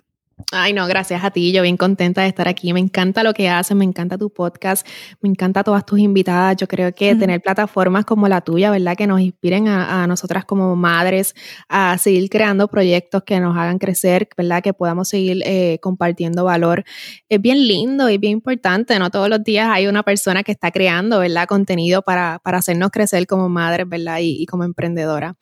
Ay, 0.55 0.75
no, 0.75 0.87
gracias 0.87 1.25
a 1.25 1.31
ti. 1.31 1.51
Yo 1.51 1.63
bien 1.63 1.79
contenta 1.79 2.21
de 2.21 2.29
estar 2.29 2.47
aquí. 2.47 2.75
Me 2.75 2.81
encanta 2.81 3.23
lo 3.23 3.33
que 3.33 3.49
haces, 3.49 3.75
me 3.75 3.87
encanta 3.87 4.19
tu 4.19 4.29
podcast, 4.29 4.87
me 5.23 5.31
encanta 5.31 5.65
todas 5.65 5.87
tus 5.87 5.99
invitadas. 5.99 6.59
Yo 6.59 6.69
creo 6.69 6.93
que 6.93 7.15
tener 7.15 7.41
plataformas 7.41 8.05
como 8.05 8.29
la 8.29 8.43
tuya, 8.43 8.71
¿verdad? 8.71 8.95
Que 8.95 9.07
nos 9.07 9.23
inspiren 9.23 9.67
a, 9.67 10.07
nosotras 10.07 10.45
como 10.45 10.77
madres 10.77 11.35
a 11.71 11.97
seguir 11.97 12.29
creando 12.29 12.69
proyectos 12.69 13.23
que 13.23 13.41
nos 13.41 13.57
hagan 13.57 13.79
crecer, 13.79 14.29
¿verdad? 14.37 14.63
Que 14.63 14.75
podamos 14.75 15.09
seguir 15.09 15.43
eh, 15.47 15.79
compartiendo 15.81 16.45
valor. 16.45 16.85
Es 17.31 17.41
bien 17.41 17.67
lindo 17.67 18.11
y 18.11 18.19
bien 18.19 18.35
importante. 18.35 18.99
No 18.99 19.09
todos 19.09 19.31
los 19.31 19.43
días 19.43 19.71
hay 19.73 19.87
una 19.87 20.03
persona 20.03 20.43
que 20.43 20.53
está 20.53 20.71
creando, 20.71 21.21
¿verdad? 21.21 21.47
Contenido 21.47 22.03
para, 22.03 22.41
para 22.45 22.59
hacernos 22.59 22.91
crecer 22.91 23.27
como 23.27 23.49
madres, 23.49 23.89
¿verdad? 23.89 24.19
Y, 24.19 24.43
y 24.43 24.45
como 24.45 24.65
emprendedora. 24.65 25.35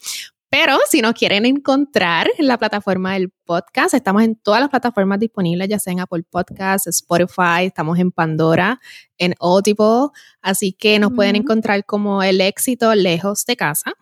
Pero 0.50 0.76
si 0.88 1.00
nos 1.00 1.14
quieren 1.14 1.46
encontrar 1.46 2.28
en 2.36 2.48
la 2.48 2.58
plataforma 2.58 3.12
del 3.12 3.30
podcast, 3.44 3.94
estamos 3.94 4.24
en 4.24 4.34
todas 4.34 4.60
las 4.60 4.68
plataformas 4.68 5.20
disponibles, 5.20 5.68
ya 5.68 5.78
sea 5.78 5.92
en 5.92 6.00
Apple 6.00 6.24
Podcasts, 6.28 6.88
Spotify, 6.88 7.66
estamos 7.66 8.00
en 8.00 8.10
Pandora, 8.10 8.80
en 9.16 9.34
Audible, 9.38 10.08
así 10.42 10.72
que 10.72 10.98
nos 10.98 11.12
pueden 11.12 11.36
encontrar 11.36 11.84
como 11.84 12.20
el 12.24 12.40
éxito 12.40 12.92
lejos 12.96 13.46
de 13.46 13.56
casa. 13.56 13.92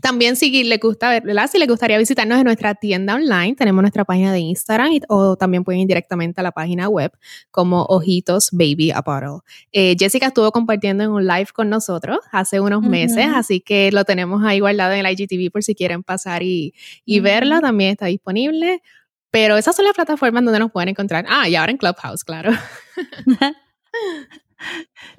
También 0.00 0.36
si 0.36 0.64
les 0.64 0.80
gusta 0.80 1.20
¿verdad? 1.20 1.48
Si 1.50 1.58
les 1.58 1.68
gustaría 1.68 1.98
visitarnos 1.98 2.38
en 2.38 2.44
nuestra 2.44 2.74
tienda 2.74 3.14
online, 3.14 3.54
tenemos 3.54 3.82
nuestra 3.82 4.04
página 4.04 4.32
de 4.32 4.40
Instagram 4.40 5.00
o 5.08 5.36
también 5.36 5.64
pueden 5.64 5.82
ir 5.82 5.88
directamente 5.88 6.40
a 6.40 6.44
la 6.44 6.52
página 6.52 6.88
web 6.88 7.12
como 7.50 7.82
Ojitos 7.84 8.50
Baby 8.52 8.90
Apparel. 8.90 9.40
Eh, 9.72 9.96
Jessica 9.98 10.26
estuvo 10.26 10.50
compartiendo 10.52 11.04
en 11.04 11.10
un 11.10 11.26
live 11.26 11.48
con 11.52 11.68
nosotros 11.68 12.18
hace 12.32 12.60
unos 12.60 12.82
meses, 12.82 13.28
así 13.34 13.60
que 13.60 13.90
lo 13.92 14.04
tenemos 14.04 14.44
ahí 14.44 14.60
guardado 14.60 14.92
en 14.92 15.04
el 15.04 15.12
IGTV 15.12 15.50
por 15.50 15.62
si 15.62 15.74
quieren 15.74 16.02
pasar 16.02 16.42
y, 16.42 16.74
y 17.04 17.20
verlo, 17.20 17.60
también 17.60 17.92
está 17.92 18.06
disponible. 18.06 18.82
Pero 19.30 19.56
esas 19.56 19.76
son 19.76 19.84
las 19.84 19.94
plataformas 19.94 20.44
donde 20.44 20.60
nos 20.60 20.70
pueden 20.70 20.88
encontrar. 20.88 21.26
Ah, 21.28 21.48
y 21.48 21.56
ahora 21.56 21.72
en 21.72 21.78
Clubhouse, 21.78 22.24
claro. 22.24 22.52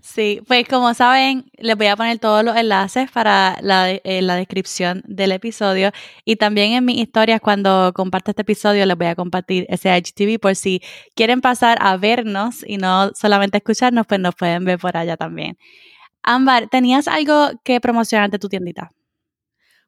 Sí, 0.01 0.41
pues 0.47 0.67
como 0.67 0.93
saben, 0.93 1.45
les 1.57 1.75
voy 1.77 1.87
a 1.87 1.95
poner 1.95 2.19
todos 2.19 2.43
los 2.43 2.55
enlaces 2.55 3.11
para 3.11 3.57
la, 3.61 3.91
eh, 3.91 4.21
la, 4.21 4.35
descripción 4.35 5.03
del 5.05 5.31
episodio 5.31 5.91
y 6.25 6.37
también 6.37 6.73
en 6.73 6.85
mis 6.85 6.97
historias 6.97 7.41
cuando 7.41 7.91
comparto 7.93 8.31
este 8.31 8.41
episodio 8.41 8.85
les 8.85 8.97
voy 8.97 9.07
a 9.07 9.15
compartir 9.15 9.65
ese 9.69 9.89
HTV 9.89 10.39
por 10.39 10.55
si 10.55 10.81
quieren 11.15 11.41
pasar 11.41 11.77
a 11.81 11.97
vernos 11.97 12.63
y 12.67 12.77
no 12.77 13.11
solamente 13.13 13.57
escucharnos, 13.57 14.07
pues 14.07 14.19
nos 14.19 14.35
pueden 14.35 14.65
ver 14.65 14.79
por 14.79 14.97
allá 14.97 15.17
también. 15.17 15.57
Ámbar, 16.23 16.67
¿tenías 16.69 17.07
algo 17.07 17.51
que 17.63 17.79
promocionar 17.81 18.29
de 18.31 18.39
tu 18.39 18.49
tiendita? 18.49 18.91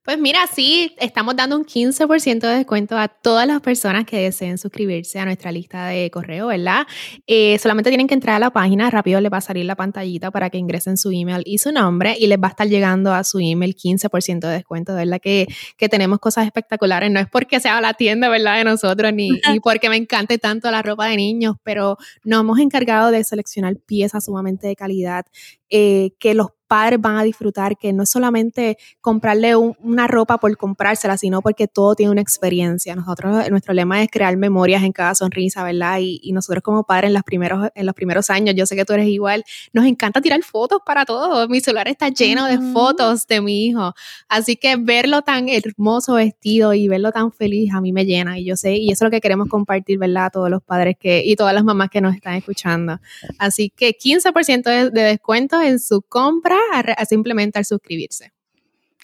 Pues 0.02 0.18
mira, 0.18 0.48
sí, 0.48 0.96
estamos 0.98 1.36
dando 1.36 1.58
un 1.58 1.66
15% 1.66 2.40
de 2.40 2.56
descuento 2.56 2.98
a 2.98 3.10
todas 3.10 3.46
las 3.46 3.60
personas 3.60 4.06
que 4.06 4.18
deseen 4.18 4.58
suscribirse 4.58 5.20
a 5.20 5.26
nuestra 5.26 5.52
lista 5.52 5.88
de 5.88 6.10
correo, 6.10 6.48
¿verdad? 6.48 6.88
Eh, 7.28 7.60
solamente 7.60 7.90
tienen 7.90 8.08
que 8.08 8.14
entrar 8.14 8.38
a 8.38 8.40
la 8.40 8.50
página, 8.50 8.90
rápido 8.90 9.20
les 9.20 9.32
va 9.32 9.38
a 9.38 9.42
salir 9.42 9.66
la 9.66 9.76
pantallita 9.76 10.32
para 10.32 10.50
que 10.50 10.58
ingresen 10.58 10.98
su 10.98 11.12
email 11.12 11.44
y 11.46 11.58
su 11.58 11.74
nombre 11.74 12.16
y 12.18 12.28
les 12.28 12.40
va 12.40 12.48
a 12.48 12.52
estar 12.52 12.68
llegando 12.68 13.14
a 13.14 13.26
su 13.26 13.40
email 13.40 13.76
15% 13.76 14.40
de 14.40 14.54
descuento, 14.54 14.96
¿verdad? 14.96 15.20
Que, 15.22 15.48
que 15.78 15.90
tenemos 15.90 16.20
cosas 16.20 16.46
espectaculares, 16.46 17.12
no 17.12 17.20
es 17.20 17.28
porque 17.28 17.60
sea 17.60 17.82
la 17.82 17.94
tienda, 17.94 18.30
¿verdad? 18.30 18.58
De 18.58 18.64
nosotros, 18.64 19.12
ni, 19.14 19.30
ni 19.52 19.60
porque 19.60 19.90
me 19.90 19.98
encante 19.98 20.38
tanto 20.38 20.72
la 20.72 20.82
ropa 20.82 21.08
de 21.08 21.18
niños, 21.18 21.58
pero 21.62 21.98
nos 22.24 22.40
hemos 22.40 22.60
encargado 22.60 23.12
de 23.12 23.22
seleccionar 23.26 23.76
piezas 23.86 24.24
sumamente 24.24 24.66
de 24.66 24.78
calidad 24.78 25.26
eh, 25.70 26.12
que 26.20 26.34
los 26.34 26.48
padres 26.70 27.02
van 27.02 27.18
a 27.18 27.24
disfrutar, 27.24 27.78
que 27.78 27.92
no 27.92 28.04
es 28.04 28.12
solamente 28.12 28.78
comprarle 29.02 29.56
una 29.56 30.08
ropa 30.08 30.38
por 30.38 30.56
comprársela, 30.56 31.18
sino 31.18 31.42
porque 31.42 31.68
todo 31.68 31.96
tiene 31.96 32.12
una 32.12 32.22
experiencia. 32.22 32.96
Nosotros, 32.96 33.50
nuestro 33.50 33.74
lema 33.74 34.04
es 34.04 34.10
crear 34.12 34.38
memorias 34.38 34.84
en 34.84 34.92
cada 34.92 35.16
sonrisa, 35.16 35.64
¿verdad? 35.64 35.98
Y, 36.00 36.20
y, 36.22 36.32
nosotros 36.32 36.62
como 36.62 36.84
padres 36.84 37.10
en 37.10 37.16
los, 37.16 37.24
primeros, 37.24 37.70
en 37.74 37.86
los 37.88 37.96
primeros 37.96 38.30
años, 38.30 38.54
yo 38.56 38.68
sé 38.68 38.76
que 38.76 38.86
tú 38.86 38.94
eres 38.94 39.08
igual, 39.08 39.44
nos 39.74 39.86
encanta 39.86 40.22
tirar 40.22 40.42
fotos 40.44 40.80
para 40.86 41.06
todo. 41.06 41.48
Mi 41.50 41.60
celular 41.60 41.88
está 41.88 42.10
lleno 42.10 42.46
de 42.46 42.60
fotos 42.72 43.26
de 43.26 43.42
mi 43.42 43.66
hijo. 43.66 43.94
Así 44.28 44.56
que 44.56 44.76
verlo 44.78 45.24
tan 45.24 45.50
hermoso 45.50 46.14
vestido 46.14 46.76
y 46.76 46.88
verlo 46.88 47.12
tan 47.12 47.32
feliz 47.32 47.74
a 47.74 47.82
mí 47.82 47.92
me 47.92 48.06
llena. 48.06 48.38
Y 48.38 48.46
yo 48.46 48.56
sé, 48.56 48.76
y 48.76 48.92
eso 48.92 49.06
es 49.06 49.08
lo 49.08 49.12
que 49.12 49.22
queremos 49.22 49.48
compartir, 49.50 49.98
¿verdad? 49.98 50.26
A 50.26 50.30
todos 50.30 50.52
los 50.52 50.62
padres 50.62 50.98
que, 51.00 51.24
y 51.26 51.36
todas 51.36 51.56
las 51.56 51.64
mamás 51.64 51.90
que 51.90 52.00
nos 52.00 52.14
están 52.14 52.36
escuchando. 52.36 53.00
Así 53.40 53.72
que 53.76 53.98
15% 53.98 54.64
de, 54.64 54.92
de 54.92 55.02
descuento 55.02 55.60
en 55.60 55.80
su 55.80 56.04
compra 56.04 56.59
a, 56.74 57.06
simplemente 57.06 57.60
al 57.60 57.66
suscribirse. 57.66 58.32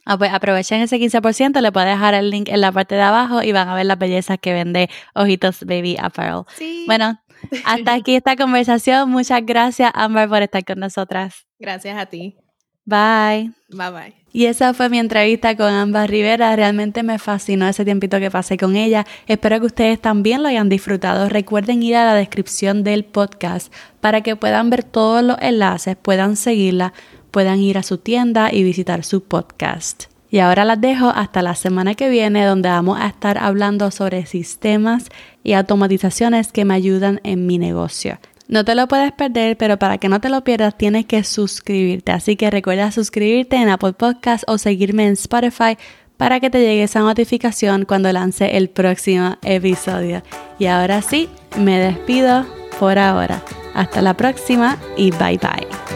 Ah, 0.05 0.17
pues 0.17 0.31
aprovechen 0.31 0.81
ese 0.81 0.99
15%, 0.99 1.61
le 1.61 1.71
puedo 1.71 1.85
dejar 1.85 2.13
el 2.13 2.29
link 2.29 2.49
en 2.49 2.61
la 2.61 2.71
parte 2.71 2.93
de 2.93 3.01
abajo 3.01 3.41
y 3.41 3.51
van 3.51 3.67
a 3.69 3.75
ver 3.75 3.87
las 3.87 3.97
bellezas 3.97 4.37
que 4.39 4.53
vende 4.53 4.89
Ojitos 5.15 5.61
Baby 5.65 5.97
Apparel. 5.99 6.43
Bueno, 6.85 7.19
hasta 7.65 7.93
aquí 7.93 8.15
esta 8.15 8.35
conversación. 8.35 9.09
Muchas 9.09 9.43
gracias, 9.43 9.91
Amber, 9.95 10.29
por 10.29 10.43
estar 10.43 10.63
con 10.63 10.79
nosotras. 10.79 11.47
Gracias 11.57 11.97
a 11.97 12.05
ti. 12.05 12.37
Bye. 12.85 13.51
Bye 13.69 13.89
bye. 13.89 14.25
Y 14.31 14.47
esa 14.47 14.73
fue 14.73 14.89
mi 14.89 14.99
entrevista 14.99 15.55
con 15.55 15.73
Amber 15.73 16.09
Rivera. 16.09 16.55
Realmente 16.55 17.03
me 17.03 17.19
fascinó 17.19 17.67
ese 17.67 17.85
tiempito 17.85 18.19
que 18.19 18.29
pasé 18.29 18.57
con 18.57 18.75
ella. 18.75 19.05
Espero 19.27 19.59
que 19.61 19.65
ustedes 19.65 19.99
también 19.99 20.43
lo 20.43 20.49
hayan 20.49 20.67
disfrutado. 20.67 21.29
Recuerden 21.29 21.81
ir 21.81 21.95
a 21.95 22.03
la 22.03 22.13
descripción 22.13 22.83
del 22.83 23.05
podcast 23.05 23.73
para 24.01 24.21
que 24.21 24.35
puedan 24.35 24.69
ver 24.69 24.83
todos 24.83 25.23
los 25.23 25.37
enlaces, 25.39 25.95
puedan 25.95 26.35
seguirla, 26.35 26.93
puedan 27.35 27.59
ir 27.59 27.77
a 27.77 27.83
su 27.83 27.97
tienda 27.97 28.53
y 28.53 28.63
visitar 28.63 29.03
su 29.03 29.21
podcast. 29.21 30.05
Y 30.29 30.39
ahora 30.39 30.63
las 30.63 30.79
dejo 30.79 31.09
hasta 31.09 31.41
la 31.41 31.53
semana 31.53 31.93
que 31.93 32.07
viene 32.07 32.45
donde 32.45 32.69
vamos 32.69 32.97
a 32.97 33.07
estar 33.07 33.37
hablando 33.37 33.91
sobre 33.91 34.25
sistemas 34.25 35.09
y 35.43 35.51
automatizaciones 35.51 36.53
que 36.53 36.63
me 36.63 36.75
ayudan 36.75 37.19
en 37.25 37.45
mi 37.45 37.57
negocio. 37.57 38.19
No 38.47 38.63
te 38.63 38.73
lo 38.73 38.87
puedes 38.87 39.11
perder, 39.11 39.57
pero 39.57 39.77
para 39.77 39.97
que 39.97 40.07
no 40.07 40.21
te 40.21 40.29
lo 40.29 40.45
pierdas 40.45 40.77
tienes 40.77 41.07
que 41.07 41.25
suscribirte. 41.25 42.13
Así 42.13 42.37
que 42.37 42.49
recuerda 42.49 42.89
suscribirte 42.93 43.57
en 43.57 43.67
Apple 43.67 43.91
Podcast 43.91 44.45
o 44.47 44.57
seguirme 44.57 45.05
en 45.05 45.13
Spotify 45.13 45.77
para 46.15 46.39
que 46.39 46.49
te 46.49 46.61
llegue 46.61 46.83
esa 46.83 47.01
notificación 47.01 47.83
cuando 47.83 48.13
lance 48.13 48.55
el 48.55 48.69
próximo 48.69 49.35
episodio. 49.41 50.23
Y 50.57 50.67
ahora 50.67 51.01
sí, 51.01 51.27
me 51.57 51.79
despido 51.79 52.45
por 52.79 52.97
ahora. 52.97 53.41
Hasta 53.73 54.01
la 54.01 54.13
próxima 54.13 54.77
y 54.95 55.11
bye 55.11 55.37
bye. 55.37 55.94